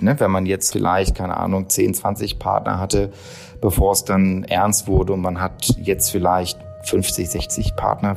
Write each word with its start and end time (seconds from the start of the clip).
Ne, 0.00 0.18
wenn 0.18 0.30
man 0.30 0.46
jetzt 0.46 0.72
vielleicht, 0.72 1.14
keine 1.14 1.36
Ahnung, 1.36 1.68
10, 1.68 1.94
20 1.94 2.38
Partner 2.38 2.78
hatte, 2.78 3.12
bevor 3.60 3.92
es 3.92 4.04
dann 4.04 4.44
ernst 4.44 4.88
wurde 4.88 5.12
und 5.12 5.20
man 5.20 5.40
hat 5.40 5.74
jetzt 5.82 6.10
vielleicht 6.10 6.58
50, 6.84 7.28
60 7.28 7.76
Partner. 7.76 8.16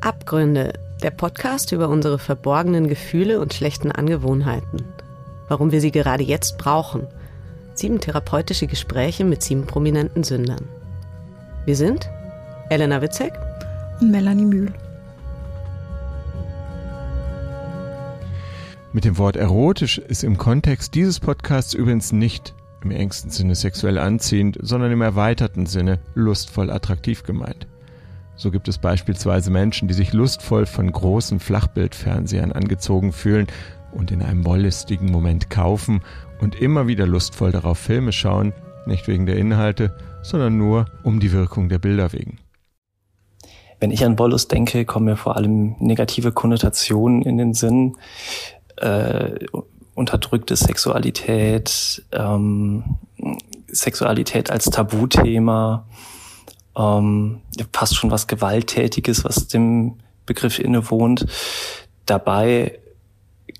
Abgründe, 0.00 0.72
der 1.02 1.10
Podcast 1.10 1.72
über 1.72 1.88
unsere 1.88 2.18
verborgenen 2.18 2.88
Gefühle 2.88 3.40
und 3.40 3.52
schlechten 3.52 3.92
Angewohnheiten. 3.92 4.84
Warum 5.48 5.72
wir 5.72 5.80
sie 5.80 5.90
gerade 5.90 6.22
jetzt 6.22 6.58
brauchen. 6.58 7.06
Sieben 7.74 8.00
therapeutische 8.00 8.66
Gespräche 8.66 9.24
mit 9.24 9.42
sieben 9.42 9.66
prominenten 9.66 10.24
Sündern. 10.24 10.66
Wir 11.64 11.76
sind 11.76 12.08
Elena 12.70 13.02
Witzek 13.02 13.32
und 14.00 14.10
Melanie 14.10 14.44
Mühl. 14.44 14.72
Mit 18.90 19.04
dem 19.04 19.18
Wort 19.18 19.36
erotisch 19.36 19.98
ist 19.98 20.24
im 20.24 20.38
Kontext 20.38 20.94
dieses 20.94 21.20
Podcasts 21.20 21.74
übrigens 21.74 22.10
nicht 22.12 22.54
im 22.82 22.90
engsten 22.90 23.30
Sinne 23.30 23.54
sexuell 23.54 23.98
anziehend, 23.98 24.56
sondern 24.62 24.90
im 24.92 25.02
erweiterten 25.02 25.66
Sinne 25.66 25.98
lustvoll 26.14 26.70
attraktiv 26.70 27.22
gemeint. 27.22 27.66
So 28.36 28.50
gibt 28.50 28.66
es 28.66 28.78
beispielsweise 28.78 29.50
Menschen, 29.50 29.88
die 29.88 29.94
sich 29.94 30.14
lustvoll 30.14 30.64
von 30.64 30.90
großen 30.90 31.38
Flachbildfernsehern 31.38 32.52
angezogen 32.52 33.12
fühlen 33.12 33.48
und 33.92 34.10
in 34.10 34.22
einem 34.22 34.46
wollüstigen 34.46 35.10
Moment 35.10 35.50
kaufen 35.50 36.00
und 36.40 36.54
immer 36.54 36.86
wieder 36.86 37.06
lustvoll 37.06 37.52
darauf 37.52 37.78
Filme 37.78 38.12
schauen, 38.12 38.54
nicht 38.86 39.06
wegen 39.06 39.26
der 39.26 39.36
Inhalte, 39.36 39.94
sondern 40.22 40.56
nur 40.56 40.86
um 41.02 41.20
die 41.20 41.32
Wirkung 41.32 41.68
der 41.68 41.78
Bilder 41.78 42.12
wegen. 42.14 42.38
Wenn 43.80 43.90
ich 43.90 44.04
an 44.04 44.18
Wollust 44.18 44.50
denke, 44.50 44.84
kommen 44.84 45.06
mir 45.06 45.16
vor 45.16 45.36
allem 45.36 45.76
negative 45.78 46.32
Konnotationen 46.32 47.22
in 47.22 47.36
den 47.36 47.54
Sinn 47.54 47.96
äh, 48.80 49.46
unterdrückte 49.94 50.56
Sexualität, 50.56 52.04
ähm, 52.12 52.84
Sexualität 53.66 54.50
als 54.50 54.66
Tabuthema, 54.66 55.86
ähm, 56.76 57.40
fast 57.72 57.96
schon 57.96 58.10
was 58.10 58.26
Gewalttätiges, 58.26 59.24
was 59.24 59.48
dem 59.48 59.96
Begriff 60.24 60.58
innewohnt. 60.58 61.26
Dabei 62.06 62.78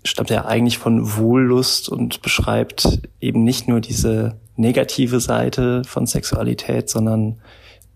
stammt 0.05 0.31
er 0.31 0.47
eigentlich 0.47 0.79
von 0.79 1.17
Wohllust 1.17 1.89
und 1.89 2.23
beschreibt 2.23 3.01
eben 3.21 3.43
nicht 3.43 3.69
nur 3.69 3.81
diese 3.81 4.39
negative 4.57 5.21
Seite 5.21 5.83
von 5.85 6.07
Sexualität, 6.07 6.89
sondern 6.89 7.41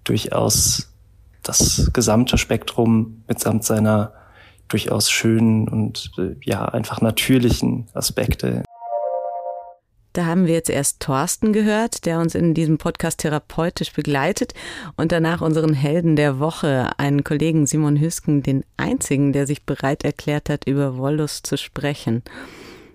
durchaus 0.05 0.89
das 1.43 1.91
gesamte 1.93 2.39
Spektrum 2.39 3.23
mitsamt 3.29 3.65
seiner 3.65 4.13
durchaus 4.73 5.11
schönen 5.11 5.69
und 5.69 6.11
äh, 6.19 6.35
ja 6.43 6.65
einfach 6.65 7.01
natürlichen 7.01 7.89
Aspekte. 7.95 8.63
Da 10.15 10.27
haben 10.27 10.47
wir 10.47 10.53
jetzt 10.53 10.69
erst 10.69 11.01
Thorsten 11.01 11.55
gehört, 11.55 12.05
der 12.05 12.19
uns 12.19 12.35
in 12.35 12.53
diesem 12.53 12.77
Podcast 12.77 13.21
therapeutisch 13.21 13.93
begleitet 13.93 14.53
und 14.97 15.11
danach 15.11 15.41
unseren 15.41 15.73
Helden 15.73 16.17
der 16.17 16.39
Woche, 16.39 16.91
einen 16.99 17.25
Kollegen 17.25 17.67
Simon 17.67 17.99
Hüsken, 17.99 18.43
den 18.43 18.63
einzigen, 18.77 19.33
der 19.33 19.47
sich 19.47 19.65
bereit 19.65 20.05
erklärt 20.05 20.51
hat, 20.51 20.67
über 20.67 20.99
Wollust 20.99 21.47
zu 21.47 21.57
sprechen. 21.57 22.23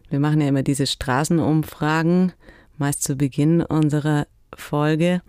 Wir 0.10 0.20
machen 0.20 0.42
ja 0.42 0.48
immer 0.48 0.62
diese 0.62 0.86
Straßenumfragen, 0.86 2.34
meist 2.78 3.02
zu 3.02 3.16
Beginn 3.16 3.64
unserer 3.64 4.28
Folge. 4.60 5.22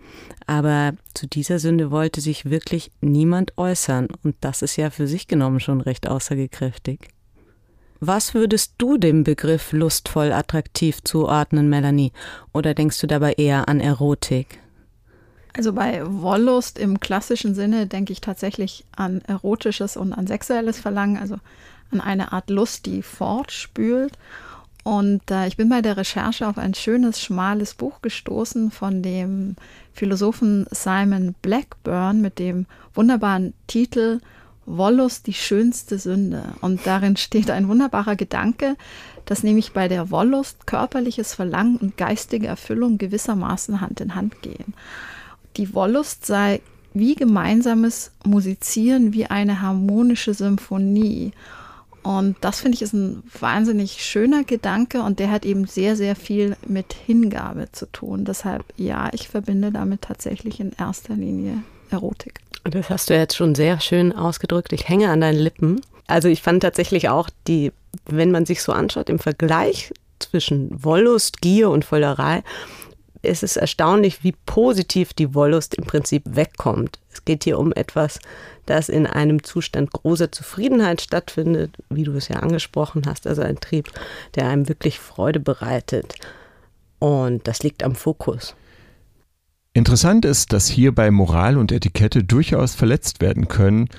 Aber 0.47 0.93
zu 1.13 1.27
dieser 1.27 1.59
Sünde 1.59 1.91
wollte 1.91 2.21
sich 2.21 2.49
wirklich 2.49 2.91
niemand 3.01 3.57
äußern. 3.57 4.07
Und 4.23 4.35
das 4.41 4.61
ist 4.61 4.75
ja 4.75 4.89
für 4.89 5.07
sich 5.07 5.27
genommen 5.27 5.59
schon 5.59 5.81
recht 5.81 6.07
aussagekräftig. 6.07 7.09
Was 8.01 8.33
würdest 8.33 8.75
du 8.77 8.97
dem 8.97 9.23
Begriff 9.23 9.73
lustvoll 9.73 10.31
attraktiv 10.31 11.03
zuordnen, 11.03 11.69
Melanie? 11.69 12.13
Oder 12.53 12.73
denkst 12.73 12.99
du 13.01 13.07
dabei 13.07 13.33
eher 13.33 13.67
an 13.67 13.81
Erotik? 13.81 14.59
Also 15.53 15.73
bei 15.73 16.01
Wollust 16.05 16.79
im 16.79 17.01
klassischen 17.01 17.55
Sinne 17.55 17.87
denke 17.87 18.13
ich 18.13 18.21
tatsächlich 18.21 18.85
an 18.95 19.21
erotisches 19.27 19.97
und 19.97 20.13
an 20.13 20.27
sexuelles 20.27 20.79
Verlangen, 20.79 21.17
also 21.17 21.35
an 21.91 21.99
eine 21.99 22.31
Art 22.31 22.49
Lust, 22.49 22.85
die 22.85 23.01
fortspült. 23.01 24.17
Und 24.83 25.29
äh, 25.29 25.47
ich 25.47 25.57
bin 25.57 25.69
bei 25.69 25.81
der 25.81 25.97
Recherche 25.97 26.47
auf 26.47 26.57
ein 26.57 26.73
schönes, 26.73 27.21
schmales 27.21 27.73
Buch 27.73 28.01
gestoßen 28.01 28.71
von 28.71 29.03
dem 29.03 29.55
Philosophen 29.93 30.65
Simon 30.71 31.35
Blackburn 31.41 32.21
mit 32.21 32.39
dem 32.39 32.65
wunderbaren 32.93 33.53
Titel 33.67 34.19
Wollust 34.65 35.25
die 35.27 35.33
schönste 35.33 35.97
Sünde. 35.97 36.53
Und 36.61 36.85
darin 36.85 37.17
steht 37.17 37.49
ein 37.49 37.67
wunderbarer 37.67 38.15
Gedanke, 38.15 38.75
dass 39.25 39.43
nämlich 39.43 39.73
bei 39.73 39.87
der 39.87 40.11
Wollust 40.11 40.67
körperliches 40.67 41.33
Verlangen 41.33 41.77
und 41.77 41.97
geistige 41.97 42.47
Erfüllung 42.47 42.97
gewissermaßen 42.97 43.81
Hand 43.81 43.99
in 43.99 44.15
Hand 44.15 44.41
gehen. 44.41 44.73
Die 45.57 45.73
Wollust 45.73 46.25
sei 46.25 46.61
wie 46.93 47.15
gemeinsames 47.15 48.11
Musizieren, 48.25 49.13
wie 49.13 49.25
eine 49.25 49.61
harmonische 49.61 50.33
Symphonie. 50.33 51.31
Und 52.03 52.37
das 52.41 52.61
finde 52.61 52.75
ich 52.75 52.81
ist 52.81 52.93
ein 52.93 53.23
wahnsinnig 53.39 54.03
schöner 54.03 54.43
Gedanke 54.43 55.01
und 55.01 55.19
der 55.19 55.31
hat 55.31 55.45
eben 55.45 55.65
sehr, 55.65 55.95
sehr 55.95 56.15
viel 56.15 56.55
mit 56.65 56.93
Hingabe 56.93 57.71
zu 57.71 57.85
tun. 57.91 58.25
Deshalb, 58.25 58.63
ja, 58.77 59.09
ich 59.13 59.27
verbinde 59.27 59.71
damit 59.71 60.01
tatsächlich 60.01 60.59
in 60.59 60.71
erster 60.77 61.15
Linie 61.15 61.63
Erotik. 61.91 62.39
Das 62.63 62.89
hast 62.89 63.09
du 63.09 63.15
jetzt 63.15 63.35
schon 63.35 63.55
sehr 63.55 63.79
schön 63.79 64.13
ausgedrückt. 64.13 64.73
Ich 64.73 64.87
hänge 64.87 65.09
an 65.09 65.21
deinen 65.21 65.39
Lippen. 65.39 65.81
Also 66.07 66.27
ich 66.27 66.41
fand 66.41 66.63
tatsächlich 66.63 67.09
auch 67.09 67.29
die, 67.47 67.71
wenn 68.05 68.31
man 68.31 68.45
sich 68.45 68.61
so 68.61 68.71
anschaut, 68.71 69.09
im 69.09 69.19
Vergleich 69.19 69.91
zwischen 70.19 70.83
Wollust, 70.83 71.41
Gier 71.41 71.69
und 71.69 71.85
Vollerei, 71.85 72.43
ist 73.21 73.43
es 73.43 73.57
erstaunlich, 73.57 74.23
wie 74.23 74.33
positiv 74.45 75.13
die 75.13 75.33
Wollust 75.35 75.75
im 75.75 75.85
Prinzip 75.85 76.23
wegkommt. 76.25 76.99
Es 77.29 77.33
geht 77.33 77.43
hier 77.43 77.59
um 77.59 77.71
etwas, 77.73 78.17
das 78.65 78.89
in 78.89 79.05
einem 79.05 79.43
Zustand 79.43 79.91
großer 79.91 80.31
Zufriedenheit 80.31 80.99
stattfindet, 80.99 81.77
wie 81.91 82.01
du 82.01 82.13
es 82.13 82.27
ja 82.27 82.37
angesprochen 82.37 83.03
hast, 83.05 83.27
also 83.27 83.43
ein 83.43 83.59
Trieb, 83.59 83.87
der 84.33 84.47
einem 84.47 84.67
wirklich 84.67 84.97
Freude 84.97 85.39
bereitet. 85.39 86.15
Und 86.97 87.47
das 87.47 87.61
liegt 87.61 87.83
am 87.83 87.93
Fokus. 87.93 88.55
Interessant 89.73 90.25
ist, 90.25 90.53
dass 90.53 90.65
hierbei 90.65 91.11
Moral 91.11 91.57
und 91.57 91.71
Etikette 91.71 92.23
durchaus 92.23 92.73
verletzt 92.73 93.21
werden 93.21 93.47
können 93.47 93.89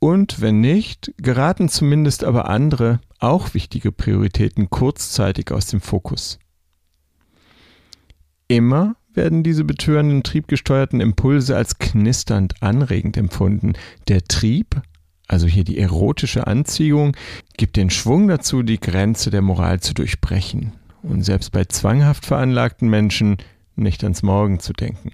und 0.00 0.40
wenn 0.40 0.60
nicht, 0.60 1.12
geraten 1.18 1.68
zumindest 1.68 2.24
aber 2.24 2.48
andere, 2.48 2.98
auch 3.20 3.54
wichtige 3.54 3.92
Prioritäten 3.92 4.70
kurzzeitig 4.70 5.52
aus 5.52 5.66
dem 5.66 5.80
Fokus. 5.80 6.40
Immer 8.48 8.96
werden 9.14 9.42
diese 9.42 9.64
betörenden 9.64 10.22
triebgesteuerten 10.22 11.00
Impulse 11.00 11.56
als 11.56 11.78
knisternd 11.78 12.62
anregend 12.62 13.16
empfunden. 13.16 13.74
Der 14.08 14.24
Trieb, 14.24 14.80
also 15.28 15.46
hier 15.46 15.64
die 15.64 15.78
erotische 15.78 16.46
Anziehung, 16.46 17.16
gibt 17.56 17.76
den 17.76 17.90
Schwung 17.90 18.28
dazu, 18.28 18.62
die 18.62 18.80
Grenze 18.80 19.30
der 19.30 19.42
Moral 19.42 19.80
zu 19.80 19.94
durchbrechen 19.94 20.72
und 21.02 21.22
selbst 21.22 21.52
bei 21.52 21.64
zwanghaft 21.64 22.24
veranlagten 22.24 22.88
Menschen 22.88 23.38
nicht 23.76 24.02
ans 24.04 24.22
Morgen 24.22 24.60
zu 24.60 24.72
denken. 24.72 25.12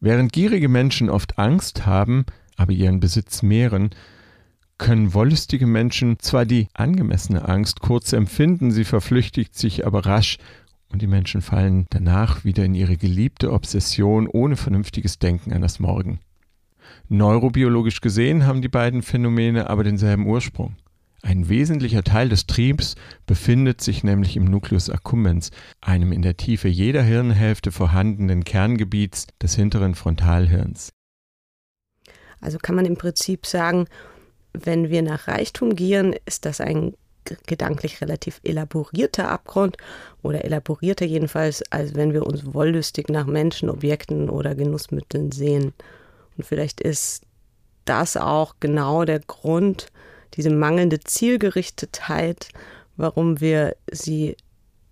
Während 0.00 0.32
gierige 0.32 0.68
Menschen 0.68 1.10
oft 1.10 1.38
Angst 1.38 1.86
haben, 1.86 2.24
aber 2.56 2.72
ihren 2.72 3.00
Besitz 3.00 3.42
mehren, 3.42 3.90
können 4.78 5.12
wollüstige 5.12 5.66
Menschen 5.66 6.20
zwar 6.20 6.44
die 6.44 6.68
angemessene 6.72 7.48
Angst 7.48 7.80
kurz 7.80 8.12
empfinden, 8.12 8.70
sie 8.70 8.84
verflüchtigt 8.84 9.58
sich 9.58 9.86
aber 9.86 10.06
rasch 10.06 10.38
und 10.92 11.02
die 11.02 11.06
Menschen 11.06 11.42
fallen 11.42 11.86
danach 11.90 12.44
wieder 12.44 12.64
in 12.64 12.74
ihre 12.74 12.96
geliebte 12.96 13.52
Obsession 13.52 14.26
ohne 14.26 14.56
vernünftiges 14.56 15.18
Denken 15.18 15.52
an 15.52 15.62
das 15.62 15.78
Morgen. 15.78 16.20
Neurobiologisch 17.08 18.00
gesehen 18.00 18.46
haben 18.46 18.62
die 18.62 18.68
beiden 18.68 19.02
Phänomene 19.02 19.68
aber 19.68 19.84
denselben 19.84 20.26
Ursprung. 20.26 20.76
Ein 21.22 21.48
wesentlicher 21.48 22.04
Teil 22.04 22.28
des 22.28 22.46
Triebs 22.46 22.94
befindet 23.26 23.80
sich 23.80 24.04
nämlich 24.04 24.36
im 24.36 24.44
Nucleus 24.44 24.88
accumbens, 24.88 25.50
einem 25.80 26.12
in 26.12 26.22
der 26.22 26.36
Tiefe 26.36 26.68
jeder 26.68 27.02
Hirnhälfte 27.02 27.72
vorhandenen 27.72 28.44
Kerngebiets 28.44 29.26
des 29.42 29.56
hinteren 29.56 29.94
Frontalhirns. 29.94 30.90
Also 32.40 32.58
kann 32.58 32.76
man 32.76 32.86
im 32.86 32.96
Prinzip 32.96 33.46
sagen, 33.46 33.86
wenn 34.52 34.90
wir 34.90 35.02
nach 35.02 35.26
Reichtum 35.26 35.74
gieren, 35.74 36.14
ist 36.24 36.44
das 36.44 36.60
ein 36.60 36.94
gedanklich 37.46 38.00
relativ 38.00 38.40
elaborierter 38.44 39.28
Abgrund 39.28 39.76
oder 40.22 40.44
elaborierter 40.44 41.04
jedenfalls, 41.04 41.62
als 41.70 41.94
wenn 41.94 42.12
wir 42.12 42.26
uns 42.26 42.54
wollüstig 42.54 43.08
nach 43.08 43.26
Menschen, 43.26 43.70
Objekten 43.70 44.28
oder 44.28 44.54
Genussmitteln 44.54 45.32
sehen. 45.32 45.72
Und 46.36 46.44
vielleicht 46.44 46.80
ist 46.80 47.22
das 47.84 48.16
auch 48.16 48.54
genau 48.60 49.04
der 49.04 49.20
Grund, 49.20 49.86
diese 50.34 50.50
mangelnde 50.50 51.00
Zielgerichtetheit, 51.00 52.48
warum 52.96 53.40
wir 53.40 53.76
sie, 53.90 54.36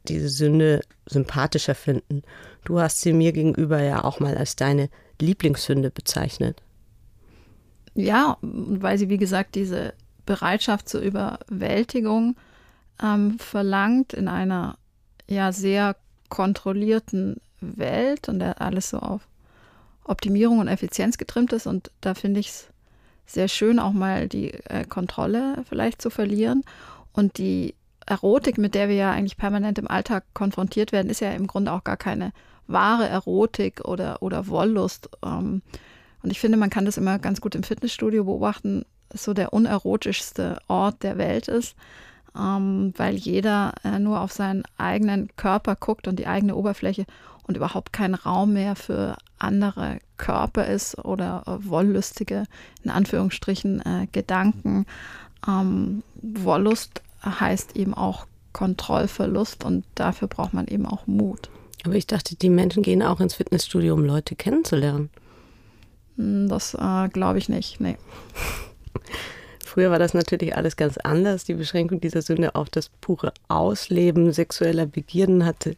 diese 0.09 0.29
Sünde, 0.29 0.81
sympathischer 1.07 1.75
finden. 1.75 2.23
Du 2.65 2.81
hast 2.81 3.01
sie 3.01 3.13
mir 3.13 3.33
gegenüber 3.33 3.83
ja 3.83 4.05
auch 4.05 4.19
mal 4.21 4.37
als 4.37 4.57
deine 4.57 4.89
Lieblingssünde 5.21 5.91
bezeichnet. 5.91 6.63
Ja, 7.95 8.39
weil 8.43 8.99
sie, 8.99 9.09
wie 9.09 9.19
gesagt, 9.19 9.55
diese 9.55 9.95
Bereitschaft 10.27 10.89
zur 10.89 11.01
Überwältigung 11.01 12.37
ähm, 13.03 13.39
verlangt 13.39 14.13
in 14.13 14.29
einer 14.29 14.77
ja 15.29 15.53
sehr 15.53 15.97
kontrollierten 16.29 17.41
Welt 17.61 18.29
und 18.29 18.41
der 18.41 18.61
alles 18.61 18.91
so 18.91 18.99
auf 18.99 19.23
Optimierung 20.05 20.59
und 20.59 20.69
Effizienz 20.69 21.19
getrimmt 21.19 21.53
ist. 21.53 21.67
Und 21.67 21.91
da 22.01 22.15
finde 22.15 22.41
ich 22.41 22.49
es 22.49 22.69
sehr 23.27 23.49
schön, 23.49 23.79
auch 23.79 23.93
mal 23.93 24.29
die 24.29 24.53
äh, 24.53 24.85
Kontrolle 24.85 25.65
vielleicht 25.69 26.01
zu 26.01 26.11
verlieren. 26.11 26.63
Und 27.13 27.39
die 27.39 27.75
Erotik, 28.07 28.57
mit 28.59 28.75
der 28.75 28.89
wir 28.89 28.95
ja 28.95 29.11
eigentlich 29.11 29.37
permanent 29.37 29.79
im 29.79 29.89
Alltag 29.89 30.25
konfrontiert 30.33 30.93
werden, 30.93 31.11
ist 31.11 31.21
ja 31.21 31.33
im 31.33 31.49
Grunde 31.49 31.73
auch 31.73 31.83
gar 31.83 31.97
keine 31.97 32.33
wahre 32.69 33.09
Erotik 33.09 33.85
oder, 33.85 34.23
oder 34.23 34.47
Wollust. 34.47 35.09
Ähm, 35.25 35.63
und 36.23 36.31
ich 36.31 36.41
finde, 36.41 36.57
man 36.57 36.71
kann 36.71 36.85
das 36.85 36.97
immer 36.97 37.19
ganz 37.19 37.41
gut 37.41 37.55
im 37.55 37.63
Fitnessstudio 37.63 38.25
beobachten, 38.25 38.85
so 39.13 39.35
der 39.35 39.53
unerotischste 39.53 40.59
Ort 40.69 41.03
der 41.03 41.19
Welt 41.19 41.49
ist, 41.49 41.77
ähm, 42.37 42.93
weil 42.97 43.15
jeder 43.17 43.75
äh, 43.85 43.99
nur 43.99 44.21
auf 44.21 44.33
seinen 44.33 44.65
eigenen 44.79 45.31
Körper 45.37 45.77
guckt 45.77 46.09
und 46.09 46.19
die 46.19 46.27
eigene 46.27 46.55
Oberfläche 46.55 47.07
und 47.47 47.57
überhaupt 47.57 47.93
kein 47.93 48.15
Raum 48.15 48.55
mehr 48.55 48.77
für 48.77 49.17
andere 49.39 49.99
Körper 50.17 50.67
ist 50.67 50.99
oder 51.05 51.45
äh, 51.47 51.69
wollüstige, 51.69 52.45
in 52.83 52.91
Anführungsstrichen, 52.91 53.81
äh, 53.81 54.07
Gedanken. 54.13 54.87
Ähm, 55.47 56.03
Wollust 56.15 57.03
heißt 57.25 57.77
eben 57.77 57.95
auch 57.95 58.27
Kontrollverlust 58.53 59.65
und 59.65 59.85
dafür 59.95 60.29
braucht 60.29 60.55
man 60.55 60.67
eben 60.67 60.87
auch 60.87 61.07
Mut. 61.07 61.51
Aber 61.85 61.95
ich 61.95 62.07
dachte, 62.07 62.35
die 62.37 62.51
Menschen 62.51 62.83
gehen 62.83 63.03
auch 63.03 63.21
ins 63.21 63.35
Fitnessstudio, 63.35 63.95
um 63.95 64.05
Leute 64.05 64.35
kennenzulernen. 64.35 65.11
Hm, 66.17 66.49
das 66.49 66.75
äh, 66.75 67.09
glaube 67.09 67.39
ich 67.39 67.49
nicht, 67.49 67.81
nee. 67.81 67.97
Früher 69.65 69.91
war 69.91 69.99
das 69.99 70.15
natürlich 70.15 70.57
alles 70.57 70.77
ganz 70.77 70.97
anders. 70.97 71.45
Die 71.45 71.55
Beschränkung 71.55 72.01
dieser 72.01 72.23
Sünde 72.23 72.55
auf 72.55 72.71
das 72.71 72.89
pure 73.01 73.33
Ausleben 73.49 74.33
sexueller 74.33 74.87
Begierden 74.87 75.45
hatte 75.45 75.77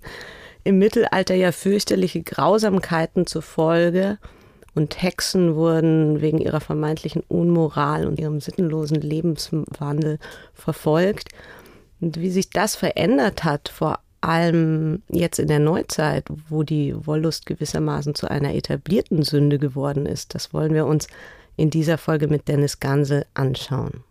im 0.64 0.78
Mittelalter 0.78 1.34
ja 1.34 1.52
fürchterliche 1.52 2.22
Grausamkeiten 2.22 3.26
zur 3.26 3.42
Folge 3.42 4.18
und 4.74 5.02
Hexen 5.02 5.56
wurden 5.56 6.20
wegen 6.20 6.38
ihrer 6.38 6.60
vermeintlichen 6.60 7.22
Unmoral 7.26 8.06
und 8.06 8.20
ihrem 8.20 8.40
sittenlosen 8.40 9.00
Lebenswandel 9.00 10.18
verfolgt. 10.54 11.30
Und 12.00 12.20
wie 12.20 12.30
sich 12.30 12.50
das 12.50 12.76
verändert 12.76 13.44
hat, 13.44 13.70
vor 13.70 14.00
allem 14.20 15.02
jetzt 15.08 15.38
in 15.38 15.48
der 15.48 15.58
Neuzeit, 15.58 16.26
wo 16.48 16.62
die 16.62 16.94
Wollust 17.06 17.46
gewissermaßen 17.46 18.14
zu 18.14 18.30
einer 18.30 18.54
etablierten 18.54 19.22
Sünde 19.22 19.58
geworden 19.58 20.06
ist, 20.06 20.34
das 20.34 20.52
wollen 20.52 20.74
wir 20.74 20.86
uns 20.86 21.08
in 21.58 21.70
dieser 21.70 21.98
Folge 21.98 22.28
mit 22.28 22.48
Dennis 22.48 22.80
Gansel 22.80 23.26
anschauen. 23.34 24.04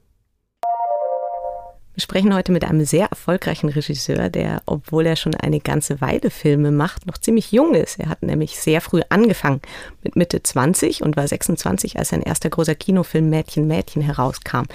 Wir 1.93 2.01
sprechen 2.01 2.35
heute 2.35 2.51
mit 2.51 2.63
einem 2.63 2.85
sehr 2.85 3.07
erfolgreichen 3.07 3.69
Regisseur, 3.69 4.29
der, 4.29 4.61
obwohl 4.67 5.07
er 5.07 5.15
schon 5.15 5.33
eine 5.33 5.59
ganze 5.59 5.99
Weile 5.99 6.29
Filme 6.29 6.69
macht, 6.69 7.07
noch 7.07 7.17
ziemlich 7.17 7.51
jung 7.51 7.73
ist. 7.73 7.99
Er 7.99 8.09
hat 8.09 8.21
nämlich 8.21 8.59
sehr 8.59 8.81
früh 8.81 9.01
angefangen, 9.09 9.61
mit 10.03 10.15
Mitte 10.15 10.43
20 10.43 11.01
und 11.01 11.17
war 11.17 11.27
26, 11.27 11.97
als 11.97 12.09
sein 12.09 12.21
erster 12.21 12.51
großer 12.51 12.75
Kinofilm 12.75 13.31
Mädchen, 13.31 13.65
Mädchen 13.65 14.03
herauskam. 14.03 14.65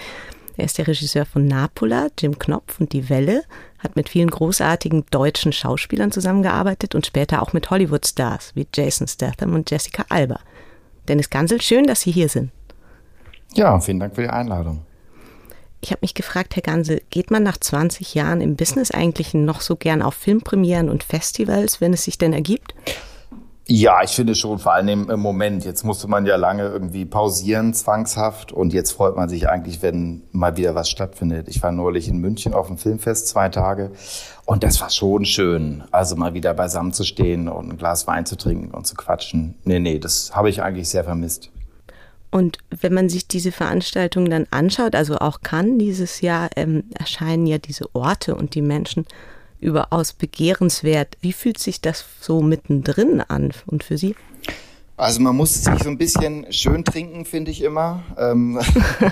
Er 0.57 0.65
ist 0.65 0.79
der 0.79 0.89
Regisseur 0.89 1.25
von 1.25 1.47
Napola, 1.47 2.09
Jim 2.19 2.39
Knopf 2.41 2.81
und 2.81 2.93
Die 2.93 3.09
Welle, 3.09 3.45
hat 3.79 3.95
mit 3.95 4.09
vielen 4.09 4.31
großartigen 4.31 5.05
deutschen 5.11 5.53
Schauspielern 5.53 6.11
zusammengearbeitet 6.11 6.97
und 6.97 7.07
später 7.07 7.43
auch 7.43 7.53
mit 7.53 7.71
Hollywood-Stars 7.71 8.57
wie 8.57 8.67
Jason 8.75 9.07
Statham 9.07 9.55
und 9.55 9.71
Jessica 9.71 10.05
Alba. 10.09 10.41
Dennis 11.07 11.31
Gansel, 11.31 11.61
schön, 11.61 11.87
dass 11.87 12.01
Sie 12.01 12.11
hier 12.11 12.29
sind. 12.29 12.51
Ja, 13.55 13.79
vielen 13.81 14.01
Dank 14.01 14.15
für 14.15 14.23
die 14.23 14.31
Einladung. 14.31 14.81
Ich 15.81 15.91
habe 15.91 15.99
mich 16.03 16.15
gefragt, 16.15 16.55
Herr 16.55 16.63
Gansel, 16.63 17.03
geht 17.11 17.31
man 17.33 17.43
nach 17.43 17.59
20 17.59 18.15
Jahren 18.15 18.41
im 18.41 18.55
Business 18.55 18.93
eigentlich 18.93 19.35
noch 19.35 19.61
so 19.61 19.75
gern 19.75 20.01
auf 20.01 20.15
Filmpremieren 20.15 20.89
und 20.89 21.03
Festivals, 21.03 21.81
wenn 21.81 21.93
es 21.93 22.05
sich 22.05 22.19
denn 22.19 22.33
ergibt? 22.33 22.75
Ja, 23.67 24.03
ich 24.03 24.11
finde 24.11 24.35
schon, 24.35 24.59
vor 24.59 24.75
allem 24.75 25.09
im 25.09 25.21
Moment. 25.21 25.65
Jetzt 25.65 25.85
musste 25.85 26.09
man 26.09 26.27
ja 26.27 26.37
lange 26.37 26.65
irgendwie 26.65 27.05
pausieren, 27.05 27.75
zwangshaft. 27.75 28.53
Und 28.53 28.73
jetzt 28.73 28.93
freut 28.93 29.17
man 29.17 29.29
sich 29.29 29.49
eigentlich, 29.49 29.83
wenn 29.83 30.23
mal 30.31 30.57
wieder 30.57 30.75
was 30.75 30.91
stattfindet. 30.91 31.49
Ich 31.49 31.63
war 31.63 31.73
neulich 31.73 32.09
in 32.09 32.19
München 32.19 32.55
auf 32.55 32.67
dem 32.67 32.77
Filmfest 32.77 33.29
zwei 33.29 33.49
Tage. 33.49 33.93
Und 34.45 34.65
das 34.65 34.81
war 34.81 34.91
schon 34.91 35.25
schön. 35.25 35.85
Also 35.91 36.17
mal 36.17 36.35
wieder 36.35 36.55
beisammen 36.55 36.93
zu 36.93 37.05
stehen 37.05 37.49
und 37.49 37.71
ein 37.71 37.77
Glas 37.79 38.07
Wein 38.07 38.27
zu 38.27 38.37
trinken 38.37 38.73
und 38.73 38.87
zu 38.87 38.95
quatschen. 38.95 39.55
Nee, 39.65 39.79
nee, 39.79 39.99
das 39.99 40.35
habe 40.35 40.51
ich 40.51 40.63
eigentlich 40.63 40.89
sehr 40.89 41.05
vermisst. 41.05 41.51
Und 42.33 42.59
wenn 42.71 42.95
man 42.95 43.11
sich 43.11 43.29
diese 43.29 43.53
Veranstaltung 43.53 44.31
dann 44.31 44.47
anschaut, 44.51 44.95
also 44.95 45.19
auch 45.19 45.43
kann 45.43 45.79
dieses 45.79 46.23
Jahr 46.23 46.49
ähm, 46.57 46.85
erscheinen 46.99 47.47
ja 47.47 47.59
diese 47.59 47.95
Orte 47.95 48.35
und 48.35 48.55
die 48.55 48.63
Menschen 48.63 49.07
überaus 49.61 50.15
begehrenswert. 50.15 51.19
Wie 51.21 51.35
fühlt 51.35 51.59
sich 51.59 51.83
das 51.83 52.05
so 52.21 52.41
mittendrin 52.41 53.21
an 53.21 53.53
und 53.67 53.85
für 53.85 53.99
Sie? 53.99 54.17
Also 54.97 55.21
man 55.21 55.37
muss 55.37 55.63
sich 55.63 55.83
so 55.83 55.91
ein 55.91 55.99
bisschen 55.99 56.47
schön 56.51 56.85
trinken, 56.85 57.27
finde 57.27 57.51
ich 57.51 57.61
immer. 57.63 58.03
Ähm, 58.17 58.59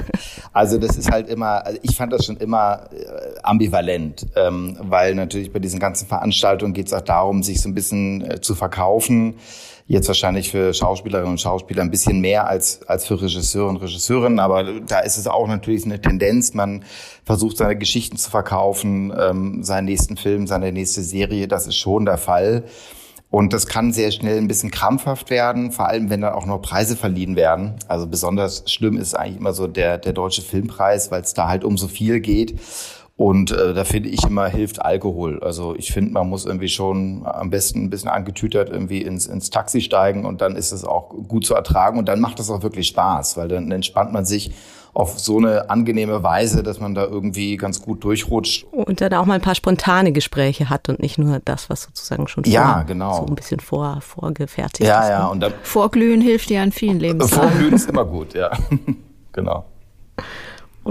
also 0.54 0.78
das 0.78 0.96
ist 0.96 1.10
halt 1.10 1.28
immer, 1.28 1.66
also 1.66 1.78
ich 1.82 1.96
fand 1.96 2.14
das 2.14 2.24
schon 2.24 2.38
immer 2.38 2.88
äh, 2.92 3.38
ambivalent, 3.42 4.26
ähm, 4.34 4.78
weil 4.80 5.14
natürlich 5.14 5.52
bei 5.52 5.58
diesen 5.58 5.78
ganzen 5.78 6.06
Veranstaltungen 6.06 6.72
geht 6.72 6.86
es 6.86 6.94
auch 6.94 7.00
darum, 7.02 7.42
sich 7.42 7.60
so 7.60 7.68
ein 7.68 7.74
bisschen 7.74 8.22
äh, 8.22 8.40
zu 8.40 8.54
verkaufen 8.54 9.36
Jetzt 9.90 10.06
wahrscheinlich 10.06 10.52
für 10.52 10.72
Schauspielerinnen 10.72 11.32
und 11.32 11.40
Schauspieler 11.40 11.82
ein 11.82 11.90
bisschen 11.90 12.20
mehr 12.20 12.46
als, 12.46 12.80
als 12.86 13.08
für 13.08 13.20
Regisseure 13.20 13.70
und 13.70 13.78
Regisseurinnen, 13.78 14.38
aber 14.38 14.62
da 14.86 15.00
ist 15.00 15.16
es 15.16 15.26
auch 15.26 15.48
natürlich 15.48 15.84
eine 15.84 16.00
Tendenz. 16.00 16.54
Man 16.54 16.84
versucht 17.24 17.56
seine 17.56 17.76
Geschichten 17.76 18.16
zu 18.16 18.30
verkaufen, 18.30 19.12
ähm, 19.18 19.64
seinen 19.64 19.86
nächsten 19.86 20.16
Film, 20.16 20.46
seine 20.46 20.70
nächste 20.70 21.02
Serie, 21.02 21.48
das 21.48 21.66
ist 21.66 21.74
schon 21.74 22.04
der 22.04 22.18
Fall. 22.18 22.62
Und 23.30 23.52
das 23.52 23.66
kann 23.66 23.92
sehr 23.92 24.12
schnell 24.12 24.38
ein 24.38 24.46
bisschen 24.46 24.70
krampfhaft 24.70 25.28
werden, 25.28 25.72
vor 25.72 25.88
allem 25.88 26.08
wenn 26.08 26.20
dann 26.20 26.34
auch 26.34 26.46
noch 26.46 26.62
Preise 26.62 26.94
verliehen 26.94 27.34
werden. 27.34 27.74
Also 27.88 28.06
besonders 28.06 28.62
schlimm 28.70 28.96
ist 28.96 29.14
eigentlich 29.14 29.38
immer 29.38 29.52
so 29.52 29.66
der, 29.66 29.98
der 29.98 30.12
deutsche 30.12 30.42
Filmpreis, 30.42 31.10
weil 31.10 31.22
es 31.22 31.34
da 31.34 31.48
halt 31.48 31.64
um 31.64 31.76
so 31.76 31.88
viel 31.88 32.20
geht. 32.20 32.60
Und 33.20 33.50
äh, 33.50 33.74
da 33.74 33.84
finde 33.84 34.08
ich 34.08 34.24
immer 34.24 34.46
hilft 34.46 34.80
Alkohol. 34.80 35.40
Also 35.42 35.74
ich 35.76 35.92
finde, 35.92 36.12
man 36.12 36.26
muss 36.26 36.46
irgendwie 36.46 36.70
schon 36.70 37.20
am 37.26 37.50
besten 37.50 37.84
ein 37.84 37.90
bisschen 37.90 38.08
angetütert 38.08 38.70
irgendwie 38.70 39.02
ins, 39.02 39.26
ins 39.26 39.50
Taxi 39.50 39.82
steigen 39.82 40.24
und 40.24 40.40
dann 40.40 40.56
ist 40.56 40.72
es 40.72 40.86
auch 40.86 41.10
gut 41.28 41.44
zu 41.44 41.54
ertragen 41.54 41.98
und 41.98 42.08
dann 42.08 42.18
macht 42.18 42.40
es 42.40 42.48
auch 42.48 42.62
wirklich 42.62 42.86
Spaß, 42.86 43.36
weil 43.36 43.48
dann 43.48 43.70
entspannt 43.72 44.14
man 44.14 44.24
sich 44.24 44.52
auf 44.94 45.18
so 45.18 45.36
eine 45.36 45.68
angenehme 45.68 46.22
Weise, 46.22 46.62
dass 46.62 46.80
man 46.80 46.94
da 46.94 47.04
irgendwie 47.04 47.58
ganz 47.58 47.82
gut 47.82 48.02
durchrutscht. 48.04 48.64
Und 48.72 49.02
dann 49.02 49.12
auch 49.12 49.26
mal 49.26 49.34
ein 49.34 49.42
paar 49.42 49.54
spontane 49.54 50.12
Gespräche 50.12 50.70
hat 50.70 50.88
und 50.88 51.00
nicht 51.00 51.18
nur 51.18 51.40
das, 51.44 51.68
was 51.68 51.82
sozusagen 51.82 52.26
schon 52.26 52.44
vor, 52.44 52.52
ja, 52.54 52.84
genau. 52.84 53.18
so 53.18 53.26
ein 53.26 53.34
bisschen 53.34 53.60
vor, 53.60 54.00
vorgefertigt 54.00 54.88
ja, 54.88 55.02
ist. 55.02 55.08
Ja, 55.10 55.24
ne? 55.24 55.30
und 55.30 55.40
dann, 55.40 55.52
Vorglühen 55.62 56.22
hilft 56.22 56.50
ja 56.50 56.62
an 56.62 56.72
vielen 56.72 56.98
Lebenslagen. 56.98 57.50
Vorglühen 57.50 57.74
ist 57.74 57.90
immer 57.90 58.06
gut, 58.06 58.32
ja. 58.32 58.50
genau. 59.32 59.66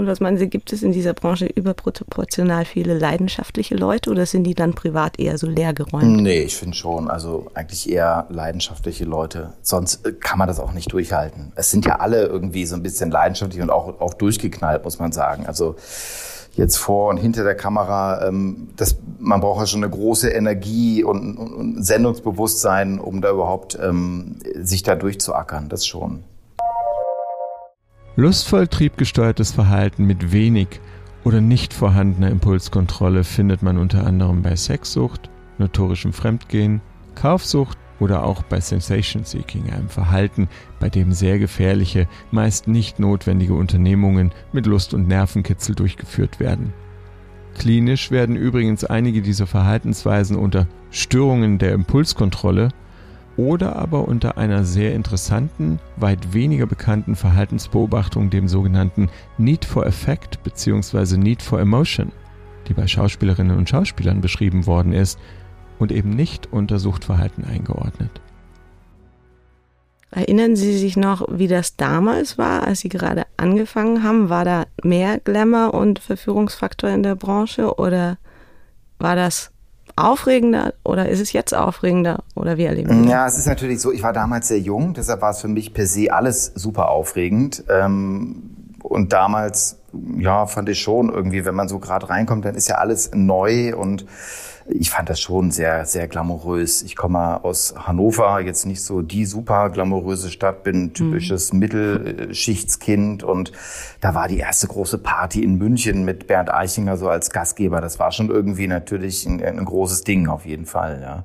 Und 0.00 0.06
was 0.06 0.18
meinen 0.18 0.38
Sie, 0.38 0.48
gibt 0.48 0.72
es 0.72 0.82
in 0.82 0.92
dieser 0.92 1.12
Branche 1.12 1.44
überproportional 1.44 2.64
viele 2.64 2.98
leidenschaftliche 2.98 3.74
Leute 3.74 4.08
oder 4.08 4.24
sind 4.24 4.44
die 4.44 4.54
dann 4.54 4.72
privat 4.72 5.18
eher 5.18 5.36
so 5.36 5.46
leergeräumt? 5.46 6.22
Nee, 6.22 6.40
ich 6.40 6.56
finde 6.56 6.74
schon. 6.74 7.10
Also 7.10 7.50
eigentlich 7.52 7.86
eher 7.86 8.26
leidenschaftliche 8.30 9.04
Leute. 9.04 9.52
Sonst 9.60 10.06
äh, 10.06 10.12
kann 10.12 10.38
man 10.38 10.48
das 10.48 10.58
auch 10.58 10.72
nicht 10.72 10.90
durchhalten. 10.90 11.52
Es 11.54 11.70
sind 11.70 11.84
ja 11.84 11.96
alle 11.96 12.24
irgendwie 12.24 12.64
so 12.64 12.76
ein 12.76 12.82
bisschen 12.82 13.10
leidenschaftlich 13.10 13.60
und 13.60 13.68
auch, 13.68 14.00
auch 14.00 14.14
durchgeknallt, 14.14 14.84
muss 14.84 14.98
man 14.98 15.12
sagen. 15.12 15.44
Also 15.46 15.76
jetzt 16.54 16.78
vor 16.78 17.10
und 17.10 17.18
hinter 17.18 17.44
der 17.44 17.54
Kamera, 17.54 18.26
ähm, 18.26 18.70
das, 18.76 18.96
man 19.18 19.42
braucht 19.42 19.60
ja 19.60 19.66
schon 19.66 19.84
eine 19.84 19.92
große 19.92 20.30
Energie 20.30 21.04
und, 21.04 21.36
und, 21.36 21.52
und 21.52 21.84
Sendungsbewusstsein, 21.84 23.00
um 23.00 23.20
da 23.20 23.32
überhaupt 23.32 23.78
ähm, 23.78 24.36
sich 24.54 24.82
da 24.82 24.94
durchzuackern. 24.94 25.68
Das 25.68 25.84
schon. 25.84 26.24
Lustvoll 28.16 28.66
triebgesteuertes 28.66 29.52
Verhalten 29.52 30.04
mit 30.04 30.32
wenig 30.32 30.80
oder 31.22 31.40
nicht 31.40 31.72
vorhandener 31.72 32.30
Impulskontrolle 32.30 33.22
findet 33.22 33.62
man 33.62 33.78
unter 33.78 34.04
anderem 34.04 34.42
bei 34.42 34.56
Sexsucht, 34.56 35.30
notorischem 35.58 36.12
Fremdgehen, 36.12 36.80
Kaufsucht 37.14 37.78
oder 38.00 38.24
auch 38.24 38.42
bei 38.42 38.60
Sensation 38.60 39.24
Seeking, 39.24 39.70
einem 39.70 39.88
Verhalten, 39.88 40.48
bei 40.80 40.88
dem 40.88 41.12
sehr 41.12 41.38
gefährliche, 41.38 42.08
meist 42.32 42.66
nicht 42.66 42.98
notwendige 42.98 43.54
Unternehmungen 43.54 44.32
mit 44.52 44.66
Lust 44.66 44.92
und 44.92 45.06
Nervenkitzel 45.06 45.76
durchgeführt 45.76 46.40
werden. 46.40 46.72
Klinisch 47.58 48.10
werden 48.10 48.36
übrigens 48.36 48.84
einige 48.84 49.22
dieser 49.22 49.46
Verhaltensweisen 49.46 50.36
unter 50.36 50.66
Störungen 50.90 51.58
der 51.58 51.72
Impulskontrolle 51.74 52.70
oder 53.40 53.76
aber 53.76 54.06
unter 54.06 54.36
einer 54.36 54.64
sehr 54.64 54.94
interessanten, 54.94 55.78
weit 55.96 56.34
weniger 56.34 56.66
bekannten 56.66 57.16
Verhaltensbeobachtung, 57.16 58.28
dem 58.28 58.48
sogenannten 58.48 59.08
Need 59.38 59.64
for 59.64 59.86
Effect 59.86 60.42
bzw. 60.42 61.16
Need 61.16 61.40
for 61.40 61.58
Emotion, 61.58 62.12
die 62.68 62.74
bei 62.74 62.86
Schauspielerinnen 62.86 63.56
und 63.56 63.70
Schauspielern 63.70 64.20
beschrieben 64.20 64.66
worden 64.66 64.92
ist 64.92 65.18
und 65.78 65.90
eben 65.90 66.10
nicht 66.10 66.52
unter 66.52 66.78
Suchtverhalten 66.78 67.44
eingeordnet. 67.44 68.20
Erinnern 70.10 70.54
Sie 70.54 70.76
sich 70.76 70.98
noch, 70.98 71.26
wie 71.30 71.48
das 71.48 71.76
damals 71.76 72.36
war, 72.36 72.64
als 72.64 72.80
Sie 72.80 72.90
gerade 72.90 73.24
angefangen 73.38 74.02
haben? 74.02 74.28
War 74.28 74.44
da 74.44 74.64
mehr 74.82 75.18
Glamour 75.18 75.72
und 75.72 75.98
Verführungsfaktor 75.98 76.90
in 76.90 77.02
der 77.02 77.14
Branche 77.14 77.74
oder 77.76 78.18
war 78.98 79.16
das 79.16 79.50
aufregender 80.08 80.74
oder 80.84 81.08
ist 81.08 81.20
es 81.20 81.32
jetzt 81.32 81.54
aufregender 81.54 82.22
oder 82.34 82.56
wie 82.56 82.64
erleben 82.64 83.04
Sie? 83.04 83.10
Ja, 83.10 83.26
es 83.26 83.38
ist 83.38 83.46
natürlich 83.46 83.80
so, 83.80 83.92
ich 83.92 84.02
war 84.02 84.12
damals 84.12 84.48
sehr 84.48 84.58
jung, 84.58 84.94
deshalb 84.94 85.22
war 85.22 85.30
es 85.30 85.40
für 85.40 85.48
mich 85.48 85.74
per 85.74 85.86
se 85.86 86.12
alles 86.12 86.52
super 86.54 86.88
aufregend. 86.90 87.64
Ähm, 87.68 88.60
und 88.82 89.12
damals, 89.12 89.78
ja, 90.18 90.46
fand 90.46 90.68
ich 90.68 90.80
schon 90.80 91.10
irgendwie, 91.10 91.44
wenn 91.44 91.54
man 91.54 91.68
so 91.68 91.78
gerade 91.78 92.08
reinkommt, 92.08 92.44
dann 92.44 92.54
ist 92.54 92.68
ja 92.68 92.76
alles 92.76 93.10
neu 93.14 93.76
und 93.76 94.06
ich 94.72 94.90
fand 94.90 95.08
das 95.08 95.20
schon 95.20 95.50
sehr, 95.50 95.84
sehr 95.86 96.08
glamourös. 96.08 96.82
Ich 96.82 96.96
komme 96.96 97.44
aus 97.44 97.74
Hannover, 97.76 98.40
jetzt 98.40 98.66
nicht 98.66 98.82
so 98.82 99.02
die 99.02 99.26
super 99.26 99.70
glamouröse 99.70 100.30
Stadt, 100.30 100.62
bin 100.64 100.92
typisches 100.92 101.52
mhm. 101.52 101.58
Mittelschichtskind 101.60 103.22
und 103.22 103.52
da 104.00 104.14
war 104.14 104.28
die 104.28 104.38
erste 104.38 104.66
große 104.66 104.98
Party 104.98 105.42
in 105.42 105.58
München 105.58 106.04
mit 106.04 106.26
Bernd 106.26 106.52
Eichinger 106.52 106.96
so 106.96 107.08
als 107.08 107.30
Gastgeber. 107.30 107.80
Das 107.80 107.98
war 107.98 108.12
schon 108.12 108.30
irgendwie 108.30 108.66
natürlich 108.66 109.26
ein, 109.26 109.42
ein 109.42 109.64
großes 109.64 110.04
Ding 110.04 110.28
auf 110.28 110.46
jeden 110.46 110.66
Fall, 110.66 111.00
ja. 111.02 111.24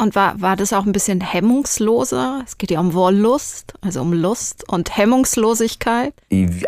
Und 0.00 0.14
war, 0.14 0.40
war 0.40 0.56
das 0.56 0.72
auch 0.72 0.86
ein 0.86 0.92
bisschen 0.92 1.20
hemmungsloser? 1.20 2.42
Es 2.46 2.56
geht 2.56 2.70
ja 2.70 2.80
um 2.80 2.94
Wollust, 2.94 3.74
also 3.82 4.00
um 4.00 4.14
Lust 4.14 4.66
und 4.66 4.96
Hemmungslosigkeit. 4.96 6.14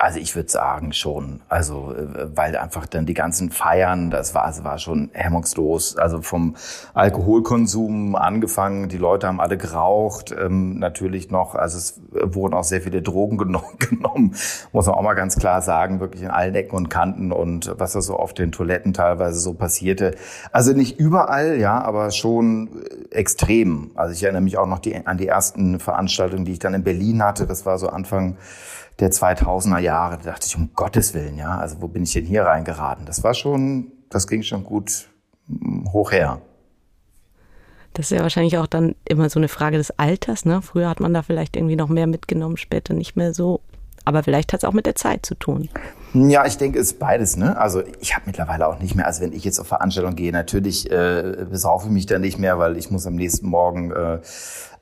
Also 0.01 0.19
ich 0.19 0.37
würde 0.37 0.51
sagen 0.51 0.93
schon. 0.93 1.41
Also 1.49 1.95
äh, 1.95 2.37
weil 2.37 2.55
einfach 2.59 2.85
dann 2.85 3.07
die 3.07 3.15
ganzen 3.15 3.51
Feiern, 3.51 4.11
das 4.11 4.35
war, 4.35 4.47
das 4.49 4.65
war 4.65 4.77
schon 4.79 5.09
hemmungslos. 5.15 5.97
Also 5.97 6.21
vom 6.21 6.57
Alkoholkonsum 6.93 8.17
angefangen, 8.17 8.91
die 8.91 8.99
Leute 8.99 9.29
haben 9.29 9.41
alle 9.41 9.57
geraucht, 9.57 10.35
ähm, 10.39 10.79
natürlich 10.79 11.31
noch. 11.31 11.55
Also 11.55 11.79
es 11.79 12.03
wurden 12.13 12.53
auch 12.53 12.65
sehr 12.65 12.83
viele 12.83 13.01
Drogen 13.01 13.39
genommen, 13.79 14.37
muss 14.73 14.87
man 14.87 14.95
auch 14.95 15.03
mal 15.03 15.15
ganz 15.15 15.37
klar 15.37 15.63
sagen, 15.63 16.01
wirklich 16.01 16.23
in 16.23 16.31
allen 16.31 16.55
Ecken 16.55 16.77
und 16.77 16.91
Kanten 16.91 17.33
und 17.33 17.73
was 17.79 17.93
da 17.93 18.03
so 18.03 18.17
auf 18.17 18.35
den 18.35 18.53
Toiletten 18.53 18.93
teilweise 18.93 19.41
so 19.41 19.55
passierte. 19.55 20.17
Also 20.51 20.75
nicht 20.75 20.99
überall, 20.99 21.59
ja, 21.59 21.81
aber 21.81 22.11
schon 22.11 22.83
äh, 23.11 23.22
extrem. 23.23 23.93
Also 23.95 24.13
ich 24.13 24.23
erinnere 24.23 24.43
mich 24.43 24.59
auch 24.59 24.67
noch 24.67 24.81
die, 24.81 25.07
an 25.07 25.17
die 25.17 25.29
ersten 25.29 25.79
Veranstaltungen, 25.79 26.45
die 26.45 26.53
ich 26.53 26.59
dann 26.59 26.75
in 26.75 26.83
Berlin 26.83 27.23
hatte. 27.23 27.47
Das 27.47 27.65
war 27.65 27.79
so 27.79 27.89
Anfang 27.89 28.37
der 28.99 29.11
2000er 29.11 29.79
Jahre. 29.79 30.19
Da 30.19 30.33
dachte 30.33 30.47
ich, 30.47 30.57
um 30.57 30.71
Gottes 30.75 31.15
Willen, 31.15 31.39
ja, 31.39 31.57
also 31.57 31.81
wo 31.81 31.89
bin 31.89 32.03
ich 32.03 32.13
denn 32.13 32.27
hier 32.27 32.45
reingeraten? 32.45 33.07
Das 33.07 33.23
war 33.23 33.33
schon, 33.33 33.93
das 34.11 34.27
ging 34.27 34.43
schon 34.43 34.65
gut 34.65 35.09
hm, 35.47 35.93
hoch 35.93 36.11
her. 36.11 36.43
Das 37.95 38.11
ist 38.11 38.17
ja 38.17 38.23
wahrscheinlich 38.23 38.59
auch 38.59 38.67
dann 38.67 38.97
immer 39.05 39.31
so 39.31 39.39
eine 39.39 39.49
Frage 39.49 39.77
des 39.77 39.97
Alters. 39.99 40.45
Ne? 40.45 40.61
Früher 40.63 40.89
hat 40.89 41.01
man 41.01 41.15
da 41.15 41.23
vielleicht 41.23 41.57
irgendwie 41.57 41.77
noch 41.77 41.89
mehr 41.89 42.07
mitgenommen, 42.07 42.57
später 42.57 42.95
nicht 42.95 43.17
mehr 43.17 43.35
so. 43.35 43.61
Aber 44.05 44.23
vielleicht 44.23 44.53
hat 44.53 44.61
es 44.61 44.65
auch 44.65 44.73
mit 44.73 44.87
der 44.87 44.97
Zeit 44.97 45.25
zu 45.25 45.35
tun. 45.35 45.69
Ja, 46.15 46.45
ich 46.45 46.59
denke, 46.59 46.79
es 46.79 46.93
ist 46.93 46.99
beides. 46.99 47.37
Ne? 47.37 47.57
Also 47.57 47.83
ich 48.01 48.15
habe 48.15 48.25
mittlerweile 48.27 48.67
auch 48.67 48.79
nicht 48.79 48.95
mehr, 48.95 49.07
also 49.07 49.23
wenn 49.23 49.33
ich 49.33 49.45
jetzt 49.45 49.59
auf 49.59 49.69
Veranstaltungen 49.69 50.17
gehe, 50.17 50.31
natürlich 50.31 50.91
äh, 50.91 51.47
besaufe 51.49 51.87
ich 51.87 51.93
mich 51.93 52.07
da 52.07 52.19
nicht 52.19 52.39
mehr, 52.39 52.59
weil 52.59 52.77
ich 52.77 52.91
muss 52.91 53.07
am 53.07 53.15
nächsten 53.15 53.49
Morgen 53.49 53.93
äh, 53.93 54.19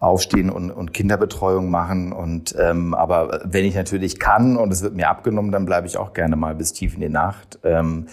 aufstehen 0.00 0.50
und, 0.50 0.72
und 0.72 0.92
Kinderbetreuung 0.92 1.70
machen. 1.70 2.12
Und 2.12 2.56
ähm, 2.58 2.94
aber 2.94 3.42
wenn 3.44 3.64
ich 3.64 3.76
natürlich 3.76 4.18
kann 4.18 4.56
und 4.56 4.72
es 4.72 4.82
wird 4.82 4.96
mir 4.96 5.08
abgenommen, 5.08 5.52
dann 5.52 5.66
bleibe 5.66 5.86
ich 5.86 5.98
auch 5.98 6.14
gerne 6.14 6.34
mal 6.34 6.56
bis 6.56 6.72
tief 6.72 6.94
in 6.94 7.00
die 7.00 7.08
Nacht. 7.08 7.60
Ähm, 7.62 8.08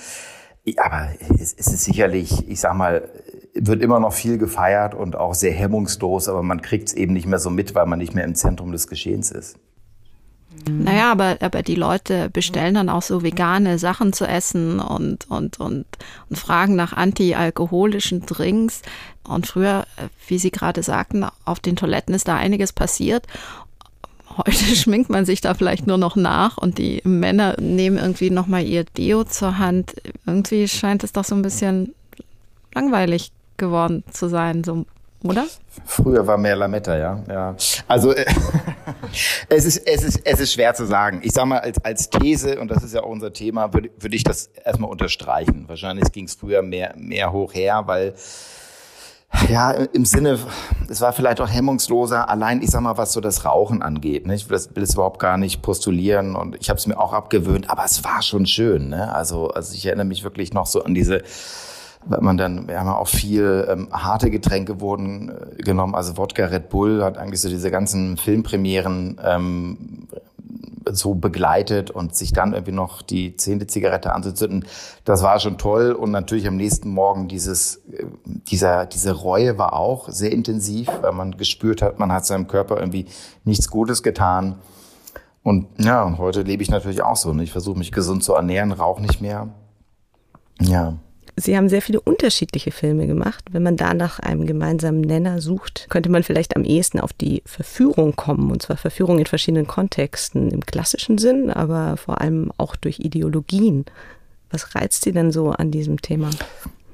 aber 0.75 1.07
es, 1.39 1.53
es 1.53 1.67
ist 1.67 1.85
sicherlich, 1.85 2.47
ich 2.47 2.59
sag 2.59 2.75
mal, 2.75 3.09
wird 3.53 3.81
immer 3.81 3.99
noch 3.99 4.13
viel 4.13 4.37
gefeiert 4.37 4.93
und 4.93 5.15
auch 5.15 5.33
sehr 5.33 5.53
hemmungslos, 5.53 6.27
aber 6.27 6.43
man 6.43 6.61
kriegt 6.61 6.89
es 6.89 6.93
eben 6.93 7.13
nicht 7.13 7.25
mehr 7.25 7.39
so 7.39 7.49
mit, 7.49 7.73
weil 7.73 7.85
man 7.87 7.97
nicht 7.97 8.13
mehr 8.13 8.25
im 8.25 8.35
Zentrum 8.35 8.71
des 8.71 8.87
Geschehens 8.87 9.31
ist. 9.31 9.57
Naja, 10.69 11.11
aber, 11.11 11.37
aber 11.41 11.61
die 11.61 11.75
Leute 11.75 12.29
bestellen 12.29 12.75
dann 12.75 12.89
auch 12.89 13.01
so 13.01 13.23
vegane 13.23 13.79
Sachen 13.79 14.13
zu 14.13 14.25
essen 14.25 14.79
und, 14.79 15.29
und, 15.29 15.59
und, 15.59 15.85
und 16.29 16.37
fragen 16.37 16.75
nach 16.75 16.93
antialkoholischen 16.93 18.25
Drinks. 18.25 18.81
Und 19.27 19.47
früher, 19.47 19.85
wie 20.27 20.39
Sie 20.39 20.51
gerade 20.51 20.83
sagten, 20.83 21.25
auf 21.45 21.59
den 21.59 21.75
Toiletten 21.75 22.13
ist 22.13 22.27
da 22.27 22.35
einiges 22.35 22.73
passiert. 22.73 23.27
Heute 24.37 24.51
schminkt 24.75 25.09
man 25.09 25.25
sich 25.25 25.41
da 25.41 25.53
vielleicht 25.53 25.87
nur 25.87 25.97
noch 25.97 26.15
nach 26.15 26.57
und 26.57 26.77
die 26.77 27.01
Männer 27.03 27.55
nehmen 27.59 27.97
irgendwie 27.97 28.29
nochmal 28.29 28.63
ihr 28.63 28.83
Deo 28.83 29.23
zur 29.23 29.57
Hand. 29.57 29.95
Irgendwie 30.25 30.67
scheint 30.67 31.03
es 31.03 31.13
doch 31.13 31.23
so 31.23 31.35
ein 31.35 31.41
bisschen 31.41 31.93
langweilig 32.73 33.31
geworden 33.57 34.03
zu 34.11 34.27
sein, 34.29 34.63
so 34.63 34.85
oder? 35.23 35.45
Früher 35.85 36.25
war 36.27 36.37
mehr 36.37 36.55
Lametta, 36.55 36.95
ja. 36.95 37.19
ja. 37.27 37.55
Also 37.87 38.13
äh, 38.13 38.25
es, 39.49 39.65
ist, 39.65 39.77
es, 39.87 40.03
ist, 40.03 40.21
es 40.23 40.39
ist 40.39 40.53
schwer 40.53 40.73
zu 40.73 40.85
sagen. 40.85 41.21
Ich 41.23 41.33
sage 41.33 41.47
mal, 41.47 41.59
als, 41.59 41.83
als 41.83 42.09
These, 42.09 42.59
und 42.59 42.69
das 42.69 42.83
ist 42.83 42.93
ja 42.93 43.03
auch 43.03 43.09
unser 43.09 43.33
Thema, 43.33 43.73
würde 43.73 43.89
würd 43.97 44.13
ich 44.13 44.23
das 44.23 44.49
erstmal 44.63 44.89
unterstreichen. 44.89 45.65
Wahrscheinlich 45.67 46.11
ging 46.11 46.25
es 46.25 46.35
früher 46.35 46.61
mehr, 46.61 46.93
mehr 46.97 47.31
hoch 47.31 47.53
her, 47.53 47.83
weil 47.85 48.13
ja, 49.49 49.71
im 49.71 50.05
Sinne, 50.05 50.39
es 50.89 51.01
war 51.01 51.13
vielleicht 51.13 51.41
auch 51.41 51.49
hemmungsloser, 51.49 52.29
allein, 52.29 52.61
ich 52.61 52.69
sag 52.69 52.81
mal, 52.81 52.97
was 52.97 53.11
so 53.13 53.21
das 53.21 53.45
Rauchen 53.45 53.81
angeht. 53.81 54.25
Ne? 54.25 54.35
Ich 54.35 54.49
will 54.49 54.55
das, 54.55 54.73
will 54.75 54.81
das 54.81 54.93
überhaupt 54.93 55.19
gar 55.19 55.37
nicht 55.37 55.61
postulieren 55.61 56.35
und 56.35 56.55
ich 56.59 56.69
habe 56.69 56.79
es 56.79 56.87
mir 56.87 56.97
auch 56.97 57.13
abgewöhnt, 57.13 57.69
aber 57.69 57.83
es 57.85 58.03
war 58.03 58.21
schon 58.21 58.45
schön. 58.45 58.89
Ne? 58.89 59.13
Also, 59.13 59.49
also 59.49 59.73
ich 59.75 59.85
erinnere 59.85 60.05
mich 60.05 60.23
wirklich 60.23 60.53
noch 60.53 60.65
so 60.65 60.83
an 60.83 60.93
diese 60.93 61.23
weil 62.09 62.21
man 62.21 62.37
dann, 62.37 62.67
wir 62.67 62.79
haben 62.79 62.89
auch 62.89 63.07
viel 63.07 63.67
ähm, 63.69 63.89
harte 63.91 64.29
Getränke 64.29 64.79
wurden 64.81 65.29
äh, 65.29 65.61
genommen, 65.61 65.95
also 65.95 66.17
Wodka 66.17 66.45
Red 66.45 66.69
Bull 66.69 67.03
hat 67.03 67.17
eigentlich 67.17 67.41
so 67.41 67.49
diese 67.49 67.71
ganzen 67.71 68.17
Filmpremieren 68.17 69.19
ähm, 69.23 70.07
so 70.89 71.15
begleitet 71.15 71.91
und 71.91 72.15
sich 72.15 72.31
dann 72.31 72.53
irgendwie 72.53 72.71
noch 72.71 73.01
die 73.01 73.35
zehnte 73.35 73.67
Zigarette 73.67 74.13
anzuzünden, 74.13 74.65
das 75.03 75.21
war 75.21 75.39
schon 75.39 75.57
toll 75.57 75.91
und 75.91 76.11
natürlich 76.11 76.47
am 76.47 76.55
nächsten 76.55 76.89
Morgen 76.89 77.27
dieses, 77.27 77.77
äh, 77.91 78.05
dieser, 78.49 78.85
diese 78.85 79.11
Reue 79.11 79.57
war 79.57 79.73
auch 79.73 80.09
sehr 80.09 80.31
intensiv, 80.31 80.89
weil 81.01 81.13
man 81.13 81.37
gespürt 81.37 81.81
hat, 81.81 81.99
man 81.99 82.11
hat 82.11 82.25
seinem 82.25 82.47
Körper 82.47 82.77
irgendwie 82.77 83.05
nichts 83.43 83.69
Gutes 83.69 84.03
getan. 84.03 84.55
Und 85.43 85.67
ja, 85.77 86.17
heute 86.17 86.41
lebe 86.41 86.61
ich 86.61 86.69
natürlich 86.69 87.01
auch 87.03 87.15
so. 87.15 87.33
Ne? 87.33 87.43
Ich 87.43 87.53
versuche 87.53 87.77
mich 87.77 87.93
gesund 87.93 88.21
zu 88.21 88.33
ernähren, 88.33 88.73
rauche 88.73 89.01
nicht 89.01 89.21
mehr. 89.21 89.47
Ja. 90.59 90.97
Sie 91.39 91.55
haben 91.55 91.69
sehr 91.69 91.83
viele 91.83 92.01
unterschiedliche 92.01 92.71
Filme 92.71 93.05
gemacht. 93.05 93.45
Wenn 93.51 93.61
man 93.61 93.77
da 93.77 93.93
nach 93.93 94.17
einem 94.17 94.47
gemeinsamen 94.47 95.01
Nenner 95.01 95.39
sucht, 95.39 95.85
könnte 95.87 96.09
man 96.09 96.23
vielleicht 96.23 96.55
am 96.55 96.63
ehesten 96.63 96.99
auf 96.99 97.13
die 97.13 97.43
Verführung 97.45 98.15
kommen. 98.15 98.49
Und 98.49 98.63
zwar 98.63 98.75
Verführung 98.75 99.19
in 99.19 99.27
verschiedenen 99.27 99.67
Kontexten, 99.67 100.49
im 100.49 100.65
klassischen 100.65 101.19
Sinn, 101.19 101.51
aber 101.51 101.95
vor 101.95 102.21
allem 102.21 102.51
auch 102.57 102.75
durch 102.75 102.99
Ideologien. 102.99 103.85
Was 104.49 104.73
reizt 104.73 105.03
Sie 105.03 105.11
denn 105.11 105.31
so 105.31 105.51
an 105.51 105.69
diesem 105.69 106.01
Thema? 106.01 106.31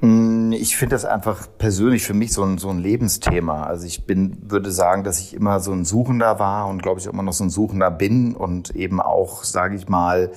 Hm, 0.01 0.51
ich 0.51 0.75
finde 0.75 0.95
das 0.95 1.05
einfach 1.05 1.47
persönlich 1.57 2.03
für 2.03 2.13
mich 2.13 2.33
so 2.33 2.43
ein, 2.43 2.57
so 2.57 2.69
ein 2.69 2.79
Lebensthema. 2.79 3.63
Also 3.63 3.87
ich 3.87 4.03
bin, 4.03 4.35
würde 4.51 4.73
sagen, 4.73 5.05
dass 5.05 5.21
ich 5.21 5.33
immer 5.33 5.61
so 5.61 5.71
ein 5.71 5.85
Suchender 5.85 6.39
war 6.39 6.67
und 6.67 6.83
glaube 6.83 6.99
ich 6.99 7.05
immer 7.05 7.23
noch 7.23 7.31
so 7.31 7.45
ein 7.45 7.49
Suchender 7.49 7.89
bin 7.89 8.35
und 8.35 8.75
eben 8.75 8.99
auch, 8.99 9.45
sage 9.45 9.77
ich 9.77 9.87
mal, 9.87 10.31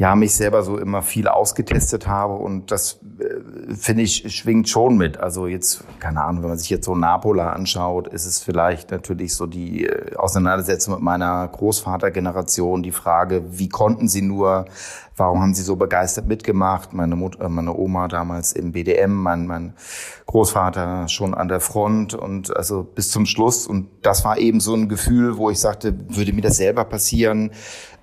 ja, 0.00 0.16
mich 0.16 0.34
selber 0.34 0.62
so 0.62 0.78
immer 0.78 1.02
viel 1.02 1.28
ausgetestet 1.28 2.06
habe 2.06 2.32
und 2.32 2.70
das 2.70 3.00
äh, 3.18 3.74
finde 3.74 4.02
ich 4.02 4.34
schwingt 4.34 4.66
schon 4.66 4.96
mit. 4.96 5.20
Also 5.20 5.46
jetzt, 5.46 5.84
keine 5.98 6.24
Ahnung, 6.24 6.42
wenn 6.42 6.48
man 6.48 6.58
sich 6.58 6.70
jetzt 6.70 6.86
so 6.86 6.94
Napola 6.94 7.52
anschaut, 7.52 8.08
ist 8.08 8.24
es 8.24 8.40
vielleicht 8.40 8.92
natürlich 8.92 9.34
so 9.34 9.44
die 9.44 9.84
äh, 9.84 10.16
Auseinandersetzung 10.16 10.94
mit 10.94 11.02
meiner 11.02 11.46
Großvatergeneration, 11.48 12.82
die 12.82 12.92
Frage, 12.92 13.44
wie 13.50 13.68
konnten 13.68 14.08
sie 14.08 14.22
nur, 14.22 14.64
warum 15.20 15.40
haben 15.40 15.54
sie 15.54 15.62
so 15.62 15.76
begeistert 15.76 16.26
mitgemacht? 16.26 16.92
Meine 16.92 17.14
Mutter, 17.14 17.44
äh, 17.44 17.48
meine 17.48 17.76
Oma 17.76 18.08
damals 18.08 18.52
im 18.52 18.72
BDM, 18.72 19.12
mein, 19.12 19.46
mein 19.46 19.74
Großvater 20.26 21.06
schon 21.08 21.34
an 21.34 21.48
der 21.48 21.60
Front 21.60 22.14
und 22.14 22.56
also 22.56 22.82
bis 22.82 23.10
zum 23.10 23.26
Schluss. 23.26 23.66
Und 23.66 23.88
das 24.02 24.24
war 24.24 24.38
eben 24.38 24.58
so 24.58 24.74
ein 24.74 24.88
Gefühl, 24.88 25.36
wo 25.36 25.50
ich 25.50 25.60
sagte, 25.60 25.94
würde 26.08 26.32
mir 26.32 26.42
das 26.42 26.56
selber 26.56 26.84
passieren? 26.84 27.52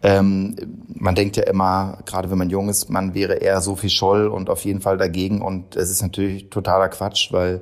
Ähm, 0.04 0.56
man 0.88 1.16
denkt 1.16 1.38
ja 1.38 1.44
immer, 1.44 1.98
gerade 2.06 2.30
wenn 2.30 2.38
man 2.38 2.52
jung 2.52 2.70
ist, 2.70 2.90
man 2.90 3.16
wäre 3.16 3.36
eher 3.36 3.60
Sophie 3.62 3.90
Scholl 3.90 4.28
und 4.28 4.50
auf 4.50 4.64
jeden 4.64 4.82
Fall 4.82 4.98
dagegen. 4.98 5.42
Und 5.42 5.76
es 5.76 5.90
ist 5.90 6.04
natürlich 6.04 6.50
totaler 6.50 6.90
Quatsch, 6.90 7.34
weil 7.34 7.62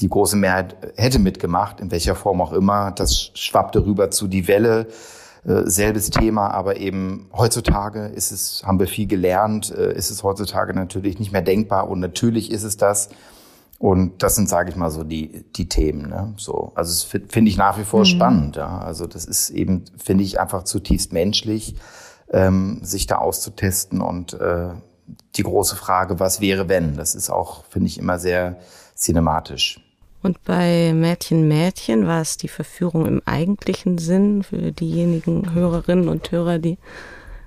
die 0.00 0.08
große 0.08 0.36
Mehrheit 0.36 0.76
hätte 0.96 1.20
mitgemacht, 1.20 1.80
in 1.80 1.90
welcher 1.90 2.16
Form 2.16 2.40
auch 2.40 2.52
immer. 2.52 2.90
Das 2.90 3.30
schwappte 3.34 3.86
rüber 3.86 4.10
zu 4.10 4.26
die 4.26 4.48
Welle. 4.48 4.88
Äh, 5.46 5.70
selbes 5.70 6.10
Thema, 6.10 6.50
aber 6.50 6.78
eben 6.78 7.28
heutzutage 7.32 8.06
ist 8.06 8.32
es, 8.32 8.64
haben 8.64 8.80
wir 8.80 8.88
viel 8.88 9.06
gelernt, 9.06 9.70
äh, 9.70 9.94
ist 9.94 10.10
es 10.10 10.24
heutzutage 10.24 10.74
natürlich 10.74 11.20
nicht 11.20 11.30
mehr 11.30 11.42
denkbar 11.42 11.88
und 11.88 12.00
natürlich 12.00 12.50
ist 12.50 12.64
es 12.64 12.76
das. 12.76 13.10
Und 13.78 14.24
das 14.24 14.34
sind, 14.34 14.48
sage 14.48 14.70
ich 14.70 14.76
mal, 14.76 14.90
so 14.90 15.04
die, 15.04 15.44
die 15.54 15.68
Themen. 15.68 16.08
Ne? 16.08 16.34
So, 16.36 16.72
also 16.74 16.90
es 16.90 17.04
finde 17.04 17.50
ich 17.50 17.56
nach 17.56 17.78
wie 17.78 17.84
vor 17.84 18.00
mhm. 18.00 18.06
spannend. 18.06 18.56
Ja? 18.56 18.78
Also 18.78 19.06
das 19.06 19.24
ist 19.24 19.50
eben, 19.50 19.84
finde 20.02 20.24
ich, 20.24 20.40
einfach 20.40 20.64
zutiefst 20.64 21.12
menschlich, 21.12 21.76
ähm, 22.32 22.80
sich 22.82 23.06
da 23.06 23.18
auszutesten 23.18 24.00
und 24.00 24.34
äh, 24.34 24.70
die 25.36 25.42
große 25.44 25.76
Frage, 25.76 26.18
was 26.18 26.40
wäre, 26.40 26.68
wenn? 26.68 26.96
Das 26.96 27.14
ist 27.14 27.30
auch, 27.30 27.64
finde 27.66 27.86
ich, 27.86 27.98
immer 27.98 28.18
sehr 28.18 28.56
cinematisch. 28.96 29.85
Und 30.26 30.42
bei 30.42 30.92
Mädchen 30.92 31.46
Mädchen 31.46 32.08
war 32.08 32.20
es 32.20 32.36
die 32.36 32.48
Verführung 32.48 33.06
im 33.06 33.22
eigentlichen 33.26 33.96
Sinn 33.96 34.42
für 34.42 34.72
diejenigen 34.72 35.54
Hörerinnen 35.54 36.08
und 36.08 36.32
Hörer, 36.32 36.58
die 36.58 36.78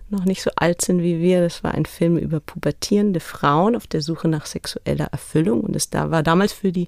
noch 0.09 0.23
nicht 0.23 0.41
so 0.41 0.49
alt 0.55 0.81
sind 0.81 1.01
wie 1.01 1.19
wir. 1.19 1.41
Das 1.41 1.61
war 1.61 1.73
ein 1.73 1.85
Film 1.85 2.17
über 2.17 2.39
pubertierende 2.39 3.19
Frauen 3.19 3.75
auf 3.75 3.85
der 3.85 4.01
Suche 4.01 4.29
nach 4.29 4.45
sexueller 4.45 5.07
Erfüllung. 5.11 5.59
Und 5.59 5.75
es 5.75 5.89
da 5.89 6.09
war 6.09 6.23
damals 6.23 6.53
für 6.53 6.71
die 6.71 6.87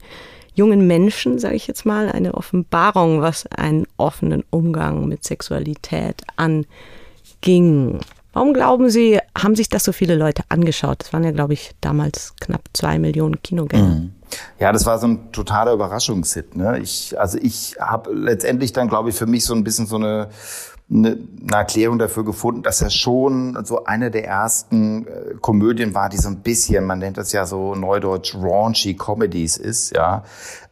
jungen 0.55 0.87
Menschen, 0.87 1.39
sage 1.39 1.55
ich 1.55 1.67
jetzt 1.67 1.85
mal, 1.85 2.09
eine 2.09 2.35
Offenbarung, 2.35 3.19
was 3.21 3.45
einen 3.47 3.85
offenen 3.97 4.45
Umgang 4.49 5.09
mit 5.09 5.25
Sexualität 5.25 6.23
anging. 6.37 7.99
Warum 8.33 8.53
glauben 8.53 8.89
Sie, 8.89 9.19
haben 9.37 9.55
sich 9.55 9.69
das 9.69 9.83
so 9.83 9.91
viele 9.91 10.15
Leute 10.15 10.43
angeschaut? 10.49 11.01
Das 11.01 11.13
waren 11.13 11.23
ja, 11.23 11.31
glaube 11.31 11.53
ich, 11.53 11.71
damals 11.81 12.33
knapp 12.39 12.61
zwei 12.73 12.97
Millionen 12.97 13.41
Kinogänger. 13.41 13.83
Mhm. 13.83 14.11
Ja, 14.59 14.71
das 14.71 14.85
war 14.85 14.97
so 14.97 15.07
ein 15.07 15.31
totaler 15.33 15.73
Überraschungshit. 15.73 16.55
Ne? 16.55 16.79
Ich, 16.79 17.19
also 17.19 17.37
ich 17.41 17.75
habe 17.79 18.13
letztendlich 18.13 18.71
dann, 18.71 18.87
glaube 18.87 19.09
ich, 19.09 19.15
für 19.15 19.25
mich 19.25 19.43
so 19.43 19.53
ein 19.53 19.65
bisschen 19.65 19.87
so 19.87 19.97
eine 19.97 20.29
eine, 20.91 21.17
eine 21.41 21.57
Erklärung 21.57 21.99
dafür 21.99 22.25
gefunden, 22.25 22.63
dass 22.63 22.81
er 22.81 22.89
schon 22.89 23.57
so 23.63 23.85
eine 23.85 24.11
der 24.11 24.25
ersten 24.25 25.07
äh, 25.07 25.35
Komödien 25.39 25.93
war, 25.93 26.09
die 26.09 26.17
so 26.17 26.27
ein 26.27 26.41
bisschen, 26.41 26.85
man 26.85 26.99
nennt 26.99 27.17
das 27.17 27.31
ja 27.31 27.45
so 27.45 27.75
neudeutsch 27.75 28.35
raunchy 28.35 28.95
Comedies 28.95 29.57
ist, 29.57 29.95
ja, 29.95 30.23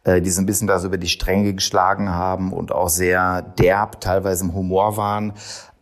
äh, 0.04 0.20
die 0.20 0.30
so 0.30 0.42
ein 0.42 0.46
bisschen 0.46 0.66
da 0.66 0.78
so 0.78 0.88
über 0.88 0.98
die 0.98 1.08
Stränge 1.08 1.54
geschlagen 1.54 2.10
haben 2.10 2.52
und 2.52 2.70
auch 2.70 2.90
sehr 2.90 3.42
derb 3.42 4.00
teilweise 4.00 4.44
im 4.44 4.54
Humor 4.54 4.96
waren. 4.96 5.32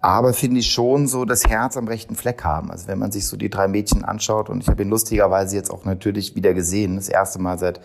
Aber 0.01 0.33
finde 0.33 0.61
ich 0.61 0.71
schon 0.71 1.09
so 1.09 1.25
das 1.25 1.45
Herz 1.45 1.77
am 1.77 1.89
rechten 1.89 2.15
Fleck 2.15 2.45
haben. 2.45 2.71
Also 2.71 2.87
wenn 2.87 2.99
man 2.99 3.11
sich 3.11 3.27
so 3.27 3.37
die 3.37 3.51
drei 3.51 3.67
Mädchen 3.67 4.05
anschaut 4.05 4.49
und 4.49 4.63
ich 4.63 4.69
habe 4.69 4.83
ihn 4.83 4.91
lustigerweise 4.91 5.57
jetzt 5.57 5.71
auch 5.71 5.85
natürlich 5.85 6.37
wieder 6.37 6.55
gesehen, 6.55 6.97
das 6.97 7.09
erste 7.09 7.41
Mal 7.41 7.59
seit 7.59 7.81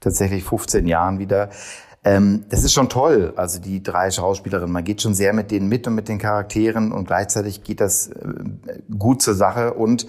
tatsächlich 0.00 0.44
15 0.44 0.86
Jahren 0.86 1.18
wieder 1.18 1.50
ähm, 2.04 2.44
das 2.48 2.64
ist 2.64 2.72
schon 2.72 2.88
toll, 2.88 3.32
also 3.36 3.60
die 3.60 3.82
drei 3.82 4.10
Schauspielerinnen. 4.10 4.72
Man 4.72 4.84
geht 4.84 5.02
schon 5.02 5.14
sehr 5.14 5.32
mit 5.32 5.50
denen 5.50 5.68
mit 5.68 5.86
und 5.86 5.94
mit 5.94 6.08
den 6.08 6.18
Charakteren 6.18 6.92
und 6.92 7.06
gleichzeitig 7.06 7.64
geht 7.64 7.80
das 7.80 8.08
äh, 8.08 8.14
gut 8.96 9.20
zur 9.20 9.34
Sache 9.34 9.74
und 9.74 10.06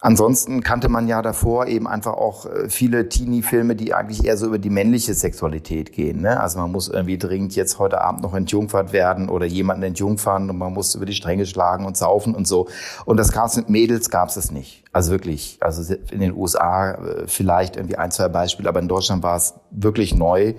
Ansonsten 0.00 0.62
kannte 0.62 0.88
man 0.88 1.08
ja 1.08 1.22
davor 1.22 1.66
eben 1.66 1.88
einfach 1.88 2.12
auch 2.12 2.46
äh, 2.46 2.68
viele 2.68 3.08
Teenie-Filme, 3.08 3.74
die 3.74 3.94
eigentlich 3.94 4.24
eher 4.24 4.36
so 4.36 4.46
über 4.46 4.58
die 4.58 4.70
männliche 4.70 5.12
Sexualität 5.12 5.92
gehen. 5.92 6.20
Ne? 6.20 6.38
Also 6.38 6.60
man 6.60 6.70
muss 6.70 6.88
irgendwie 6.88 7.18
dringend 7.18 7.56
jetzt 7.56 7.80
heute 7.80 8.00
Abend 8.00 8.22
noch 8.22 8.32
entjungfert 8.32 8.92
werden 8.92 9.28
oder 9.28 9.44
jemanden 9.44 9.82
entjungfern 9.82 10.48
und 10.50 10.56
man 10.56 10.72
muss 10.72 10.94
über 10.94 11.04
die 11.04 11.14
Stränge 11.14 11.46
schlagen 11.46 11.84
und 11.84 11.96
saufen 11.96 12.36
und 12.36 12.46
so. 12.46 12.68
Und 13.06 13.16
das 13.16 13.32
gab's 13.32 13.56
mit 13.56 13.70
Mädels 13.70 14.08
gab's 14.08 14.36
es 14.36 14.52
nicht. 14.52 14.84
Also 14.92 15.10
wirklich. 15.10 15.58
Also 15.60 15.94
in 16.12 16.20
den 16.20 16.32
USA 16.32 16.92
äh, 16.92 17.26
vielleicht 17.26 17.74
irgendwie 17.74 17.96
ein, 17.96 18.12
zwei 18.12 18.28
Beispiele, 18.28 18.68
aber 18.68 18.78
in 18.78 18.88
Deutschland 18.88 19.24
war 19.24 19.36
es 19.36 19.54
wirklich 19.72 20.14
neu. 20.14 20.54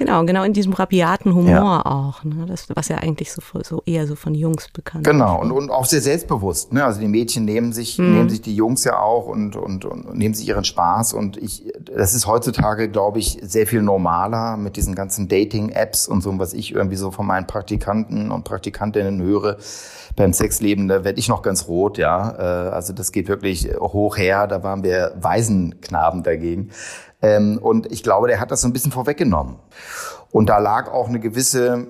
Genau, 0.00 0.24
genau 0.24 0.44
in 0.44 0.54
diesem 0.54 0.72
rabiaten 0.72 1.34
Humor 1.34 1.50
ja. 1.50 1.84
auch, 1.84 2.24
ne? 2.24 2.46
das, 2.46 2.66
was 2.74 2.88
ja 2.88 2.96
eigentlich 2.96 3.30
so, 3.30 3.42
so 3.62 3.82
eher 3.84 4.06
so 4.06 4.14
von 4.14 4.34
Jungs 4.34 4.70
bekannt 4.70 5.04
genau. 5.04 5.34
ist. 5.34 5.42
Genau, 5.42 5.56
und, 5.56 5.64
und 5.64 5.70
auch 5.70 5.84
sehr 5.84 6.00
selbstbewusst. 6.00 6.72
Ne? 6.72 6.82
Also 6.82 7.00
die 7.00 7.06
Mädchen 7.06 7.44
nehmen 7.44 7.74
sich, 7.74 7.98
mhm. 7.98 8.14
nehmen 8.14 8.30
sich 8.30 8.40
die 8.40 8.56
Jungs 8.56 8.82
ja 8.84 8.98
auch 8.98 9.26
und, 9.26 9.56
und, 9.56 9.84
und 9.84 10.14
nehmen 10.14 10.32
sich 10.32 10.48
ihren 10.48 10.64
Spaß. 10.64 11.12
Und 11.12 11.36
ich, 11.36 11.70
das 11.84 12.14
ist 12.14 12.26
heutzutage, 12.26 12.88
glaube 12.88 13.18
ich, 13.18 13.40
sehr 13.42 13.66
viel 13.66 13.82
normaler 13.82 14.56
mit 14.56 14.76
diesen 14.76 14.94
ganzen 14.94 15.28
Dating-Apps 15.28 16.08
und 16.08 16.22
so, 16.22 16.38
was 16.38 16.54
ich 16.54 16.74
irgendwie 16.74 16.96
so 16.96 17.10
von 17.10 17.26
meinen 17.26 17.46
Praktikanten 17.46 18.30
und 18.30 18.44
Praktikantinnen 18.44 19.20
höre 19.20 19.58
beim 20.16 20.32
Sexleben, 20.32 20.88
da 20.88 21.04
werde 21.04 21.18
ich 21.18 21.28
noch 21.28 21.42
ganz 21.42 21.68
rot, 21.68 21.98
ja. 21.98 22.30
Äh, 22.38 22.70
also 22.70 22.92
das 22.92 23.12
geht 23.12 23.28
wirklich 23.28 23.68
hoch 23.78 24.16
her, 24.16 24.46
da 24.46 24.62
waren 24.62 24.82
wir 24.82 25.12
Waisenknaben 25.20 26.22
dagegen. 26.22 26.70
Ähm, 27.22 27.58
und 27.58 27.90
ich 27.92 28.02
glaube, 28.02 28.28
der 28.28 28.40
hat 28.40 28.50
das 28.50 28.62
so 28.62 28.68
ein 28.68 28.72
bisschen 28.72 28.92
vorweggenommen. 28.92 29.56
Und 30.30 30.46
da 30.46 30.58
lag 30.58 30.90
auch 30.90 31.08
eine 31.08 31.20
gewisse, 31.20 31.86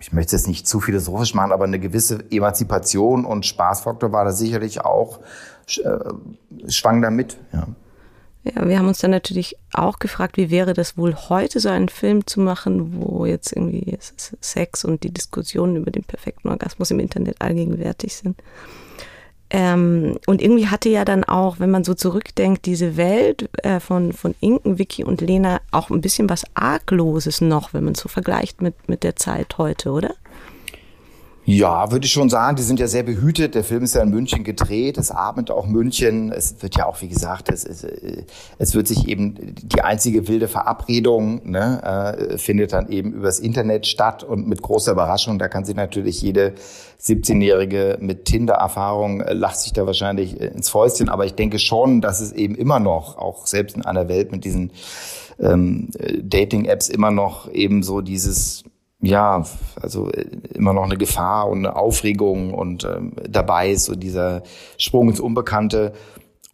ich 0.00 0.12
möchte 0.12 0.34
es 0.34 0.46
nicht 0.46 0.66
zu 0.66 0.80
philosophisch 0.80 1.34
machen, 1.34 1.52
aber 1.52 1.64
eine 1.64 1.78
gewisse 1.78 2.24
Emanzipation 2.30 3.24
und 3.24 3.46
Spaßfaktor 3.46 4.12
war 4.12 4.24
da 4.24 4.32
sicherlich 4.32 4.80
auch, 4.80 5.20
äh, 5.68 6.70
schwang 6.70 7.02
da 7.02 7.10
mit. 7.10 7.36
Ja. 7.52 7.66
Ja, 8.44 8.66
wir 8.66 8.76
haben 8.76 8.88
uns 8.88 8.98
dann 8.98 9.12
natürlich 9.12 9.56
auch 9.72 10.00
gefragt, 10.00 10.36
wie 10.36 10.50
wäre 10.50 10.74
das 10.74 10.98
wohl 10.98 11.14
heute, 11.14 11.60
so 11.60 11.68
einen 11.68 11.88
Film 11.88 12.26
zu 12.26 12.40
machen, 12.40 13.00
wo 13.00 13.24
jetzt 13.24 13.52
irgendwie 13.52 13.96
Sex 14.00 14.84
und 14.84 15.04
die 15.04 15.12
Diskussionen 15.12 15.76
über 15.76 15.92
den 15.92 16.02
perfekten 16.02 16.48
Orgasmus 16.48 16.90
im 16.90 16.98
Internet 16.98 17.40
allgegenwärtig 17.40 18.16
sind. 18.16 18.42
Ähm, 19.54 20.18
und 20.26 20.40
irgendwie 20.40 20.68
hatte 20.68 20.88
ja 20.88 21.04
dann 21.04 21.24
auch, 21.24 21.60
wenn 21.60 21.70
man 21.70 21.84
so 21.84 21.92
zurückdenkt, 21.92 22.64
diese 22.64 22.96
Welt 22.96 23.50
äh, 23.62 23.80
von, 23.80 24.14
von 24.14 24.34
Inken, 24.40 24.78
Vicky 24.78 25.04
und 25.04 25.20
Lena 25.20 25.60
auch 25.70 25.90
ein 25.90 26.00
bisschen 26.00 26.30
was 26.30 26.44
Argloses 26.54 27.42
noch, 27.42 27.74
wenn 27.74 27.84
man 27.84 27.92
es 27.92 28.00
so 28.00 28.08
vergleicht 28.08 28.62
mit, 28.62 28.88
mit 28.88 29.02
der 29.02 29.16
Zeit 29.16 29.58
heute, 29.58 29.90
oder? 29.90 30.14
Ja, 31.44 31.90
würde 31.90 32.06
ich 32.06 32.12
schon 32.12 32.30
sagen, 32.30 32.54
die 32.54 32.62
sind 32.62 32.78
ja 32.78 32.86
sehr 32.86 33.02
behütet. 33.02 33.56
Der 33.56 33.64
Film 33.64 33.82
ist 33.82 33.96
ja 33.96 34.02
in 34.02 34.10
München 34.10 34.44
gedreht, 34.44 34.96
es 34.96 35.10
atmet 35.10 35.50
auch 35.50 35.66
München. 35.66 36.30
Es 36.30 36.62
wird 36.62 36.76
ja 36.76 36.86
auch, 36.86 37.00
wie 37.02 37.08
gesagt, 37.08 37.48
es, 37.48 37.64
es, 37.64 37.84
es 38.58 38.74
wird 38.74 38.86
sich 38.86 39.08
eben 39.08 39.56
die 39.60 39.80
einzige 39.80 40.28
wilde 40.28 40.46
Verabredung 40.46 41.40
ne, 41.50 41.82
äh, 41.82 42.38
findet 42.38 42.72
dann 42.72 42.88
eben 42.90 43.12
übers 43.12 43.40
Internet 43.40 43.88
statt 43.88 44.22
und 44.22 44.46
mit 44.46 44.62
großer 44.62 44.92
Überraschung, 44.92 45.40
da 45.40 45.48
kann 45.48 45.64
sich 45.64 45.74
natürlich 45.74 46.22
jede 46.22 46.54
17-Jährige 47.00 47.98
mit 48.00 48.26
Tinder-Erfahrung 48.26 49.22
äh, 49.22 49.32
lacht 49.32 49.58
sich 49.58 49.72
da 49.72 49.84
wahrscheinlich 49.84 50.40
ins 50.40 50.70
Fäustchen. 50.70 51.08
Aber 51.08 51.26
ich 51.26 51.34
denke 51.34 51.58
schon, 51.58 52.00
dass 52.00 52.20
es 52.20 52.30
eben 52.30 52.54
immer 52.54 52.78
noch, 52.78 53.18
auch 53.18 53.48
selbst 53.48 53.74
in 53.74 53.84
einer 53.84 54.08
Welt 54.08 54.30
mit 54.30 54.44
diesen 54.44 54.70
ähm, 55.40 55.88
Dating-Apps 56.22 56.88
immer 56.88 57.10
noch 57.10 57.50
eben 57.50 57.82
so 57.82 58.00
dieses 58.00 58.62
ja, 59.02 59.44
also 59.80 60.10
äh, 60.10 60.24
immer 60.54 60.72
noch 60.72 60.84
eine 60.84 60.96
Gefahr 60.96 61.48
und 61.48 61.58
eine 61.58 61.76
Aufregung 61.76 62.54
und 62.54 62.84
ähm, 62.84 63.12
dabei 63.28 63.70
ist 63.70 63.84
so 63.84 63.94
dieser 63.94 64.42
Sprung 64.78 65.08
ins 65.08 65.20
Unbekannte. 65.20 65.92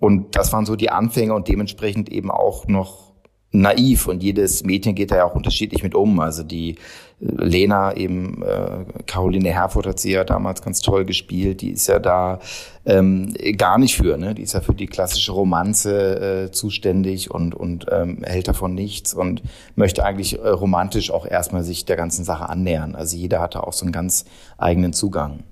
Und 0.01 0.35
das 0.35 0.53
waren 0.53 0.65
so 0.65 0.75
die 0.75 0.91
Anfänge 0.91 1.35
und 1.35 1.49
dementsprechend 1.49 2.09
eben 2.09 2.31
auch 2.31 2.67
noch 2.67 3.08
naiv 3.51 4.07
und 4.07 4.23
jedes 4.23 4.63
Mädchen 4.63 4.95
geht 4.95 5.11
da 5.11 5.17
ja 5.17 5.25
auch 5.25 5.35
unterschiedlich 5.35 5.83
mit 5.83 5.95
um. 5.95 6.21
Also 6.21 6.43
die 6.43 6.73
äh, 6.73 6.77
Lena 7.21 7.97
eben, 7.97 8.43
äh, 8.43 8.85
Caroline 9.07 9.51
Herfurth 9.51 9.87
hat 9.87 10.01
sie 10.01 10.13
ja 10.13 10.25
damals 10.25 10.63
ganz 10.63 10.81
toll 10.81 11.05
gespielt, 11.05 11.63
die 11.63 11.71
ist 11.71 11.87
ja 11.87 11.99
da 11.99 12.41
ähm, 12.85 13.35
gar 13.57 13.79
nicht 13.79 13.97
für, 13.97 14.19
ne? 14.19 14.35
Die 14.35 14.43
ist 14.43 14.53
ja 14.53 14.61
für 14.61 14.75
die 14.75 14.87
klassische 14.87 15.33
Romanze 15.33 16.47
äh, 16.47 16.51
zuständig 16.51 17.31
und, 17.31 17.55
und 17.55 17.87
ähm, 17.91 18.23
hält 18.23 18.49
davon 18.49 18.75
nichts 18.75 19.15
und 19.15 19.43
möchte 19.77 20.05
eigentlich 20.05 20.39
äh, 20.39 20.49
romantisch 20.49 21.11
auch 21.11 21.27
erstmal 21.27 21.65
sich 21.65 21.85
der 21.85 21.97
ganzen 21.97 22.25
Sache 22.25 22.49
annähern. 22.49 22.95
Also 22.95 23.17
jeder 23.17 23.41
hatte 23.41 23.67
auch 23.67 23.73
so 23.73 23.85
einen 23.85 23.93
ganz 23.93 24.27
eigenen 24.59 24.93
Zugang. 24.93 25.45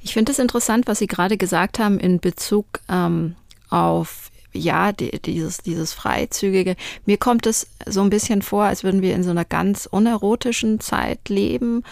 Ich 0.00 0.14
finde 0.14 0.32
es 0.32 0.38
interessant, 0.38 0.86
was 0.88 0.98
Sie 0.98 1.06
gerade 1.06 1.36
gesagt 1.36 1.78
haben 1.78 2.00
in 2.00 2.18
Bezug 2.18 2.80
ähm, 2.88 3.36
auf 3.70 4.31
ja, 4.52 4.92
die, 4.92 5.10
dieses, 5.20 5.58
dieses 5.58 5.92
Freizügige. 5.92 6.76
Mir 7.06 7.16
kommt 7.16 7.46
es 7.46 7.68
so 7.86 8.02
ein 8.02 8.10
bisschen 8.10 8.42
vor, 8.42 8.64
als 8.64 8.84
würden 8.84 9.02
wir 9.02 9.14
in 9.14 9.24
so 9.24 9.30
einer 9.30 9.44
ganz 9.44 9.86
unerotischen 9.86 10.80
Zeit 10.80 11.28
leben 11.28 11.82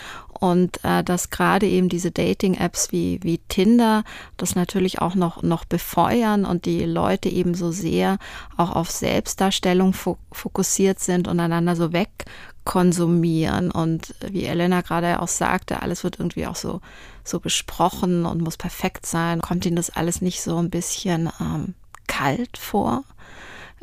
und 0.41 0.83
äh, 0.85 1.05
dass 1.05 1.29
gerade 1.29 1.67
eben 1.67 1.91
diese 1.91 2.11
Dating-Apps 2.11 2.93
wie, 2.93 3.21
wie 3.23 3.39
Tinder 3.49 4.05
das 4.39 4.55
natürlich 4.55 5.01
auch 5.01 5.15
noch, 5.15 5.43
noch 5.43 5.67
befeuern 5.67 6.47
und 6.47 6.65
die 6.65 6.85
Leute 6.85 7.29
eben 7.29 7.55
so 7.55 7.71
sehr 7.71 8.19
auch 8.57 8.75
auf 8.75 8.91
Selbstdarstellung 8.91 9.93
fo 9.93 10.17
fokussiert 10.33 10.99
sind 10.99 11.29
und 11.29 11.39
einander 11.41 11.77
so 11.77 11.93
wegkonsumieren. 11.93 13.71
Und 13.71 14.15
wie 14.27 14.45
Elena 14.45 14.81
gerade 14.81 15.21
auch 15.21 15.29
sagte, 15.29 15.83
alles 15.83 16.05
wird 16.05 16.19
irgendwie 16.19 16.47
auch 16.47 16.57
so, 16.57 16.81
so 17.23 17.39
besprochen 17.39 18.25
und 18.25 18.41
muss 18.41 18.57
perfekt 18.57 19.05
sein. 19.05 19.43
Kommt 19.43 19.67
Ihnen 19.67 19.77
das 19.77 19.91
alles 19.91 20.23
nicht 20.23 20.41
so 20.41 20.57
ein 20.57 20.71
bisschen 20.71 21.31
ähm, 21.39 21.75
kalt 22.21 22.59
vor. 22.59 23.05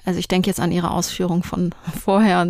Also 0.06 0.20
ich 0.20 0.28
denke 0.28 0.48
jetzt 0.48 0.60
an 0.60 0.72
Ihre 0.72 0.92
Ausführung 0.92 1.44
von 1.44 1.76
vorher, 2.04 2.46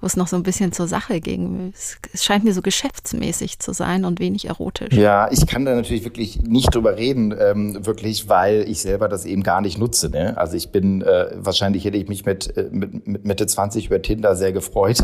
wo 0.00 0.06
es 0.06 0.16
noch 0.16 0.28
so 0.28 0.36
ein 0.36 0.42
bisschen 0.42 0.72
zur 0.72 0.86
Sache 0.86 1.20
ging. 1.20 1.72
Es 1.74 2.24
scheint 2.24 2.44
mir 2.44 2.54
so 2.54 2.62
geschäftsmäßig 2.62 3.58
zu 3.58 3.72
sein 3.72 4.04
und 4.04 4.20
wenig 4.20 4.48
erotisch. 4.48 4.94
Ja, 4.94 5.30
ich 5.30 5.46
kann 5.46 5.64
da 5.64 5.74
natürlich 5.74 6.04
wirklich 6.04 6.40
nicht 6.42 6.74
drüber 6.74 6.96
reden, 6.96 7.34
ähm, 7.38 7.84
wirklich, 7.84 8.28
weil 8.28 8.64
ich 8.68 8.80
selber 8.80 9.08
das 9.08 9.24
eben 9.24 9.42
gar 9.42 9.60
nicht 9.60 9.78
nutze. 9.78 10.08
Ne? 10.10 10.36
Also 10.38 10.56
ich 10.56 10.70
bin, 10.70 11.02
äh, 11.02 11.30
wahrscheinlich 11.36 11.84
hätte 11.84 11.98
ich 11.98 12.08
mich 12.08 12.24
mit, 12.24 12.56
äh, 12.56 12.68
mit, 12.70 13.06
mit 13.06 13.24
Mitte 13.24 13.46
20 13.46 13.86
über 13.86 14.00
Tinder 14.00 14.36
sehr 14.36 14.52
gefreut. 14.52 14.98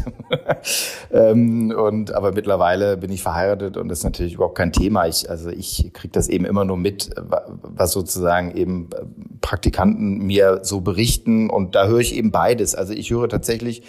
ähm, 1.12 1.74
und 1.76 2.14
aber 2.14 2.32
mittlerweile 2.32 2.96
bin 2.96 3.10
ich 3.10 3.22
verheiratet 3.22 3.76
und 3.76 3.88
das 3.88 3.98
ist 3.98 4.04
natürlich 4.04 4.34
überhaupt 4.34 4.56
kein 4.56 4.72
Thema. 4.72 5.06
Ich, 5.06 5.28
also 5.28 5.50
ich 5.50 5.90
kriege 5.92 6.12
das 6.12 6.28
eben 6.28 6.44
immer 6.44 6.64
nur 6.64 6.76
mit, 6.76 7.10
was 7.62 7.92
sozusagen 7.92 8.56
eben 8.56 8.88
Praktikanten 9.40 10.18
mir 10.18 10.60
so 10.62 10.80
berichten 10.80 11.50
und 11.50 11.71
da 11.74 11.86
höre 11.86 12.00
ich 12.00 12.14
eben 12.14 12.30
beides. 12.30 12.74
Also 12.74 12.92
ich 12.92 13.10
höre 13.10 13.28
tatsächlich 13.28 13.82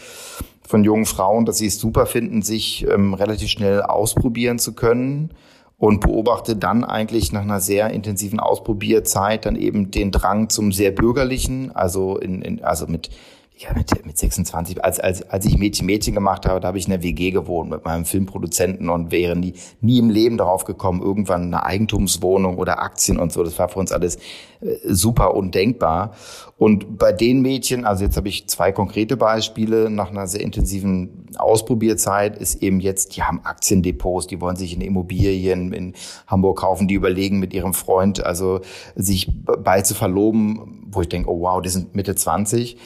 von 0.68 0.84
jungen 0.84 1.06
Frauen, 1.06 1.46
dass 1.46 1.58
sie 1.58 1.68
es 1.68 1.80
super 1.80 2.06
finden, 2.06 2.42
sich 2.42 2.86
ähm, 2.90 3.14
relativ 3.14 3.50
schnell 3.50 3.82
ausprobieren 3.82 4.60
zu 4.60 4.74
können 4.74 5.32
und 5.78 6.00
beobachte 6.00 6.56
dann 6.56 6.84
eigentlich 6.84 7.34
nach 7.34 7.42
einer 7.42 7.60
sehr 7.60 7.90
intensiven 7.90 8.40
Ausprobierzeit 8.40 9.46
dann 9.46 9.56
eben 9.56 9.92
den 9.92 10.12
Drang 10.12 10.50
zum 10.50 10.72
sehr 10.72 10.92
bürgerlichen, 10.92 11.72
also 11.76 12.18
in, 12.18 12.42
in 12.42 12.64
also 12.64 12.88
mit 12.88 13.10
ja, 13.56 13.72
mit, 13.74 14.06
mit 14.06 14.18
26, 14.18 14.84
als, 14.84 15.00
als, 15.00 15.30
als 15.30 15.46
ich 15.46 15.58
Mädchen 15.58 15.86
Mädchen 15.86 16.16
gemacht 16.16 16.48
habe, 16.48 16.60
da 16.60 16.70
habe 16.70 16.78
ich 16.80 16.86
in 16.86 16.92
der 16.92 17.04
WG 17.04 17.30
gewohnt 17.30 17.70
mit 17.70 17.86
meinem 17.86 18.04
Filmproduzenten 18.04 18.90
und 18.90 19.12
wäre 19.12 19.36
nie, 19.36 19.54
nie 19.80 20.00
im 20.00 20.10
Leben 20.10 20.38
darauf 20.38 20.64
gekommen, 20.66 21.02
irgendwann 21.02 21.44
eine 21.44 21.64
Eigentumswohnung 21.64 22.58
oder 22.58 22.82
Aktien 22.82 23.20
und 23.20 23.32
so. 23.32 23.44
Das 23.44 23.58
war 23.60 23.70
für 23.70 23.80
uns 23.80 23.92
alles 23.92 24.16
äh, 24.62 24.76
super 24.86 25.36
undenkbar. 25.36 26.16
Und 26.58 26.98
bei 26.98 27.12
den 27.12 27.42
Mädchen, 27.42 27.86
also 27.86 28.04
jetzt 28.04 28.18
habe 28.18 28.28
ich 28.28 28.48
zwei 28.48 28.72
konkrete 28.72 29.18
Beispiele, 29.18 29.92
nach 29.92 30.10
einer 30.10 30.26
sehr 30.26 30.42
intensiven 30.42 31.28
Ausprobierzeit 31.38 32.38
ist 32.38 32.64
eben 32.64 32.80
jetzt, 32.80 33.16
die 33.16 33.24
haben 33.24 33.42
Aktiendepots, 33.44 34.28
die 34.28 34.42
wollen 34.42 34.56
sich 34.56 34.74
in 34.74 34.82
Immobilien 34.82 35.74
in 35.74 35.94
Hamburg 36.26 36.60
kaufen, 36.60 36.88
die 36.88 36.96
überlegen 36.96 37.40
mit 37.40 37.54
ihrem 37.54 37.74
Freund, 37.76 38.26
also 38.26 38.62
sich 38.96 39.30
bald 39.46 39.86
zu 39.86 39.94
verloben, 39.94 40.88
wo 40.90 41.02
ich 41.02 41.10
denke, 41.10 41.30
oh 41.30 41.42
wow, 41.42 41.62
die 41.62 41.70
sind 41.70 41.96
Mitte 41.96 42.16
20 42.16 42.78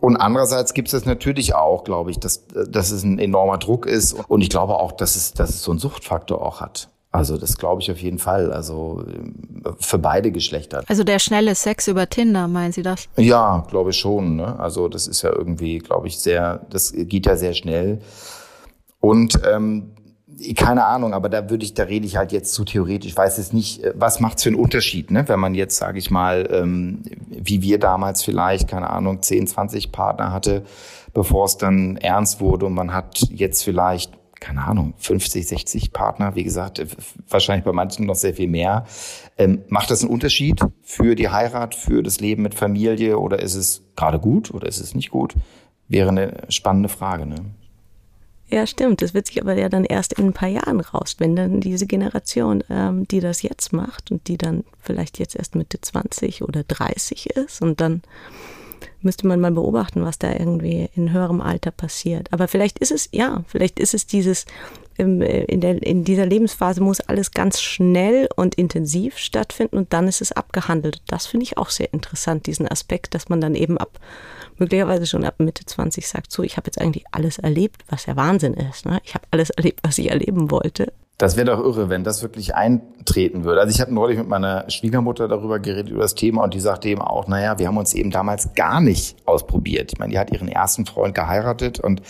und 0.00 0.16
andererseits 0.16 0.74
gibt 0.74 0.92
es 0.92 1.04
natürlich 1.04 1.54
auch, 1.54 1.84
glaube 1.84 2.10
ich, 2.10 2.18
dass, 2.18 2.46
dass 2.48 2.90
es 2.90 3.04
ein 3.04 3.18
enormer 3.18 3.58
Druck 3.58 3.86
ist. 3.86 4.14
Und 4.28 4.40
ich 4.40 4.50
glaube 4.50 4.74
auch, 4.74 4.92
dass 4.92 5.16
es, 5.16 5.32
dass 5.32 5.50
es 5.50 5.62
so 5.62 5.70
einen 5.70 5.78
Suchtfaktor 5.78 6.44
auch 6.44 6.60
hat. 6.60 6.88
Also 7.12 7.38
das 7.38 7.56
glaube 7.56 7.80
ich 7.80 7.92
auf 7.92 7.98
jeden 7.98 8.18
Fall. 8.18 8.52
Also 8.52 9.04
für 9.78 9.98
beide 9.98 10.32
Geschlechter. 10.32 10.82
Also 10.88 11.04
der 11.04 11.20
schnelle 11.20 11.54
Sex 11.54 11.86
über 11.86 12.08
Tinder, 12.08 12.48
meinen 12.48 12.72
Sie 12.72 12.82
das? 12.82 13.08
Ja, 13.16 13.64
glaube 13.70 13.90
ich 13.90 13.96
schon. 13.96 14.34
Ne? 14.34 14.58
Also 14.58 14.88
das 14.88 15.06
ist 15.06 15.22
ja 15.22 15.30
irgendwie, 15.32 15.78
glaube 15.78 16.08
ich, 16.08 16.18
sehr, 16.18 16.66
das 16.70 16.92
geht 16.92 17.26
ja 17.26 17.36
sehr 17.36 17.54
schnell. 17.54 18.00
Und 18.98 19.40
ähm, 19.48 19.93
keine 20.56 20.84
Ahnung, 20.84 21.14
aber 21.14 21.28
da 21.28 21.50
würde 21.50 21.64
ich, 21.64 21.74
da 21.74 21.84
rede 21.84 22.06
ich 22.06 22.16
halt 22.16 22.32
jetzt 22.32 22.52
zu 22.52 22.64
theoretisch. 22.64 23.12
Ich 23.12 23.16
weiß 23.16 23.38
jetzt 23.38 23.54
nicht, 23.54 23.82
äh, 23.82 23.92
was 23.96 24.20
macht's 24.20 24.42
für 24.42 24.50
einen 24.50 24.58
Unterschied, 24.58 25.10
ne? 25.10 25.26
Wenn 25.28 25.40
man 25.40 25.54
jetzt, 25.54 25.76
sage 25.76 25.98
ich 25.98 26.10
mal, 26.10 26.48
ähm, 26.50 27.02
wie 27.28 27.62
wir 27.62 27.78
damals 27.78 28.22
vielleicht, 28.22 28.68
keine 28.68 28.90
Ahnung, 28.90 29.22
10, 29.22 29.46
20 29.46 29.92
Partner 29.92 30.32
hatte, 30.32 30.64
bevor 31.12 31.46
es 31.46 31.56
dann 31.56 31.96
ernst 31.96 32.40
wurde 32.40 32.66
und 32.66 32.74
man 32.74 32.92
hat 32.92 33.20
jetzt 33.30 33.62
vielleicht, 33.62 34.12
keine 34.40 34.64
Ahnung, 34.64 34.94
50, 34.98 35.46
60 35.46 35.92
Partner, 35.92 36.34
wie 36.34 36.44
gesagt, 36.44 36.78
äh, 36.78 36.86
wahrscheinlich 37.28 37.64
bei 37.64 37.72
manchen 37.72 38.06
noch 38.06 38.16
sehr 38.16 38.34
viel 38.34 38.48
mehr. 38.48 38.84
Ähm, 39.38 39.62
macht 39.68 39.90
das 39.90 40.02
einen 40.02 40.12
Unterschied 40.12 40.60
für 40.82 41.14
die 41.14 41.28
Heirat, 41.28 41.74
für 41.74 42.02
das 42.02 42.20
Leben 42.20 42.42
mit 42.42 42.54
Familie 42.54 43.18
oder 43.18 43.40
ist 43.40 43.54
es 43.54 43.82
gerade 43.96 44.18
gut 44.18 44.52
oder 44.52 44.68
ist 44.68 44.80
es 44.80 44.94
nicht 44.94 45.10
gut? 45.10 45.34
Wäre 45.88 46.08
eine 46.08 46.42
spannende 46.48 46.88
Frage, 46.88 47.26
ne? 47.26 47.36
Ja, 48.48 48.66
stimmt. 48.66 49.02
Das 49.02 49.14
wird 49.14 49.26
sich 49.26 49.40
aber 49.40 49.56
ja 49.58 49.68
dann 49.68 49.84
erst 49.84 50.12
in 50.12 50.26
ein 50.26 50.32
paar 50.32 50.48
Jahren 50.48 50.80
raus, 50.80 51.16
wenn 51.18 51.34
dann 51.34 51.60
diese 51.60 51.86
Generation, 51.86 52.62
ähm, 52.68 53.08
die 53.08 53.20
das 53.20 53.42
jetzt 53.42 53.72
macht 53.72 54.10
und 54.10 54.28
die 54.28 54.36
dann 54.36 54.64
vielleicht 54.80 55.18
jetzt 55.18 55.34
erst 55.34 55.54
Mitte 55.54 55.80
20 55.80 56.42
oder 56.42 56.62
30 56.62 57.30
ist 57.30 57.62
und 57.62 57.80
dann 57.80 58.02
müsste 59.00 59.26
man 59.26 59.40
mal 59.40 59.52
beobachten, 59.52 60.02
was 60.02 60.18
da 60.18 60.32
irgendwie 60.32 60.88
in 60.94 61.12
höherem 61.12 61.40
Alter 61.40 61.70
passiert. 61.70 62.32
Aber 62.32 62.48
vielleicht 62.48 62.78
ist 62.78 62.90
es, 62.90 63.08
ja, 63.12 63.44
vielleicht 63.46 63.78
ist 63.78 63.94
es 63.94 64.06
dieses, 64.06 64.46
ähm, 64.98 65.20
in, 65.22 65.60
der, 65.60 65.82
in 65.82 66.04
dieser 66.04 66.26
Lebensphase 66.26 66.82
muss 66.82 67.00
alles 67.00 67.30
ganz 67.32 67.60
schnell 67.60 68.28
und 68.36 68.54
intensiv 68.54 69.18
stattfinden 69.18 69.76
und 69.76 69.92
dann 69.92 70.08
ist 70.08 70.20
es 70.20 70.32
abgehandelt. 70.32 71.02
Das 71.06 71.26
finde 71.26 71.44
ich 71.44 71.58
auch 71.58 71.70
sehr 71.70 71.92
interessant, 71.92 72.46
diesen 72.46 72.68
Aspekt, 72.68 73.14
dass 73.14 73.28
man 73.28 73.40
dann 73.40 73.54
eben 73.54 73.78
ab 73.78 74.00
möglicherweise 74.60 75.06
schon 75.06 75.24
ab 75.24 75.34
Mitte 75.38 75.64
20 75.64 76.06
sagt, 76.08 76.32
so, 76.32 76.42
ich 76.42 76.56
habe 76.56 76.66
jetzt 76.66 76.80
eigentlich 76.80 77.04
alles 77.10 77.38
erlebt, 77.38 77.84
was 77.88 78.06
ja 78.06 78.16
Wahnsinn 78.16 78.54
ist. 78.54 78.86
Ne? 78.86 79.00
Ich 79.04 79.14
habe 79.14 79.24
alles 79.30 79.50
erlebt, 79.50 79.80
was 79.82 79.98
ich 79.98 80.10
erleben 80.10 80.50
wollte. 80.50 80.92
Das 81.18 81.36
wäre 81.36 81.46
doch 81.46 81.60
irre, 81.60 81.88
wenn 81.90 82.02
das 82.02 82.22
wirklich 82.22 82.56
eintreten 82.56 83.44
würde. 83.44 83.60
Also 83.60 83.72
ich 83.72 83.80
habe 83.80 83.94
neulich 83.94 84.18
mit 84.18 84.28
meiner 84.28 84.68
Schwiegermutter 84.68 85.28
darüber 85.28 85.60
geredet, 85.60 85.90
über 85.90 86.02
das 86.02 86.16
Thema, 86.16 86.42
und 86.42 86.54
die 86.54 86.60
sagte 86.60 86.88
eben 86.88 87.02
auch, 87.02 87.28
naja, 87.28 87.58
wir 87.58 87.68
haben 87.68 87.76
uns 87.76 87.94
eben 87.94 88.10
damals 88.10 88.54
gar 88.54 88.80
nicht 88.80 89.16
ausprobiert. 89.24 89.92
Ich 89.92 89.98
meine, 90.00 90.12
die 90.12 90.18
hat 90.18 90.32
ihren 90.32 90.48
ersten 90.48 90.86
Freund 90.86 91.14
geheiratet 91.14 91.78
und 91.78 92.02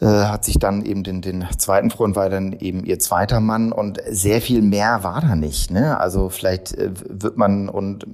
äh, 0.00 0.06
hat 0.06 0.44
sich 0.44 0.58
dann 0.58 0.84
eben 0.84 1.04
den, 1.04 1.20
den 1.20 1.46
zweiten 1.58 1.90
Freund 1.90 2.16
war 2.16 2.30
dann 2.30 2.52
eben 2.52 2.84
ihr 2.84 2.98
zweiter 2.98 3.40
Mann 3.40 3.70
und 3.70 4.00
sehr 4.08 4.40
viel 4.40 4.62
mehr 4.62 5.04
war 5.04 5.20
da 5.20 5.36
nicht. 5.36 5.70
Ne? 5.70 5.98
Also 5.98 6.30
vielleicht 6.30 6.72
äh, 6.74 6.90
wird 7.08 7.36
man 7.36 7.68
und 7.68 8.06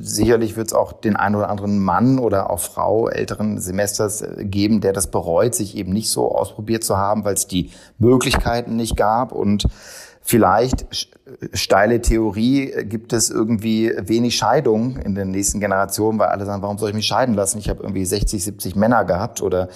sicherlich 0.00 0.56
wird 0.56 0.68
es 0.68 0.72
auch 0.72 0.92
den 0.92 1.16
einen 1.16 1.34
oder 1.34 1.50
anderen 1.50 1.82
Mann 1.82 2.18
oder 2.20 2.50
auch 2.50 2.60
Frau 2.60 3.08
älteren 3.08 3.60
Semesters 3.60 4.22
äh, 4.22 4.44
geben, 4.44 4.80
der 4.80 4.92
das 4.92 5.08
bereut, 5.10 5.56
sich 5.56 5.76
eben 5.76 5.92
nicht 5.92 6.10
so 6.10 6.32
ausprobiert 6.32 6.84
zu 6.84 6.96
haben, 6.96 7.24
weil 7.24 7.34
es 7.34 7.48
die 7.48 7.70
Möglichkeiten 7.98 8.76
nicht 8.76 8.96
gab 8.96 9.32
und 9.32 9.66
Vielleicht, 10.26 10.86
steile 11.52 12.00
Theorie, 12.00 12.72
gibt 12.84 13.12
es 13.12 13.28
irgendwie 13.28 13.92
wenig 13.94 14.36
Scheidungen 14.36 14.96
in 14.96 15.14
den 15.14 15.30
nächsten 15.30 15.60
Generationen, 15.60 16.18
weil 16.18 16.28
alle 16.28 16.46
sagen, 16.46 16.62
warum 16.62 16.78
soll 16.78 16.88
ich 16.88 16.94
mich 16.94 17.06
scheiden 17.06 17.34
lassen? 17.34 17.58
Ich 17.58 17.68
habe 17.68 17.82
irgendwie 17.82 18.06
60, 18.06 18.42
70 18.42 18.74
Männer 18.74 19.04
gehabt 19.04 19.42
oder 19.42 19.68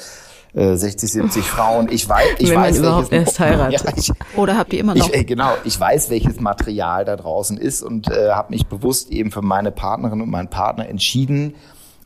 60, 0.55 1.03
äh, 1.03 1.07
70 1.07 1.45
Frauen. 1.47 1.89
Ich 1.91 2.09
weiß, 2.09 2.27
ich 2.39 2.51
Wenn 2.51 2.57
weiß, 2.57 2.77
man 2.77 2.85
überhaupt 2.85 3.11
welches, 3.11 3.29
erst 3.29 3.41
heiratet. 3.41 3.83
Ja, 3.85 3.93
ich, 3.97 4.13
Oder 4.37 4.57
habt 4.57 4.73
ihr 4.73 4.81
immer 4.81 4.95
noch? 4.95 5.09
Ich, 5.09 5.15
äh, 5.15 5.25
genau, 5.25 5.53
ich 5.65 5.79
weiß, 5.79 6.11
welches 6.11 6.41
Material 6.41 7.05
da 7.05 7.17
draußen 7.17 7.59
ist 7.59 7.83
und 7.83 8.11
äh, 8.11 8.31
habe 8.31 8.53
mich 8.53 8.67
bewusst 8.67 9.11
eben 9.11 9.31
für 9.31 9.43
meine 9.43 9.71
Partnerin 9.71 10.21
und 10.21 10.31
meinen 10.31 10.49
Partner 10.49 10.89
entschieden. 10.89 11.55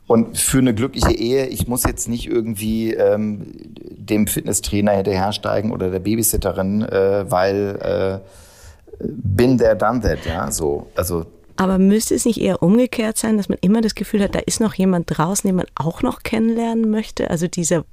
Und 0.05 0.37
für 0.37 0.57
eine 0.57 0.75
glückliche 0.75 1.13
Ehe, 1.13 1.45
ich 1.45 1.67
muss 1.67 1.83
jetzt 1.85 2.09
nicht 2.09 2.27
irgendwie 2.27 2.93
ähm, 2.93 3.53
dem 3.73 4.27
Fitnesstrainer 4.27 4.91
hinterhersteigen 4.91 5.71
oder 5.71 5.89
der 5.89 5.99
Babysitterin, 5.99 6.81
äh, 6.81 7.31
weil 7.31 8.21
äh, 8.21 9.05
bin 9.05 9.57
there, 9.57 9.77
done 9.77 10.01
that, 10.01 10.25
ja, 10.25 10.51
so. 10.51 10.87
Also 10.95 11.25
aber 11.55 11.77
müsste 11.77 12.15
es 12.15 12.25
nicht 12.25 12.41
eher 12.41 12.63
umgekehrt 12.63 13.17
sein, 13.17 13.37
dass 13.37 13.47
man 13.47 13.59
immer 13.61 13.81
das 13.81 13.95
Gefühl 13.95 14.23
hat, 14.23 14.33
da 14.33 14.39
ist 14.39 14.59
noch 14.59 14.73
jemand 14.73 15.05
draußen, 15.07 15.47
den 15.47 15.55
man 15.55 15.67
auch 15.75 16.01
noch 16.01 16.23
kennenlernen 16.23 16.89
möchte? 16.89 17.29
Also 17.29 17.47
dieser 17.47 17.85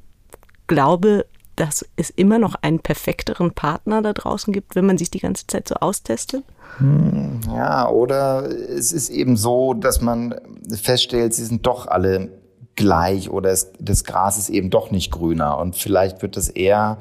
glaube, 0.70 1.26
dass 1.56 1.84
es 1.96 2.10
immer 2.10 2.38
noch 2.38 2.54
einen 2.62 2.78
perfekteren 2.78 3.52
Partner 3.52 4.02
da 4.02 4.12
draußen 4.12 4.52
gibt, 4.52 4.76
wenn 4.76 4.86
man 4.86 4.98
sich 4.98 5.10
die 5.10 5.18
ganze 5.18 5.46
Zeit 5.48 5.68
so 5.68 5.74
austestet? 5.74 6.44
Hm, 6.78 7.40
ja, 7.52 7.88
oder 7.88 8.48
es 8.48 8.92
ist 8.92 9.10
eben 9.10 9.36
so, 9.36 9.74
dass 9.74 10.00
man 10.00 10.36
feststellt, 10.80 11.34
sie 11.34 11.44
sind 11.44 11.66
doch 11.66 11.88
alle 11.88 12.30
gleich 12.76 13.28
oder 13.30 13.50
es, 13.50 13.72
das 13.80 14.04
Gras 14.04 14.38
ist 14.38 14.48
eben 14.48 14.70
doch 14.70 14.92
nicht 14.92 15.10
grüner 15.10 15.58
und 15.58 15.74
vielleicht 15.74 16.22
wird 16.22 16.36
das 16.36 16.48
eher 16.48 16.98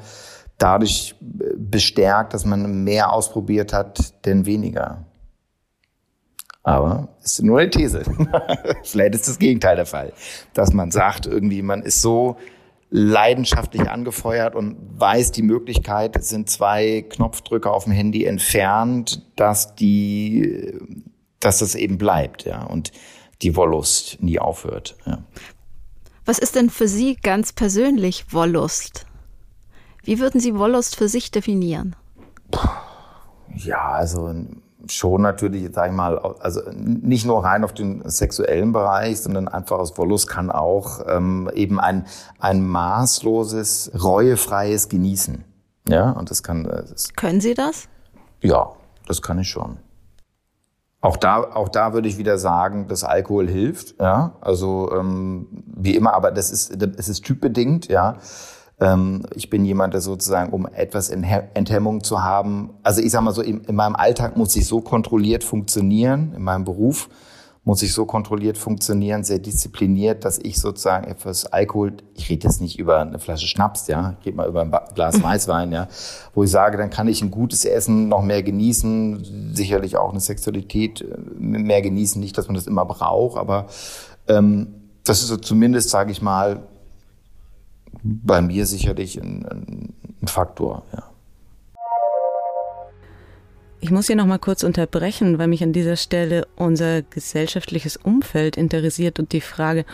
dadurch 0.58 1.14
bestärkt, 1.56 2.34
dass 2.34 2.44
man 2.44 2.82
mehr 2.82 3.12
ausprobiert 3.12 3.72
hat, 3.72 4.26
denn 4.26 4.46
weniger. 4.46 5.06
Aber 6.64 7.08
ist 7.22 7.40
nur 7.42 7.60
eine 7.60 7.70
These. 7.70 8.02
vielleicht 8.82 9.14
ist 9.14 9.28
das 9.28 9.38
Gegenteil 9.38 9.76
der 9.76 9.86
Fall, 9.86 10.12
dass 10.54 10.72
man 10.72 10.90
sagt, 10.90 11.26
irgendwie 11.26 11.62
man 11.62 11.82
ist 11.82 12.02
so 12.02 12.36
leidenschaftlich 12.90 13.88
angefeuert 13.88 14.54
und 14.56 14.76
weiß, 14.98 15.30
die 15.32 15.42
Möglichkeit 15.42 16.22
sind 16.24 16.50
zwei 16.50 17.02
Knopfdrücke 17.08 17.70
auf 17.70 17.84
dem 17.84 17.92
Handy 17.92 18.24
entfernt, 18.24 19.24
dass 19.36 19.76
die, 19.76 20.74
dass 21.38 21.60
das 21.60 21.76
eben 21.76 21.98
bleibt, 21.98 22.44
ja, 22.44 22.64
und 22.64 22.90
die 23.42 23.54
Wollust 23.56 24.20
nie 24.20 24.38
aufhört. 24.38 24.96
Ja. 25.06 25.24
Was 26.24 26.38
ist 26.38 26.56
denn 26.56 26.68
für 26.68 26.88
Sie 26.88 27.16
ganz 27.16 27.52
persönlich 27.52 28.32
Wollust? 28.32 29.06
Wie 30.02 30.18
würden 30.18 30.40
Sie 30.40 30.56
Wollust 30.56 30.96
für 30.96 31.08
sich 31.08 31.30
definieren? 31.30 31.94
Ja, 33.54 33.92
also 33.92 34.34
schon 34.88 35.22
natürlich, 35.22 35.70
sag 35.72 35.90
ich 35.90 35.96
mal, 35.96 36.18
also 36.40 36.60
nicht 36.72 37.26
nur 37.26 37.44
rein 37.44 37.64
auf 37.64 37.72
den 37.72 38.02
sexuellen 38.08 38.72
Bereich, 38.72 39.20
sondern 39.20 39.48
einfach 39.48 39.78
aus 39.78 39.96
Wollust 39.98 40.28
kann 40.28 40.50
auch 40.50 41.00
ähm, 41.06 41.50
eben 41.54 41.80
ein, 41.80 42.06
ein 42.38 42.66
maßloses, 42.66 43.92
reuefreies 44.02 44.88
Genießen. 44.88 45.44
Ja, 45.88 46.10
und 46.10 46.30
das 46.30 46.42
kann. 46.42 46.66
Äh, 46.66 46.84
das, 46.88 47.12
Können 47.14 47.40
Sie 47.40 47.54
das? 47.54 47.88
Ja, 48.42 48.70
das 49.06 49.22
kann 49.22 49.38
ich 49.38 49.48
schon. 49.48 49.78
Auch 51.02 51.16
da, 51.16 51.38
auch 51.38 51.70
da 51.70 51.94
würde 51.94 52.08
ich 52.08 52.18
wieder 52.18 52.36
sagen, 52.38 52.86
dass 52.86 53.04
Alkohol 53.04 53.48
hilft. 53.48 53.98
Ja, 53.98 54.34
also 54.40 54.92
ähm, 54.92 55.46
wie 55.66 55.96
immer, 55.96 56.12
aber 56.12 56.30
das 56.30 56.50
ist, 56.50 56.74
das 56.76 57.08
ist 57.08 57.24
typbedingt. 57.24 57.88
Ja, 57.88 58.18
ich 59.34 59.50
bin 59.50 59.66
jemand, 59.66 59.92
der 59.92 60.00
sozusagen, 60.00 60.52
um 60.52 60.66
etwas 60.66 61.10
Enthemmung 61.10 62.02
zu 62.02 62.22
haben, 62.22 62.70
also 62.82 63.02
ich 63.02 63.10
sag 63.10 63.20
mal 63.20 63.34
so, 63.34 63.42
in, 63.42 63.60
in 63.64 63.74
meinem 63.74 63.94
Alltag 63.94 64.38
muss 64.38 64.56
ich 64.56 64.66
so 64.66 64.80
kontrolliert 64.80 65.44
funktionieren, 65.44 66.32
in 66.34 66.42
meinem 66.42 66.64
Beruf 66.64 67.10
muss 67.62 67.82
ich 67.82 67.92
so 67.92 68.06
kontrolliert 68.06 68.56
funktionieren, 68.56 69.22
sehr 69.22 69.38
diszipliniert, 69.38 70.24
dass 70.24 70.38
ich 70.38 70.58
sozusagen 70.58 71.06
etwas 71.06 71.44
Alkohol, 71.44 71.92
ich 72.14 72.30
rede 72.30 72.48
jetzt 72.48 72.62
nicht 72.62 72.78
über 72.78 73.00
eine 73.00 73.18
Flasche 73.18 73.46
Schnaps, 73.46 73.86
ja, 73.86 74.16
ich 74.18 74.26
rede 74.26 74.36
mal 74.38 74.48
über 74.48 74.62
ein 74.62 74.72
Glas 74.94 75.22
Weißwein, 75.22 75.70
ja, 75.72 75.86
wo 76.34 76.42
ich 76.42 76.50
sage, 76.50 76.78
dann 76.78 76.88
kann 76.88 77.06
ich 77.06 77.20
ein 77.20 77.30
gutes 77.30 77.66
Essen 77.66 78.08
noch 78.08 78.22
mehr 78.22 78.42
genießen, 78.42 79.52
sicherlich 79.52 79.98
auch 79.98 80.10
eine 80.10 80.20
Sexualität 80.20 81.02
äh, 81.02 81.18
mehr 81.38 81.82
genießen, 81.82 82.18
nicht, 82.18 82.38
dass 82.38 82.48
man 82.48 82.54
das 82.54 82.66
immer 82.66 82.86
braucht, 82.86 83.38
aber 83.38 83.66
ähm, 84.26 84.68
das 85.04 85.20
ist 85.20 85.28
so 85.28 85.36
zumindest, 85.36 85.90
sage 85.90 86.12
ich 86.12 86.22
mal, 86.22 86.62
bei 88.02 88.40
mir 88.40 88.66
sicherlich 88.66 89.20
ein, 89.20 89.94
ein 90.22 90.28
Faktor, 90.28 90.84
ja. 90.92 91.04
Ich 93.82 93.90
muss 93.90 94.08
hier 94.08 94.16
noch 94.16 94.26
mal 94.26 94.38
kurz 94.38 94.62
unterbrechen, 94.62 95.38
weil 95.38 95.48
mich 95.48 95.62
an 95.62 95.72
dieser 95.72 95.96
Stelle 95.96 96.46
unser 96.54 97.00
gesellschaftliches 97.00 97.96
Umfeld 97.96 98.58
interessiert 98.58 99.18
und 99.18 99.32
die 99.32 99.40
Frage, 99.40 99.86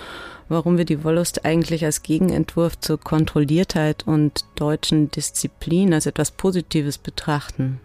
warum 0.48 0.76
wir 0.76 0.84
die 0.84 1.04
Wollust 1.04 1.44
eigentlich 1.44 1.84
als 1.84 2.02
Gegenentwurf 2.02 2.80
zur 2.80 2.98
Kontrolliertheit 2.98 4.04
und 4.04 4.44
deutschen 4.56 5.12
Disziplin 5.12 5.94
als 5.94 6.06
etwas 6.06 6.32
Positives 6.32 6.98
betrachten. 6.98 7.80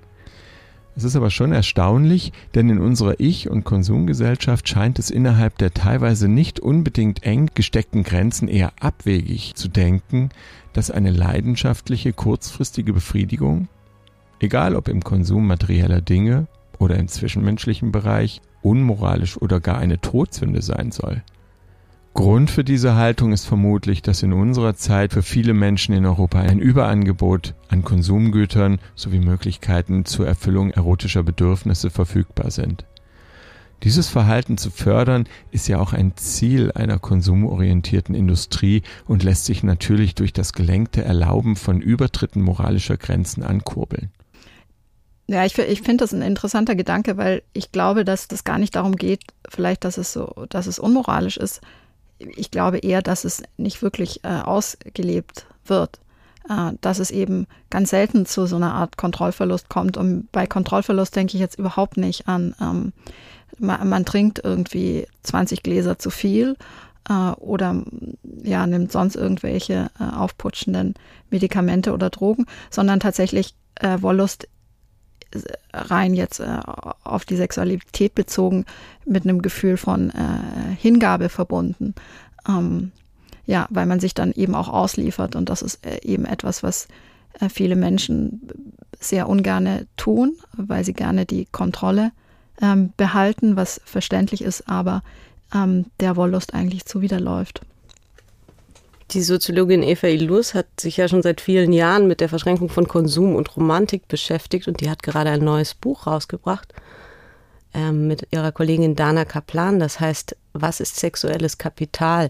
Es 0.96 1.04
ist 1.04 1.16
aber 1.16 1.30
schon 1.30 1.52
erstaunlich, 1.54 2.34
denn 2.54 2.70
in 2.70 2.80
unserer 2.80 3.20
Ich- 3.20 3.50
und 3.50 3.64
Konsumgesellschaft 3.64 4.68
scheint 4.68 5.00
es 5.00 5.10
innerhalb 5.10 5.58
der 5.58 5.74
teilweise 5.74 6.28
nicht 6.28 6.60
unbedingt 6.60 7.24
eng 7.24 7.50
gesteckten 7.54 8.04
Grenzen 8.04 8.48
eher 8.48 8.74
abwegig 8.80 9.56
zu 9.56 9.70
denken, 9.70 10.30
dass 10.74 10.92
eine 10.92 11.12
leidenschaftliche 11.12 12.14
kurzfristige 12.14 12.94
Befriedigung 12.94 13.68
egal 14.42 14.76
ob 14.76 14.88
im 14.88 15.04
Konsum 15.04 15.48
materieller 15.48 16.02
Dinge 16.02 16.48
oder 16.80 16.98
im 16.98 17.08
zwischenmenschlichen 17.08 17.92
Bereich, 17.92 18.42
unmoralisch 18.62 19.38
oder 19.38 19.60
gar 19.60 19.78
eine 19.78 20.02
Todsünde 20.02 20.62
sein 20.62 20.92
soll. 20.92 21.24
Grund 22.14 22.52
für 22.52 22.66
diese 22.66 22.96
Haltung 22.96 23.32
ist 23.32 23.46
vermutlich, 23.46 24.02
dass 24.02 24.22
in 24.22 24.34
unserer 24.34 24.76
Zeit 24.76 25.14
für 25.14 25.24
viele 25.24 25.54
Menschen 25.54 25.96
in 25.96 26.06
Europa 26.06 26.40
ein 26.40 26.60
Überangebot 26.60 27.56
an 27.70 27.84
Konsumgütern 27.84 28.80
sowie 28.96 29.20
Möglichkeiten 29.20 30.04
zur 30.04 30.28
Erfüllung 30.28 30.72
erotischer 30.72 31.24
Bedürfnisse 31.24 31.90
verfügbar 31.90 32.52
sind. 32.52 32.86
Dieses 33.84 34.10
Verhalten 34.10 34.58
zu 34.58 34.70
fördern, 34.70 35.28
ist 35.52 35.68
ja 35.68 35.80
auch 35.80 35.94
ein 35.94 36.16
Ziel 36.16 36.72
einer 36.74 37.00
konsumorientierten 37.00 38.14
Industrie 38.14 38.84
und 39.08 39.24
lässt 39.24 39.46
sich 39.46 39.64
natürlich 39.64 40.14
durch 40.14 40.34
das 40.34 40.54
gelenkte 40.54 41.04
Erlauben 41.04 41.56
von 41.56 41.82
Übertritten 41.82 42.42
moralischer 42.42 42.98
Grenzen 42.98 43.42
ankurbeln. 43.42 44.12
Ja, 45.28 45.46
ich, 45.46 45.58
ich 45.58 45.82
finde 45.82 46.04
das 46.04 46.14
ein 46.14 46.22
interessanter 46.22 46.76
Gedanke, 46.76 47.16
weil 47.16 47.42
ich 47.54 47.72
glaube, 47.72 48.04
dass 48.04 48.28
das 48.28 48.44
gar 48.44 48.58
nicht 48.58 48.76
darum 48.76 48.98
geht, 48.98 49.24
vielleicht, 49.48 49.86
dass 49.86 49.98
es 49.98 50.14
so, 50.14 50.46
dass 50.50 50.68
es 50.68 50.78
unmoralisch 50.78 51.38
ist. 51.38 51.62
Ich 52.36 52.52
glaube 52.52 52.80
eher, 52.80 53.02
dass 53.02 53.24
es 53.24 53.44
nicht 53.58 53.82
wirklich 53.82 54.24
äh, 54.24 54.42
ausgelebt 54.42 55.46
wird. 55.66 56.00
Äh, 56.50 56.74
dass 56.82 57.00
es 57.00 57.12
eben 57.12 57.46
ganz 57.70 57.92
selten 57.92 58.26
zu 58.26 58.48
so 58.48 58.56
einer 58.56 58.74
Art 58.74 58.98
Kontrollverlust 58.98 59.70
kommt. 59.70 59.96
Und 59.96 60.32
bei 60.32 60.48
Kontrollverlust 60.48 61.16
denke 61.16 61.36
ich 61.36 61.40
jetzt 61.40 61.60
überhaupt 61.60 61.98
nicht 61.98 62.28
an, 62.28 62.56
ähm, 62.60 62.94
man, 63.60 63.88
man, 63.88 64.06
trinkt 64.06 64.42
irgendwie 64.44 65.06
20 65.24 65.62
Gläser 65.62 66.00
zu 66.00 66.10
viel 66.10 66.56
äh, 67.08 67.32
oder 67.32 67.84
ja, 68.44 68.66
nimmt 68.66 68.92
sonst 68.92 69.16
irgendwelche 69.16 69.92
äh, 70.00 70.04
aufputschenden 70.04 70.96
Medikamente 71.30 71.94
oder 71.94 72.10
Drogen, 72.10 72.48
sondern 72.72 73.00
tatsächlich 73.00 73.54
äh, 73.76 74.02
Wollust 74.02 74.48
rein 75.74 76.14
jetzt 76.14 76.40
äh, 76.40 76.60
auf 77.04 77.26
die 77.26 77.36
Sexualität 77.36 78.16
bezogen 78.16 78.66
mit 79.06 79.24
einem 79.24 79.42
Gefühl 79.42 79.78
von 79.78 80.10
äh, 80.10 80.76
Hingabe 80.78 81.30
verbunden. 81.30 81.96
Ähm, 82.48 82.92
ja, 83.46 83.68
weil 83.70 83.86
man 83.86 84.00
sich 84.00 84.14
dann 84.14 84.32
eben 84.32 84.56
auch 84.56 84.70
ausliefert 84.70 85.36
und 85.36 85.50
das 85.50 85.62
ist 85.62 85.86
äh, 85.86 86.00
eben 86.04 86.26
etwas, 86.26 86.64
was 86.64 86.88
äh, 87.40 87.50
viele 87.50 87.76
Menschen 87.76 88.48
sehr 89.00 89.28
ungerne 89.28 89.88
tun, 89.98 90.36
weil 90.54 90.84
sie 90.84 90.94
gerne 90.94 91.26
die 91.26 91.46
Kontrolle 91.52 92.12
ähm, 92.62 92.94
behalten, 92.98 93.56
was 93.56 93.82
verständlich 93.84 94.44
ist, 94.44 94.70
aber 94.70 95.04
ähm, 95.54 95.86
der 96.00 96.16
Wollust 96.16 96.54
eigentlich 96.54 96.86
zuwiderläuft. 96.86 97.62
Die 99.14 99.22
Soziologin 99.22 99.84
Eva 99.84 100.08
Ilus 100.08 100.54
hat 100.54 100.68
sich 100.80 100.96
ja 100.96 101.10
schon 101.10 101.22
seit 101.22 101.42
vielen 101.42 101.74
Jahren 101.74 102.08
mit 102.08 102.22
der 102.22 102.30
Verschränkung 102.30 102.70
von 102.70 102.88
Konsum 102.88 103.36
und 103.36 103.56
Romantik 103.58 104.08
beschäftigt 104.08 104.70
und 104.70 104.80
die 104.80 104.90
hat 104.90 105.04
gerade 105.04 105.30
ein 105.32 105.44
neues 105.44 105.74
Buch 105.74 106.08
rausgebracht 106.08 106.74
äh, 107.74 107.92
mit 107.92 108.28
ihrer 108.32 108.54
Kollegin 108.54 108.96
Dana 108.96 109.26
Kaplan. 109.26 109.80
Das 109.80 110.00
heißt, 110.00 110.38
was 110.54 110.80
ist 110.80 110.96
sexuelles 110.96 111.58
Kapital? 111.58 112.30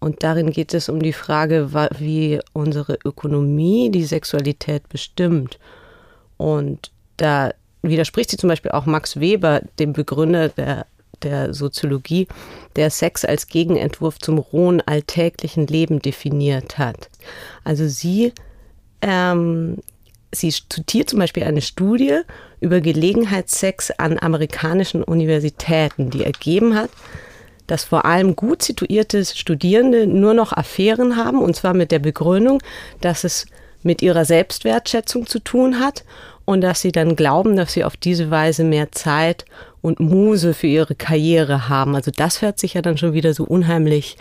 Und 0.00 0.24
darin 0.24 0.50
geht 0.50 0.74
es 0.74 0.88
um 0.88 1.00
die 1.00 1.12
Frage, 1.12 1.70
wie 2.00 2.40
unsere 2.52 2.98
Ökonomie 3.04 3.88
die 3.88 4.04
Sexualität 4.04 4.88
bestimmt. 4.88 5.60
Und 6.36 6.90
da 7.16 7.52
widerspricht 7.82 8.30
sie 8.30 8.36
zum 8.36 8.48
Beispiel 8.48 8.72
auch 8.72 8.86
Max 8.86 9.20
Weber, 9.20 9.60
dem 9.78 9.92
Begründer 9.92 10.48
der 10.48 10.86
der 11.24 11.54
Soziologie, 11.54 12.28
der 12.76 12.90
Sex 12.90 13.24
als 13.24 13.48
Gegenentwurf 13.48 14.18
zum 14.18 14.38
rohen 14.38 14.80
alltäglichen 14.80 15.66
Leben 15.66 16.00
definiert 16.00 16.78
hat. 16.78 17.08
Also 17.64 17.86
sie, 17.88 18.32
ähm, 19.00 19.78
sie 20.32 20.50
zitiert 20.50 21.10
zum 21.10 21.18
Beispiel 21.18 21.44
eine 21.44 21.62
Studie 21.62 22.20
über 22.60 22.80
Gelegenheitssex 22.80 23.90
an 23.92 24.18
amerikanischen 24.18 25.02
Universitäten, 25.02 26.10
die 26.10 26.24
ergeben 26.24 26.74
hat, 26.74 26.90
dass 27.66 27.84
vor 27.84 28.04
allem 28.04 28.36
gut 28.36 28.62
situierte 28.62 29.24
Studierende 29.24 30.06
nur 30.06 30.34
noch 30.34 30.52
Affären 30.52 31.16
haben, 31.16 31.40
und 31.40 31.56
zwar 31.56 31.74
mit 31.74 31.90
der 31.90 32.00
Begründung, 32.00 32.62
dass 33.00 33.24
es 33.24 33.46
mit 33.82 34.02
ihrer 34.02 34.24
Selbstwertschätzung 34.24 35.26
zu 35.26 35.38
tun 35.38 35.80
hat 35.80 36.04
und 36.44 36.60
dass 36.60 36.80
sie 36.80 36.92
dann 36.92 37.16
glauben, 37.16 37.56
dass 37.56 37.72
sie 37.72 37.84
auf 37.84 37.96
diese 37.96 38.30
Weise 38.30 38.64
mehr 38.64 38.92
Zeit 38.92 39.44
und 39.82 40.00
Muse 40.00 40.54
für 40.54 40.68
ihre 40.68 40.94
Karriere 40.94 41.68
haben. 41.68 41.94
Also 41.94 42.10
das 42.14 42.40
hört 42.40 42.58
sich 42.58 42.74
ja 42.74 42.82
dann 42.82 42.96
schon 42.96 43.12
wieder 43.12 43.34
so 43.34 43.44
unheimlich 43.44 44.16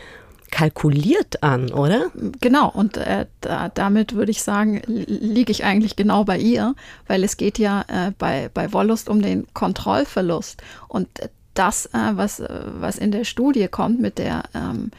kalkuliert 0.50 1.44
an, 1.44 1.72
oder? 1.72 2.08
Genau, 2.42 2.70
und 2.70 2.98
äh, 2.98 3.26
da, 3.40 3.70
damit 3.70 4.14
würde 4.16 4.32
ich 4.32 4.44
sagen, 4.44 4.82
liege 4.86 5.52
ich 5.52 5.64
eigentlich 5.64 5.96
genau 5.96 6.26
bei 6.26 6.38
ihr, 6.38 6.76
weil 7.08 7.24
es 7.24 7.38
geht 7.38 7.58
ja 7.58 7.86
äh, 7.88 8.12
bei, 8.18 8.50
bei 8.54 8.74
Wollust 8.74 9.08
um 9.08 9.22
den 9.22 9.48
Kontrollverlust. 9.54 10.62
Und 10.90 11.08
das, 11.54 11.86
äh, 11.88 12.12
was, 12.14 12.44
was 12.80 12.98
in 12.98 13.12
der 13.12 13.24
Studie 13.24 13.70
kommt 13.70 14.02
mit 14.02 14.18
der 14.18 14.44
ähm, 14.54 14.92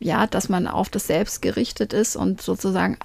ja, 0.00 0.26
dass 0.26 0.48
man 0.48 0.66
auf 0.66 0.88
das 0.88 1.06
Selbst 1.06 1.42
gerichtet 1.42 1.92
ist 1.92 2.16
und 2.16 2.40
sozusagen 2.40 2.96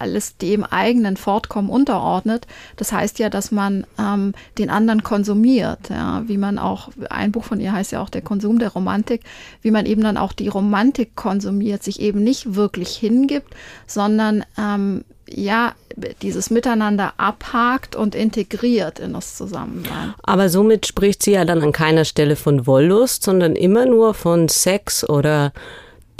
alles 0.00 0.36
dem 0.36 0.64
eigenen 0.64 1.16
Fortkommen 1.16 1.70
unterordnet. 1.70 2.48
Das 2.76 2.92
heißt 2.92 3.20
ja, 3.20 3.30
dass 3.30 3.52
man 3.52 3.86
ähm, 3.98 4.34
den 4.58 4.68
anderen 4.68 5.04
konsumiert, 5.04 5.90
ja, 5.90 6.24
wie 6.26 6.36
man 6.36 6.58
auch, 6.58 6.90
ein 7.08 7.30
Buch 7.30 7.44
von 7.44 7.60
ihr 7.60 7.72
heißt 7.72 7.92
ja 7.92 8.02
auch 8.02 8.10
der 8.10 8.22
Konsum 8.22 8.58
der 8.58 8.70
Romantik, 8.70 9.22
wie 9.62 9.70
man 9.70 9.86
eben 9.86 10.02
dann 10.02 10.16
auch 10.16 10.32
die 10.32 10.48
Romantik 10.48 11.14
konsumiert, 11.14 11.84
sich 11.84 12.00
eben 12.00 12.24
nicht 12.24 12.56
wirklich 12.56 12.96
hingibt, 12.96 13.54
sondern 13.86 14.44
ähm, 14.58 15.04
ja, 15.28 15.74
dieses 16.22 16.50
Miteinander 16.50 17.14
abhakt 17.16 17.94
und 17.94 18.16
integriert 18.16 18.98
in 18.98 19.12
das 19.12 19.36
Zusammensein. 19.36 20.14
Aber 20.22 20.48
somit 20.48 20.86
spricht 20.86 21.22
sie 21.22 21.32
ja 21.32 21.44
dann 21.44 21.62
an 21.62 21.72
keiner 21.72 22.04
Stelle 22.04 22.34
von 22.34 22.66
Wollust, 22.66 23.22
sondern 23.22 23.54
immer 23.54 23.86
nur 23.86 24.14
von 24.14 24.48
Sex 24.48 25.08
oder 25.08 25.52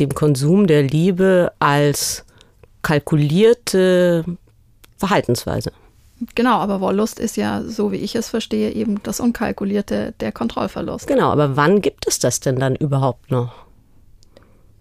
dem 0.01 0.15
Konsum 0.15 0.67
der 0.67 0.83
Liebe 0.83 1.53
als 1.59 2.25
kalkulierte 2.83 4.25
Verhaltensweise. 4.97 5.73
Genau, 6.35 6.59
aber 6.59 6.81
Wollust 6.81 7.19
ist 7.19 7.37
ja, 7.37 7.63
so 7.63 7.93
wie 7.93 7.97
ich 7.97 8.15
es 8.15 8.29
verstehe, 8.29 8.73
eben 8.73 9.03
das 9.03 9.21
Unkalkulierte, 9.21 10.15
der 10.21 10.33
Kontrollverlust. 10.33 11.07
Genau, 11.07 11.31
aber 11.31 11.57
wann 11.57 11.81
gibt 11.81 12.07
es 12.07 12.19
das 12.19 12.41
denn 12.41 12.57
dann 12.57 12.77
überhaupt 12.77 13.31
noch? 13.31 13.53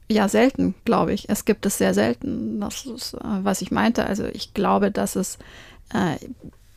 Ja, 0.09 0.27
selten, 0.27 0.75
glaube 0.85 1.13
ich. 1.13 1.29
Es 1.29 1.45
gibt 1.45 1.65
es 1.65 1.77
sehr 1.77 1.93
selten. 1.93 2.61
Das 2.61 2.85
ist, 2.85 3.15
äh, 3.15 3.19
was 3.21 3.61
ich 3.61 3.71
meinte. 3.71 4.05
Also 4.05 4.25
ich 4.25 4.53
glaube, 4.53 4.91
dass 4.91 5.15
es, 5.15 5.37
äh, 5.93 6.17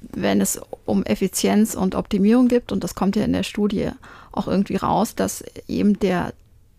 wenn 0.01 0.41
es 0.41 0.61
um 0.85 1.05
Effizienz 1.05 1.75
und 1.75 1.95
Optimierung 1.95 2.49
gibt, 2.49 2.73
und 2.73 2.83
das 2.83 2.95
kommt 2.95 3.15
ja 3.15 3.25
in 3.25 3.33
der 3.33 3.43
Studie 3.43 3.91
auch 4.33 4.49
irgendwie 4.49 4.77
raus, 4.77 5.15
dass 5.15 5.45
eben 5.69 5.99
der 5.99 6.33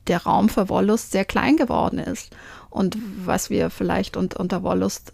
der 0.08 0.24
Raum 0.24 0.50
für 0.50 0.70
Wollust 0.70 1.12
sehr 1.12 1.26
klein 1.26 1.58
geworden 1.58 2.00
ist. 2.00 2.36
Und 2.70 2.98
was 3.26 3.50
wir 3.50 3.70
vielleicht 3.70 4.18
unter 4.18 4.64
Wollust 4.64 5.14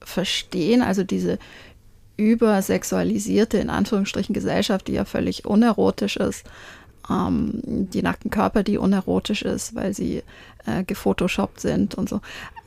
verstehen, 0.00 0.82
also 0.82 1.04
diese 1.04 1.38
übersexualisierte, 2.16 3.58
in 3.58 3.70
Anführungsstrichen, 3.70 4.34
Gesellschaft, 4.34 4.88
die 4.88 4.92
ja 4.92 5.04
völlig 5.04 5.46
unerotisch 5.46 6.16
ist, 6.16 6.44
ähm, 7.08 7.60
die 7.64 8.02
nackten 8.02 8.30
Körper, 8.30 8.62
die 8.62 8.78
unerotisch 8.78 9.42
ist, 9.42 9.74
weil 9.74 9.94
sie 9.94 10.22
äh, 10.66 10.84
gefotoshoppt 10.84 11.60
sind 11.60 11.94
und 11.94 12.08
so. 12.08 12.20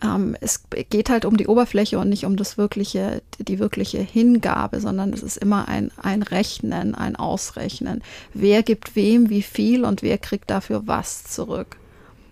Ähm, 0.03 0.35
es 0.41 0.63
geht 0.89 1.09
halt 1.09 1.25
um 1.25 1.37
die 1.37 1.47
Oberfläche 1.47 1.99
und 1.99 2.09
nicht 2.09 2.25
um 2.25 2.35
das 2.35 2.57
wirkliche, 2.57 3.21
die 3.39 3.59
wirkliche 3.59 3.99
Hingabe, 3.99 4.79
sondern 4.79 5.13
es 5.13 5.23
ist 5.23 5.37
immer 5.37 5.67
ein, 5.67 5.91
ein 6.01 6.23
Rechnen, 6.23 6.95
ein 6.95 7.15
Ausrechnen. 7.15 8.03
Wer 8.33 8.63
gibt 8.63 8.95
wem 8.95 9.29
wie 9.29 9.41
viel 9.41 9.85
und 9.85 10.01
wer 10.01 10.17
kriegt 10.17 10.49
dafür 10.49 10.87
was 10.87 11.23
zurück? 11.23 11.77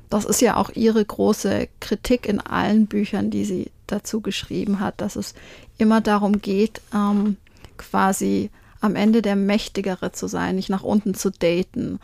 Das 0.10 0.26
ist 0.26 0.42
ja 0.42 0.58
auch 0.58 0.72
ihre 0.72 1.04
große 1.04 1.70
Kritik 1.80 2.28
in 2.28 2.42
allen 2.42 2.88
Büchern, 2.88 3.32
die 3.32 3.46
sie 3.46 3.72
dazu 3.88 4.20
geschrieben 4.20 4.82
hat, 4.82 5.00
dass 5.00 5.16
es 5.16 5.34
immer 5.78 6.02
darum 6.02 6.42
geht, 6.42 6.82
ähm, 6.94 7.38
quasi 7.78 8.50
am 8.82 8.96
Ende 8.96 9.22
der 9.22 9.36
Mächtigere 9.36 10.12
zu 10.12 10.28
sein, 10.28 10.56
nicht 10.56 10.70
nach 10.70 10.84
unten 10.84 11.14
zu 11.14 11.32
daten, 11.32 12.00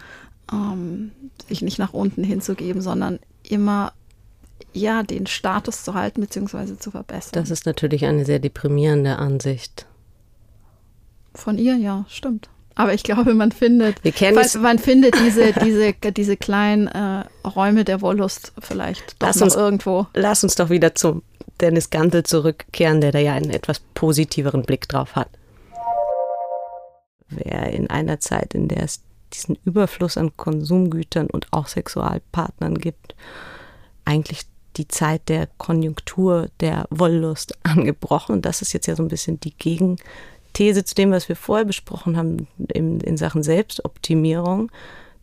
ähm, 0.51 1.11
sich 1.49 1.61
nicht 1.61 1.79
nach 1.79 1.93
unten 1.93 2.23
hinzugeben, 2.23 2.81
sondern 2.81 3.19
immer 3.51 3.93
ja 4.73 5.03
den 5.03 5.27
Status 5.27 5.83
zu 5.83 5.93
halten 5.93 6.21
bzw. 6.21 6.77
zu 6.77 6.91
verbessern. 6.91 7.31
Das 7.33 7.49
ist 7.51 7.65
natürlich 7.65 8.05
eine 8.05 8.25
sehr 8.25 8.39
deprimierende 8.39 9.17
Ansicht. 9.17 9.85
Von 11.33 11.57
ihr, 11.57 11.75
ja, 11.75 12.05
stimmt. 12.09 12.49
Aber 12.75 12.93
ich 12.93 13.01
glaube, 13.03 13.33
man 13.33 13.51
findet, 13.51 13.97
man, 14.61 14.77
findet 14.77 15.15
diese, 15.19 15.51
diese, 15.53 15.93
diese 15.93 16.37
kleinen 16.37 16.87
äh, 16.87 17.23
Räume 17.47 17.83
der 17.85 18.01
Wollust 18.01 18.53
vielleicht 18.59 19.13
doch 19.21 19.27
Lass 19.27 19.37
noch 19.37 19.45
uns- 19.47 19.55
irgendwo. 19.55 20.05
Lass 20.13 20.43
uns 20.43 20.53
doch 20.55 20.69
wieder 20.69 20.93
zum 20.93 21.23
Dennis 21.59 21.89
Gantel 21.89 22.21
zurückkehren, 22.23 23.01
der 23.01 23.11
da 23.11 23.17
ja 23.19 23.33
einen 23.33 23.49
etwas 23.49 23.79
positiveren 23.95 24.61
Blick 24.61 24.87
drauf 24.87 25.15
hat. 25.15 25.29
Wer 27.29 27.71
in 27.73 27.89
einer 27.89 28.19
Zeit, 28.19 28.53
in 28.53 28.67
der 28.67 28.83
es 28.83 29.01
diesen 29.33 29.57
Überfluss 29.65 30.17
an 30.17 30.35
Konsumgütern 30.37 31.27
und 31.27 31.47
auch 31.51 31.67
Sexualpartnern 31.67 32.75
gibt, 32.75 33.15
eigentlich 34.05 34.43
die 34.77 34.87
Zeit 34.87 35.27
der 35.29 35.47
Konjunktur, 35.57 36.49
der 36.59 36.85
Wollust 36.89 37.57
angebrochen. 37.63 38.33
Und 38.33 38.45
das 38.45 38.61
ist 38.61 38.73
jetzt 38.73 38.87
ja 38.87 38.95
so 38.95 39.03
ein 39.03 39.09
bisschen 39.09 39.39
die 39.39 39.55
Gegenthese 39.55 40.83
zu 40.83 40.95
dem, 40.95 41.11
was 41.11 41.29
wir 41.29 41.35
vorher 41.35 41.65
besprochen 41.65 42.17
haben 42.17 42.47
in, 42.73 42.99
in 43.01 43.17
Sachen 43.17 43.43
Selbstoptimierung, 43.43 44.71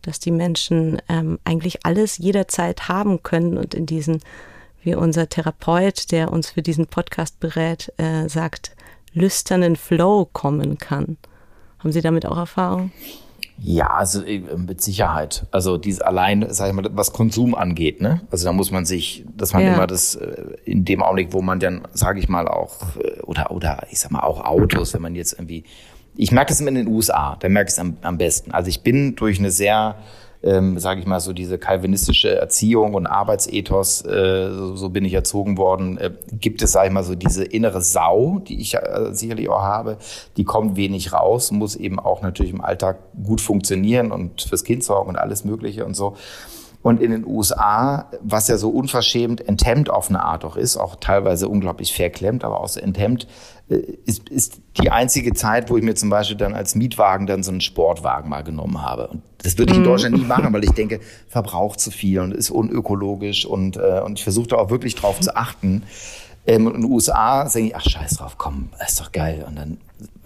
dass 0.01 0.19
die 0.19 0.31
Menschen 0.31 1.01
ähm, 1.09 1.39
eigentlich 1.43 1.85
alles 1.85 2.17
jederzeit 2.17 2.87
haben 2.87 3.23
können 3.23 3.57
und 3.57 3.73
in 3.73 3.85
diesen, 3.85 4.21
wie 4.83 4.93
unser 4.93 5.29
Therapeut, 5.29 6.11
der 6.11 6.31
uns 6.31 6.51
für 6.51 6.61
diesen 6.61 6.87
Podcast 6.87 7.39
berät, 7.39 7.91
äh, 7.97 8.27
sagt, 8.29 8.75
lüsternen 9.13 9.75
Flow 9.75 10.29
kommen 10.31 10.77
kann. 10.77 11.17
Haben 11.79 11.91
Sie 11.91 12.01
damit 12.01 12.25
auch 12.25 12.37
Erfahrung? 12.37 12.91
Ja, 13.57 13.87
also 13.87 14.21
äh, 14.23 14.39
mit 14.57 14.81
Sicherheit. 14.81 15.45
Also 15.51 15.77
dies 15.77 16.01
allein, 16.01 16.45
sag 16.49 16.67
ich 16.67 16.73
mal, 16.73 16.85
was 16.91 17.13
Konsum 17.13 17.55
angeht, 17.55 18.01
ne? 18.01 18.21
Also 18.29 18.45
da 18.45 18.51
muss 18.53 18.69
man 18.71 18.85
sich, 18.85 19.23
dass 19.37 19.53
man 19.53 19.63
Ja. 19.63 19.73
immer 19.75 19.87
das 19.87 20.15
äh, 20.15 20.35
in 20.65 20.83
dem 20.85 21.01
Augenblick, 21.01 21.31
wo 21.31 21.41
man 21.41 21.59
dann, 21.59 21.87
sage 21.93 22.19
ich 22.19 22.27
mal, 22.27 22.47
auch 22.47 22.95
äh, 22.97 23.21
oder 23.21 23.51
oder 23.51 23.87
ich 23.91 23.99
sag 23.99 24.11
mal 24.11 24.21
auch 24.21 24.43
Autos, 24.43 24.93
wenn 24.93 25.01
man 25.01 25.15
jetzt 25.15 25.33
irgendwie, 25.33 25.63
ich 26.17 26.31
merke 26.31 26.49
das 26.49 26.59
immer 26.59 26.69
in 26.69 26.75
den 26.75 26.87
USA, 26.87 27.37
da 27.39 27.47
merke 27.49 27.69
ich 27.69 27.73
es 27.73 27.79
am, 27.79 27.97
am 28.01 28.17
besten. 28.17 28.51
Also 28.51 28.69
ich 28.69 28.81
bin 28.81 29.15
durch 29.15 29.39
eine 29.39 29.51
sehr 29.51 29.95
ähm, 30.45 30.77
sage 30.77 30.99
ich 30.99 31.07
mal, 31.07 31.19
so 31.19 31.33
diese 31.33 31.57
kalvinistische 31.57 32.35
Erziehung 32.35 32.93
und 32.93 33.07
Arbeitsethos, 33.07 34.05
äh, 34.05 34.51
so, 34.51 34.75
so 34.75 34.89
bin 34.89 35.03
ich 35.03 35.13
erzogen 35.13 35.57
worden, 35.57 35.97
äh, 35.97 36.11
gibt 36.31 36.61
es, 36.61 36.71
sage 36.71 36.87
ich 36.87 36.93
mal, 36.93 37.03
so 37.03 37.15
diese 37.15 37.43
innere 37.43 37.81
Sau, 37.81 38.39
die 38.39 38.61
ich 38.61 38.75
äh, 38.75 39.09
sicherlich 39.11 39.49
auch 39.49 39.63
habe, 39.63 39.97
die 40.37 40.43
kommt 40.43 40.75
wenig 40.75 41.13
raus, 41.13 41.51
muss 41.51 41.75
eben 41.75 41.99
auch 41.99 42.21
natürlich 42.21 42.53
im 42.53 42.61
Alltag 42.61 42.99
gut 43.23 43.41
funktionieren 43.41 44.11
und 44.11 44.43
fürs 44.43 44.63
Kind 44.63 44.83
sorgen 44.83 45.09
und 45.09 45.15
alles 45.17 45.45
Mögliche 45.45 45.83
und 45.83 45.95
so. 45.95 46.15
Und 46.85 47.01
in 47.01 47.09
den 47.09 47.25
USA, 47.25 48.11
was 48.21 48.47
ja 48.47 48.57
so 48.57 48.69
unverschämt 48.69 49.41
enthemmt 49.49 49.89
auf 49.89 50.09
eine 50.09 50.21
Art 50.21 50.45
auch 50.45 50.55
ist, 50.55 50.77
auch 50.77 50.97
teilweise 50.97 51.49
unglaublich 51.49 51.95
verklemmt, 51.95 52.43
aber 52.43 52.61
auch 52.61 52.67
so 52.67 52.79
enthemmt, 52.79 53.25
äh, 53.69 53.77
ist, 54.05 54.29
ist 54.29 54.59
die 54.79 54.91
einzige 54.91 55.33
Zeit, 55.33 55.71
wo 55.71 55.77
ich 55.77 55.83
mir 55.83 55.95
zum 55.95 56.11
Beispiel 56.11 56.37
dann 56.37 56.53
als 56.53 56.75
Mietwagen 56.75 57.25
dann 57.25 57.41
so 57.41 57.49
einen 57.49 57.61
Sportwagen 57.61 58.29
mal 58.29 58.43
genommen 58.43 58.83
habe. 58.83 59.07
Und 59.07 59.23
das 59.39 59.57
würde 59.57 59.71
ich 59.73 59.79
in 59.79 59.83
Deutschland 59.83 60.15
nie 60.15 60.25
machen, 60.25 60.53
weil 60.53 60.63
ich 60.63 60.73
denke, 60.73 60.99
verbraucht 61.27 61.79
zu 61.79 61.89
viel 61.89 62.19
und 62.19 62.35
ist 62.35 62.51
unökologisch 62.51 63.47
und, 63.47 63.77
äh, 63.77 64.01
und 64.05 64.19
ich 64.19 64.23
versuche 64.23 64.49
da 64.49 64.57
auch 64.57 64.69
wirklich 64.69 64.93
drauf 64.93 65.19
zu 65.19 65.35
achten. 65.35 65.81
Ähm, 66.45 66.67
und 66.67 66.75
in 66.75 66.81
den 66.81 66.91
USA 66.91 67.49
denke 67.49 67.69
ich, 67.69 67.75
ach 67.75 67.89
scheiß 67.89 68.17
drauf, 68.17 68.35
komm, 68.37 68.69
ist 68.87 68.99
doch 68.99 69.11
geil. 69.11 69.43
Und 69.47 69.57
dann 69.57 69.77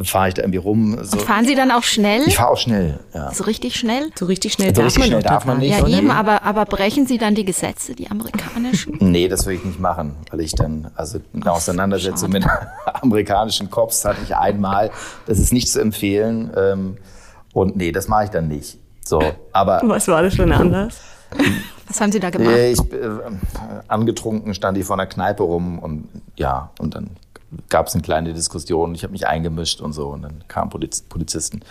fahre 0.01 0.29
ich 0.29 0.33
da 0.33 0.41
irgendwie 0.41 0.59
rum. 0.59 0.97
So. 1.03 1.17
Und 1.17 1.25
fahren 1.25 1.45
Sie 1.45 1.55
dann 1.55 1.71
auch 1.71 1.83
schnell? 1.83 2.21
Ich 2.25 2.37
fahre 2.37 2.51
auch 2.51 2.57
schnell, 2.57 2.99
ja. 3.13 3.33
So 3.33 3.43
richtig 3.43 3.75
schnell? 3.75 4.09
So 4.17 4.25
richtig 4.25 4.53
schnell 4.53 4.69
So 4.69 4.81
darf 4.81 4.85
richtig 4.85 4.99
man 5.01 5.07
schnell 5.09 5.21
darf 5.21 5.45
man 5.45 5.59
nicht, 5.59 5.77
Ja, 5.77 5.87
eben, 5.87 6.11
aber, 6.11 6.43
aber 6.43 6.65
brechen 6.65 7.05
Sie 7.05 7.17
dann 7.17 7.35
die 7.35 7.45
Gesetze, 7.45 7.95
die 7.95 8.09
amerikanischen? 8.09 8.97
Nee, 9.09 9.27
das 9.27 9.45
würde 9.45 9.57
ich 9.57 9.65
nicht 9.65 9.79
machen, 9.79 10.15
weil 10.31 10.41
ich 10.41 10.53
dann, 10.53 10.91
also 10.95 11.19
eine 11.33 11.51
Auseinandersetzung 11.51 12.29
mit 12.31 12.45
amerikanischen 13.01 13.69
Cops 13.69 14.05
hatte 14.05 14.19
ich 14.23 14.35
einmal. 14.35 14.91
Das 15.25 15.39
ist 15.39 15.51
nicht 15.51 15.69
zu 15.69 15.79
empfehlen. 15.79 16.51
Ähm, 16.55 16.97
und 17.53 17.75
nee, 17.75 17.91
das 17.91 18.07
mache 18.07 18.25
ich 18.25 18.29
dann 18.29 18.47
nicht. 18.47 18.77
So, 19.03 19.21
aber 19.51 19.81
Was 19.83 20.07
war 20.07 20.21
das 20.21 20.35
für 20.35 20.43
ein 20.43 20.51
Anlass? 20.51 20.99
Was 21.87 21.99
haben 22.01 22.11
Sie 22.11 22.19
da 22.19 22.29
gemacht? 22.29 22.55
ich, 22.55 22.79
äh, 22.93 23.09
angetrunken 23.87 24.53
stand 24.53 24.77
ich 24.77 24.85
vor 24.85 24.95
einer 24.95 25.07
Kneipe 25.07 25.43
rum 25.43 25.79
und 25.79 26.07
ja, 26.35 26.71
und 26.79 26.95
dann 26.95 27.11
gab 27.69 27.87
es 27.87 27.93
eine 27.93 28.03
kleine 28.03 28.33
Diskussion. 28.33 28.93
Ich 28.95 29.03
habe 29.03 29.11
mich 29.11 29.27
eingemischt 29.27 29.81
und 29.81 29.93
so 29.93 30.09
und 30.09 30.21
dann 30.21 30.43
kamen 30.47 30.69
Poliz 30.69 31.01
Polizisten. 31.01 31.61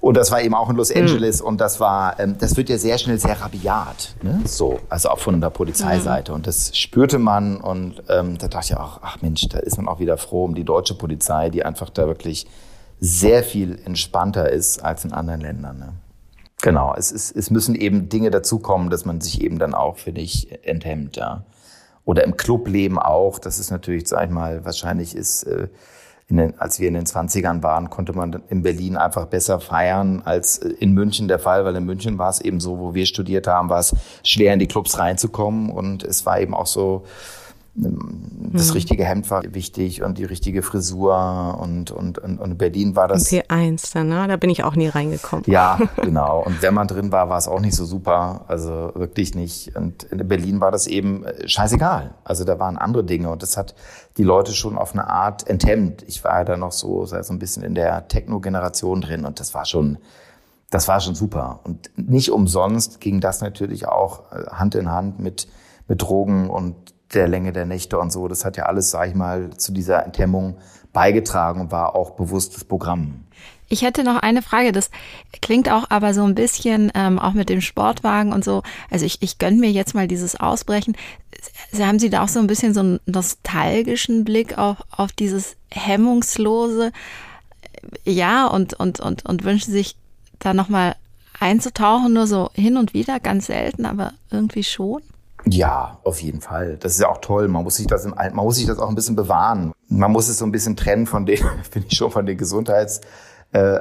Und 0.00 0.16
das 0.16 0.30
war 0.30 0.40
eben 0.42 0.54
auch 0.54 0.70
in 0.70 0.76
Los 0.76 0.90
Angeles 0.90 1.40
und 1.40 1.60
das 1.60 1.80
war, 1.80 2.18
ähm, 2.18 2.36
das 2.38 2.56
wird 2.56 2.68
ja 2.68 2.78
sehr 2.78 2.98
schnell 2.98 3.18
sehr 3.18 3.40
rabiat, 3.40 4.14
ne? 4.22 4.40
so, 4.44 4.80
also 4.88 5.10
auch 5.10 5.18
von 5.18 5.40
der 5.40 5.50
Polizeiseite 5.50 6.32
und 6.32 6.46
das 6.46 6.76
spürte 6.76 7.18
man 7.18 7.60
und 7.60 8.02
ähm, 8.08 8.38
da 8.38 8.48
dachte 8.48 8.72
ich 8.72 8.76
auch, 8.78 9.00
ach 9.02 9.20
Mensch, 9.22 9.48
da 9.48 9.58
ist 9.58 9.76
man 9.76 9.88
auch 9.88 10.00
wieder 10.00 10.16
froh 10.16 10.44
um 10.44 10.54
die 10.54 10.64
deutsche 10.64 10.94
Polizei, 10.94 11.50
die 11.50 11.64
einfach 11.64 11.90
da 11.90 12.06
wirklich 12.06 12.46
sehr 13.00 13.42
viel 13.42 13.78
entspannter 13.84 14.50
ist 14.50 14.82
als 14.84 15.04
in 15.04 15.12
anderen 15.12 15.40
Ländern. 15.40 15.78
Ne? 15.78 15.92
Genau, 16.62 16.94
es, 16.96 17.10
ist, 17.10 17.34
es 17.34 17.50
müssen 17.50 17.74
eben 17.74 18.08
Dinge 18.08 18.30
dazukommen, 18.30 18.90
dass 18.90 19.04
man 19.04 19.20
sich 19.20 19.40
eben 19.40 19.58
dann 19.58 19.74
auch, 19.74 19.96
finde 19.96 20.20
ich, 20.20 20.64
enthemmt, 20.66 21.16
ja. 21.16 21.44
Oder 22.04 22.24
im 22.24 22.36
Clubleben 22.36 22.98
auch, 22.98 23.38
das 23.38 23.58
ist 23.58 23.70
natürlich, 23.70 24.08
sag 24.08 24.24
ich 24.24 24.30
mal, 24.30 24.64
wahrscheinlich 24.64 25.14
ist, 25.14 25.44
äh, 25.44 25.68
in 26.28 26.36
den, 26.36 26.60
als 26.60 26.78
wir 26.78 26.88
in 26.88 26.94
den 26.94 27.04
20ern 27.04 27.62
waren, 27.62 27.90
konnte 27.90 28.12
man 28.12 28.42
in 28.48 28.62
Berlin 28.62 28.96
einfach 28.96 29.26
besser 29.26 29.60
feiern 29.60 30.22
als 30.24 30.58
äh, 30.58 30.70
in 30.78 30.92
München 30.92 31.28
der 31.28 31.38
Fall, 31.38 31.64
weil 31.64 31.74
in 31.76 31.84
München 31.84 32.18
war 32.18 32.30
es 32.30 32.40
eben 32.40 32.60
so, 32.60 32.78
wo 32.78 32.94
wir 32.94 33.06
studiert 33.06 33.46
haben, 33.46 33.68
war 33.68 33.80
es 33.80 33.94
schwer 34.22 34.52
in 34.54 34.60
die 34.60 34.68
Clubs 34.68 34.98
reinzukommen. 34.98 35.70
Und 35.70 36.04
es 36.04 36.24
war 36.26 36.40
eben 36.40 36.54
auch 36.54 36.66
so, 36.66 37.04
das 38.52 38.74
richtige 38.74 39.04
Hemd 39.04 39.30
war 39.30 39.42
wichtig 39.54 40.02
und 40.02 40.18
die 40.18 40.24
richtige 40.24 40.62
Frisur 40.62 41.58
und, 41.60 41.90
und, 41.90 42.18
und, 42.18 42.38
und 42.38 42.50
in 42.50 42.58
Berlin 42.58 42.96
war 42.96 43.06
das 43.06 43.30
P1 43.30 43.92
dann, 43.94 44.08
ne? 44.08 44.26
Da 44.26 44.36
bin 44.36 44.50
ich 44.50 44.64
auch 44.64 44.74
nie 44.74 44.88
reingekommen. 44.88 45.44
ja, 45.46 45.78
genau. 45.96 46.42
Und 46.44 46.60
wenn 46.62 46.74
man 46.74 46.88
drin 46.88 47.12
war, 47.12 47.28
war 47.28 47.38
es 47.38 47.48
auch 47.48 47.60
nicht 47.60 47.74
so 47.74 47.84
super. 47.84 48.44
Also 48.48 48.92
wirklich 48.94 49.34
nicht. 49.34 49.76
Und 49.76 50.04
in 50.04 50.26
Berlin 50.26 50.60
war 50.60 50.70
das 50.70 50.86
eben 50.86 51.24
äh, 51.24 51.48
scheißegal. 51.48 52.14
Also 52.24 52.44
da 52.44 52.58
waren 52.58 52.76
andere 52.76 53.04
Dinge 53.04 53.30
und 53.30 53.42
das 53.42 53.56
hat 53.56 53.74
die 54.16 54.24
Leute 54.24 54.52
schon 54.52 54.76
auf 54.76 54.92
eine 54.92 55.08
Art 55.08 55.46
enthemmt. 55.48 56.02
Ich 56.06 56.24
war 56.24 56.38
ja 56.38 56.44
da 56.44 56.56
noch 56.56 56.72
so, 56.72 57.04
so 57.04 57.16
ein 57.16 57.38
bisschen 57.38 57.62
in 57.62 57.74
der 57.74 58.08
Techno-Generation 58.08 59.00
drin 59.00 59.24
und 59.24 59.38
das 59.38 59.54
war 59.54 59.64
schon, 59.64 59.98
das 60.70 60.88
war 60.88 61.00
schon 61.00 61.14
super. 61.14 61.60
Und 61.64 61.90
nicht 61.96 62.30
umsonst 62.30 63.00
ging 63.00 63.20
das 63.20 63.40
natürlich 63.40 63.86
auch 63.86 64.32
äh, 64.32 64.46
Hand 64.50 64.74
in 64.74 64.90
Hand 64.90 65.20
mit, 65.20 65.46
mit 65.86 66.02
Drogen 66.02 66.50
und 66.50 66.74
der 67.14 67.28
Länge 67.28 67.52
der 67.52 67.66
Nächte 67.66 67.98
und 67.98 68.12
so. 68.12 68.28
Das 68.28 68.44
hat 68.44 68.56
ja 68.56 68.64
alles, 68.64 68.90
sag 68.90 69.08
ich 69.08 69.14
mal, 69.14 69.50
zu 69.56 69.72
dieser 69.72 70.04
Enthemmung 70.04 70.56
beigetragen 70.92 71.60
und 71.60 71.72
war 71.72 71.94
auch 71.94 72.10
bewusstes 72.10 72.64
Programm. 72.64 73.24
Ich 73.72 73.82
hätte 73.82 74.02
noch 74.02 74.16
eine 74.16 74.42
Frage, 74.42 74.72
das 74.72 74.90
klingt 75.40 75.70
auch 75.70 75.90
aber 75.90 76.12
so 76.12 76.24
ein 76.24 76.34
bisschen 76.34 76.90
ähm, 76.94 77.20
auch 77.20 77.34
mit 77.34 77.48
dem 77.48 77.60
Sportwagen 77.60 78.32
und 78.32 78.44
so. 78.44 78.64
Also 78.90 79.06
ich, 79.06 79.22
ich 79.22 79.38
gönne 79.38 79.58
mir 79.58 79.70
jetzt 79.70 79.94
mal 79.94 80.08
dieses 80.08 80.38
Ausbrechen. 80.38 80.96
Sie 81.70 81.86
haben 81.86 82.00
Sie 82.00 82.10
da 82.10 82.24
auch 82.24 82.28
so 82.28 82.40
ein 82.40 82.48
bisschen 82.48 82.74
so 82.74 82.80
einen 82.80 83.00
nostalgischen 83.06 84.24
Blick 84.24 84.58
auf, 84.58 84.78
auf 84.90 85.12
dieses 85.12 85.56
hemmungslose, 85.70 86.90
ja, 88.04 88.46
und, 88.46 88.74
und, 88.74 88.98
und, 88.98 89.24
und 89.24 89.44
wünschen 89.44 89.70
sich 89.70 89.96
da 90.40 90.52
nochmal 90.52 90.96
einzutauchen, 91.38 92.12
nur 92.12 92.26
so 92.26 92.50
hin 92.54 92.76
und 92.76 92.92
wieder, 92.92 93.20
ganz 93.20 93.46
selten, 93.46 93.86
aber 93.86 94.12
irgendwie 94.30 94.64
schon? 94.64 95.00
Ja, 95.46 95.98
auf 96.04 96.20
jeden 96.20 96.40
Fall. 96.40 96.76
Das 96.76 96.92
ist 96.92 97.00
ja 97.00 97.08
auch 97.08 97.18
toll. 97.18 97.48
Man 97.48 97.64
muss 97.64 97.76
sich 97.76 97.86
das 97.86 98.04
im, 98.04 98.16
Al- 98.16 98.32
man 98.32 98.44
muss 98.44 98.56
sich 98.56 98.66
das 98.66 98.78
auch 98.78 98.88
ein 98.88 98.94
bisschen 98.94 99.16
bewahren. 99.16 99.72
Man 99.88 100.12
muss 100.12 100.28
es 100.28 100.38
so 100.38 100.44
ein 100.44 100.52
bisschen 100.52 100.76
trennen 100.76 101.06
von 101.06 101.26
den, 101.26 101.38
finde 101.70 101.88
ich 101.90 101.96
schon, 101.96 102.10
von 102.10 102.26
den 102.26 102.36
Gesundheits, 102.36 103.00
äh, 103.52 103.78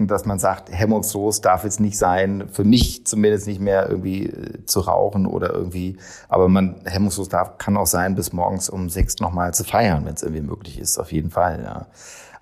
dass 0.00 0.24
man 0.26 0.38
sagt, 0.38 0.70
hemmungslos 0.70 1.40
darf 1.40 1.64
es 1.64 1.80
nicht 1.80 1.98
sein, 1.98 2.48
für 2.52 2.62
mich 2.64 3.04
zumindest 3.06 3.46
nicht 3.48 3.60
mehr 3.60 3.88
irgendwie 3.88 4.26
äh, 4.26 4.64
zu 4.66 4.80
rauchen 4.80 5.26
oder 5.26 5.52
irgendwie, 5.52 5.96
aber 6.28 6.48
man 6.48 6.82
hemmungslos 6.84 7.28
darf, 7.28 7.58
kann 7.58 7.76
auch 7.76 7.86
sein, 7.86 8.14
bis 8.14 8.32
morgens 8.32 8.68
um 8.70 8.88
sechs 8.88 9.18
nochmal 9.18 9.52
zu 9.54 9.64
feiern, 9.64 10.04
wenn 10.04 10.14
es 10.14 10.22
irgendwie 10.22 10.42
möglich 10.42 10.78
ist, 10.78 10.98
auf 10.98 11.10
jeden 11.10 11.30
Fall, 11.30 11.62
ja. 11.64 11.86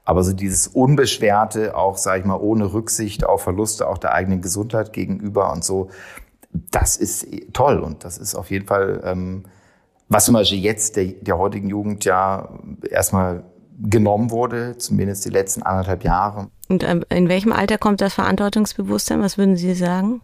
Aber 0.05 0.22
so 0.22 0.33
dieses 0.35 0.68
Unbeschwerte, 0.68 1.76
auch, 1.76 1.96
sage 1.96 2.20
ich 2.20 2.24
mal, 2.26 2.37
ohne 2.37 2.72
Rücksicht 2.72 3.24
auf 3.24 3.42
Verluste 3.42 3.88
auch 3.88 3.98
der 3.98 4.12
eigenen 4.12 4.40
Gesundheit 4.42 4.92
gegenüber 4.92 5.52
und 5.52 5.64
so, 5.64 5.88
das 6.71 6.97
ist 6.97 7.27
toll 7.53 7.79
und 7.79 8.05
das 8.05 8.19
ist 8.19 8.35
auf 8.35 8.51
jeden 8.51 8.66
Fall, 8.66 9.01
ähm, 9.05 9.45
was 10.09 10.27
zum 10.27 10.35
Beispiel 10.35 10.59
jetzt 10.59 10.97
der, 10.97 11.07
der 11.07 11.38
heutigen 11.38 11.69
Jugend 11.69 12.05
ja 12.05 12.49
erstmal 12.90 13.45
genommen 13.79 14.31
wurde, 14.31 14.79
zumindest 14.79 15.25
die 15.25 15.31
letzten 15.31 15.62
anderthalb 15.62 16.05
Jahre. 16.05 16.49
Und 16.69 16.83
ähm, 16.83 17.05
in 17.09 17.29
welchem 17.29 17.53
Alter 17.53 17.79
kommt 17.79 18.01
das 18.01 18.14
Verantwortungsbewusstsein? 18.14 19.21
Was 19.21 19.38
würden 19.38 19.57
Sie 19.57 19.75
sagen? 19.75 20.21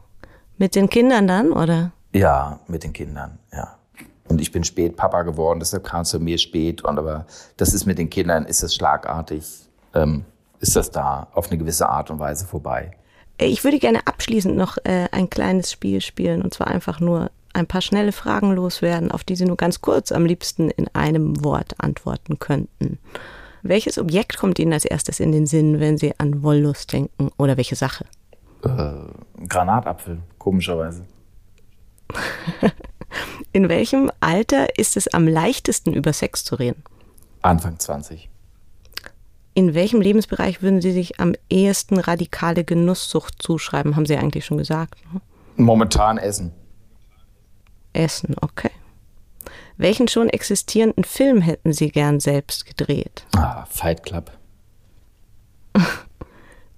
Mit 0.59 0.75
den 0.75 0.89
Kindern 0.89 1.27
dann, 1.27 1.53
oder? 1.53 1.93
Ja, 2.13 2.61
mit 2.69 2.85
den 2.85 2.93
Kindern, 2.93 3.39
ja. 3.53 3.77
Und 4.29 4.41
ich 4.41 4.53
bin 4.53 4.65
spät 4.65 4.97
Papa 4.97 5.23
geworden, 5.23 5.61
deshalb 5.61 5.85
kam 5.85 6.03
es 6.03 6.11
zu 6.11 6.21
mir 6.21 6.39
spät. 6.39 6.83
Und 6.83 6.99
aber 6.99 7.27
das 7.57 7.75
ist 7.75 7.87
mit 7.87 7.99
den 7.99 8.09
Kindern, 8.09 8.47
ist 8.47 8.63
es 8.63 8.75
schlagartig, 8.75 9.45
ähm, 9.95 10.25
ist 10.61 10.77
das 10.77 10.91
da 10.91 11.29
auf 11.33 11.51
eine 11.51 11.59
gewisse 11.59 11.89
Art 11.89 12.11
und 12.11 12.19
Weise 12.19 12.47
vorbei. 12.47 12.93
Ich 13.47 13.65
würde 13.65 13.79
gerne 13.79 14.07
abschließend 14.07 14.57
noch 14.57 14.79
äh, 14.85 15.09
ein 15.11 15.29
kleines 15.29 15.73
Spiel 15.73 16.01
spielen 16.01 16.43
und 16.43 16.55
zwar 16.55 16.69
einfach 16.69 17.01
nur 17.01 17.31
ein 17.53 17.67
paar 17.67 17.83
schnelle 17.83 18.13
Fragen 18.13 18.53
loswerden, 18.53 19.11
auf 19.11 19.25
die 19.25 19.37
Sie 19.37 19.45
nur 19.45 19.57
ganz 19.57 19.81
kurz 19.81 20.13
am 20.13 20.25
liebsten 20.25 20.71
in 20.71 20.89
einem 20.95 21.45
Wort 21.45 21.75
antworten 21.79 22.39
könnten. 22.39 22.99
Welches 23.63 23.99
Objekt 23.99 24.39
kommt 24.39 24.59
Ihnen 24.59 24.73
als 24.73 24.85
erstes 24.85 25.21
in 25.21 25.33
den 25.33 25.47
Sinn, 25.47 25.81
wenn 25.81 25.99
Sie 25.99 26.19
an 26.19 26.43
Wollust 26.43 26.93
denken? 26.93 27.31
Oder 27.37 27.57
welche 27.57 27.77
Sache? 27.77 28.07
Äh, 28.65 29.47
Granatapfel, 29.47 30.19
komischerweise. 30.39 31.05
in 33.53 33.69
welchem 33.69 34.11
Alter 34.21 34.79
ist 34.79 34.97
es 34.97 35.09
am 35.09 35.27
leichtesten, 35.29 35.93
über 35.93 36.13
Sex 36.13 36.45
zu 36.45 36.57
reden? 36.57 36.83
Anfang 37.43 37.79
20. 37.79 38.29
In 39.55 39.75
welchem 39.75 40.01
Lebensbereich 40.01 40.63
würden 40.63 40.81
Sie 40.81 40.93
sich 40.93 41.21
am 41.21 41.35
ehesten 41.51 41.99
radikale 41.99 42.65
Genusssucht 42.65 43.43
zuschreiben? 43.43 43.97
Haben 43.97 44.07
Sie 44.07 44.17
eigentlich 44.17 44.47
schon 44.47 44.59
gesagt. 44.59 44.95
Ne? 45.13 45.21
Momentan 45.57 46.17
Essen. 46.17 46.53
Essen, 47.93 48.35
okay. 48.41 48.71
Welchen 49.77 50.09
schon 50.09 50.29
existierenden 50.29 51.05
Film 51.05 51.41
hätten 51.41 51.73
Sie 51.73 51.91
gern 51.91 52.21
selbst 52.21 52.65
gedreht? 52.67 53.27
Ah, 53.37 53.67
Fight 53.69 54.03
Club. 54.03 54.31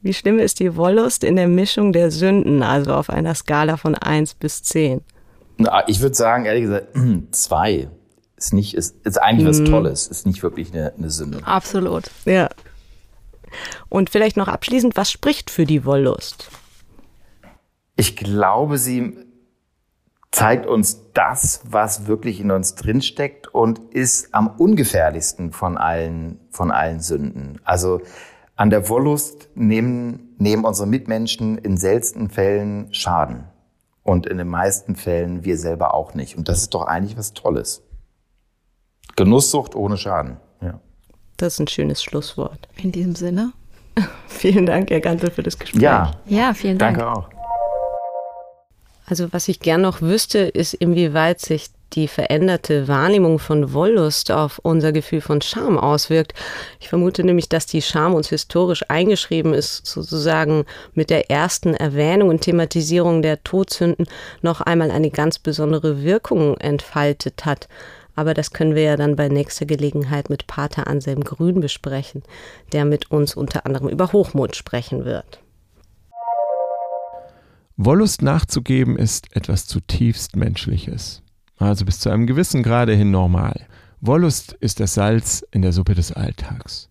Wie 0.03 0.15
schlimm 0.15 0.39
ist 0.39 0.61
die 0.61 0.77
Wollust 0.77 1.25
in 1.25 1.37
der 1.37 1.49
Mischung 1.49 1.93
der 1.93 2.11
Sünden, 2.11 2.63
also 2.63 2.93
auf 2.93 3.09
einer 3.09 3.35
Skala 3.35 3.77
von 3.77 3.95
1 3.95 4.35
bis 4.35 4.63
10? 4.63 5.01
Na, 5.59 5.87
ich 5.89 6.01
würde 6.01 6.15
sagen, 6.15 6.45
ehrlich 6.45 6.65
gesagt, 6.65 6.89
zwei. 7.31 7.89
Ist 8.37 8.53
nicht, 8.53 8.75
ist, 8.75 8.97
ist 9.07 9.23
eigentlich 9.23 9.49
was 9.49 9.61
mhm. 9.61 9.67
Tolles, 9.67 10.07
ist 10.09 10.27
nicht 10.27 10.43
wirklich 10.43 10.73
eine, 10.73 10.93
eine 10.99 11.11
Sünde. 11.11 11.39
Absolut. 11.47 12.11
Ja. 12.25 12.51
Und 13.89 14.11
vielleicht 14.11 14.37
noch 14.37 14.49
abschließend, 14.49 14.97
was 14.97 15.11
spricht 15.11 15.51
für 15.51 15.65
die 15.65 15.85
Wollust? 15.85 16.51
Ich 17.97 18.17
glaube, 18.17 18.79
sie 18.79 19.17
zeigt 20.33 20.67
uns 20.67 21.13
das, 21.13 21.61
was 21.65 22.09
wirklich 22.09 22.41
in 22.41 22.51
uns 22.51 22.75
drinsteckt 22.75 23.47
und 23.47 23.79
ist 23.95 24.35
am 24.35 24.49
ungefährlichsten 24.49 25.53
von 25.53 25.79
allen, 25.79 26.41
von 26.51 26.73
allen 26.73 26.99
Sünden. 27.01 27.61
Also 27.63 28.01
an 28.57 28.71
der 28.71 28.89
Wollust 28.89 29.49
nehmen, 29.55 30.35
nehmen 30.39 30.65
unsere 30.65 30.89
Mitmenschen 30.89 31.59
in 31.59 31.77
seltensten 31.77 32.31
Fällen 32.31 32.93
Schaden. 32.93 33.45
Und 34.03 34.27
in 34.27 34.39
den 34.39 34.49
meisten 34.49 34.97
Fällen 34.97 35.45
wir 35.45 35.57
selber 35.57 35.95
auch 35.95 36.15
nicht. 36.15 36.37
Und 36.37 36.49
das 36.49 36.59
ist 36.59 36.75
doch 36.75 36.87
eigentlich 36.87 37.17
was 37.17 37.33
Tolles. 37.33 37.83
Genusssucht 39.17 39.75
ohne 39.75 39.97
Schaden. 39.97 40.39
Das 41.37 41.55
ist 41.55 41.61
ein 41.61 41.69
schönes 41.69 42.03
Schlusswort. 42.03 42.69
In 42.77 42.93
diesem 42.93 43.15
Sinne. 43.15 43.53
vielen 44.29 44.67
Dank, 44.67 44.91
Herr 44.91 45.01
Gantel, 45.01 45.31
für 45.31 45.43
das 45.43 45.59
Gespräch. 45.59 45.83
Ja, 45.83 46.13
ja 46.27 46.55
vielen 46.55 46.79
Dank. 46.79 46.99
Danke 46.99 47.13
auch. 47.13 47.29
Also 49.07 49.33
was 49.33 49.49
ich 49.49 49.61
gern 49.61 49.83
noch 49.83 50.01
wüsste, 50.01 50.39
ist, 50.39 50.75
inwieweit 50.75 51.41
sich 51.41 51.69
die 51.93 52.09
veränderte 52.09 52.89
Wahrnehmung 52.89 53.39
von 53.39 53.73
Wollust 53.73 54.33
auf 54.33 54.59
unser 54.63 54.93
Gefühl 54.93 55.21
von 55.21 55.41
Scham 55.41 55.79
auswirkt. 55.79 56.35
Ich 56.81 56.89
vermute 56.89 57.23
nämlich, 57.23 57.49
dass 57.49 57.67
die 57.67 57.83
Scham 57.83 58.15
uns 58.15 58.31
historisch 58.31 58.85
eingeschrieben 58.89 59.55
ist, 59.55 59.87
sozusagen 59.87 60.65
mit 60.95 61.11
der 61.11 61.31
ersten 61.31 61.75
Erwähnung 61.75 62.31
und 62.31 62.41
Thematisierung 62.41 63.23
der 63.23 63.45
Todsünden 63.45 64.07
noch 64.43 64.61
einmal 64.61 64.91
eine 64.91 65.11
ganz 65.11 65.39
besondere 65.39 66.03
Wirkung 66.03 66.57
entfaltet 66.57 67.45
hat. 67.45 67.69
Aber 68.15 68.35
das 68.35 68.53
können 68.53 68.75
wir 68.75 68.83
ja 68.83 68.97
dann 68.97 69.17
bei 69.17 69.29
nächster 69.29 69.67
Gelegenheit 69.67 70.31
mit 70.31 70.47
Pater 70.47 70.87
Anselm 70.87 71.25
Grün 71.25 71.61
besprechen, 71.61 72.23
der 72.73 72.85
mit 72.85 73.11
uns 73.11 73.35
unter 73.35 73.67
anderem 73.67 73.89
über 73.89 74.13
Hochmut 74.13 74.57
sprechen 74.57 75.05
wird. 75.05 75.41
Wollust 77.77 78.23
nachzugeben 78.23 78.97
ist 78.97 79.35
etwas 79.35 79.67
zutiefst 79.67 80.37
Menschliches, 80.37 81.23
also 81.57 81.85
bis 81.85 81.99
zu 81.99 82.09
einem 82.09 82.29
gewissen 82.29 82.63
Grade 82.63 82.95
hin 82.95 83.11
normal. 83.11 83.67
Wollust 84.01 84.53
ist 84.53 84.79
das 84.79 84.95
Salz 84.95 85.45
in 85.51 85.63
der 85.63 85.73
Suppe 85.73 85.95
des 85.95 86.13
Alltags. 86.13 86.89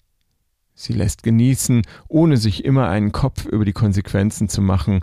Sie 0.76 0.94
lässt 0.94 1.24
genießen, 1.24 1.84
ohne 2.10 2.36
sich 2.36 2.66
immer 2.66 2.90
einen 2.90 3.14
Kopf 3.14 3.46
über 3.46 3.64
die 3.64 3.74
Konsequenzen 3.74 4.50
zu 4.50 4.62
machen, 4.62 5.02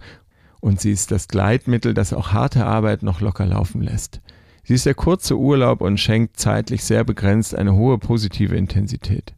und 0.61 0.79
sie 0.81 0.93
ist 0.93 1.11
das 1.11 1.29
Gleitmittel, 1.29 1.95
das 1.95 2.13
auch 2.13 2.33
harte 2.33 2.67
Arbeit 2.67 3.03
noch 3.03 3.23
locker 3.23 3.47
laufen 3.47 3.81
lässt. 3.81 4.21
Sie 4.71 4.75
ist 4.75 4.87
der 4.87 4.95
kurze 4.95 5.37
Urlaub 5.37 5.81
und 5.81 5.99
schenkt 5.99 6.37
zeitlich 6.37 6.85
sehr 6.85 7.03
begrenzt 7.03 7.57
eine 7.57 7.75
hohe 7.75 7.99
positive 7.99 8.57
Intensität. 8.57 9.35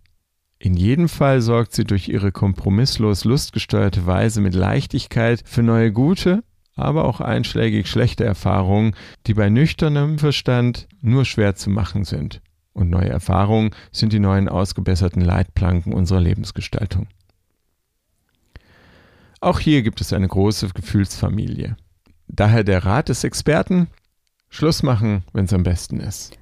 In 0.58 0.74
jedem 0.74 1.08
Fall 1.08 1.40
sorgt 1.40 1.72
sie 1.72 1.84
durch 1.84 2.10
ihre 2.10 2.32
kompromisslos 2.32 3.24
lustgesteuerte 3.24 4.04
Weise 4.04 4.42
mit 4.42 4.52
Leichtigkeit 4.54 5.42
für 5.46 5.62
neue 5.62 5.90
gute, 5.90 6.44
aber 6.76 7.06
auch 7.06 7.22
einschlägig 7.22 7.88
schlechte 7.88 8.24
Erfahrungen, 8.24 8.94
die 9.26 9.32
bei 9.32 9.48
nüchternem 9.48 10.18
Verstand 10.18 10.86
nur 11.00 11.24
schwer 11.24 11.54
zu 11.54 11.70
machen 11.70 12.04
sind. 12.04 12.42
Und 12.74 12.90
neue 12.90 13.08
Erfahrungen 13.08 13.70
sind 13.90 14.12
die 14.12 14.20
neuen 14.20 14.50
ausgebesserten 14.50 15.22
Leitplanken 15.22 15.94
unserer 15.94 16.20
Lebensgestaltung. 16.20 17.06
Auch 19.40 19.60
hier 19.60 19.80
gibt 19.80 20.02
es 20.02 20.12
eine 20.12 20.28
große 20.28 20.68
Gefühlsfamilie. 20.74 21.78
Daher 22.28 22.64
der 22.64 22.84
Rat 22.84 23.08
des 23.08 23.24
Experten, 23.24 23.88
Schluss 24.52 24.82
machen, 24.82 25.24
wenn 25.32 25.46
es 25.46 25.52
am 25.54 25.62
besten 25.62 25.98
ist. 25.98 26.36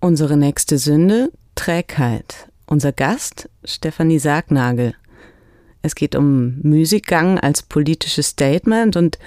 Unsere 0.00 0.38
nächste 0.38 0.78
Sünde, 0.78 1.30
Trägheit. 1.54 2.48
Unser 2.64 2.92
Gast 2.92 3.50
Stefanie 3.64 4.18
Sargnagel. 4.18 4.94
Es 5.82 5.94
geht 5.94 6.16
um 6.16 6.58
Müßiggang 6.62 7.38
als 7.38 7.62
politisches 7.62 8.28
Statement 8.28 8.96
und 8.96 9.18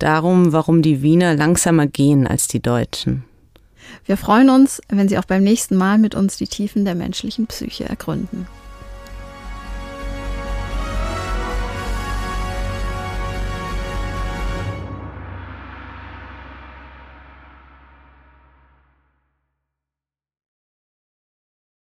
darum, 0.00 0.52
warum 0.52 0.82
die 0.82 1.02
Wiener 1.02 1.34
langsamer 1.36 1.86
gehen 1.86 2.26
als 2.26 2.48
die 2.48 2.60
Deutschen. 2.60 3.24
Wir 4.04 4.16
freuen 4.16 4.50
uns, 4.50 4.80
wenn 4.88 5.08
Sie 5.08 5.16
auch 5.16 5.24
beim 5.24 5.44
nächsten 5.44 5.76
Mal 5.76 5.98
mit 5.98 6.16
uns 6.16 6.36
die 6.36 6.48
Tiefen 6.48 6.84
der 6.84 6.96
menschlichen 6.96 7.46
Psyche 7.46 7.88
ergründen. 7.88 8.48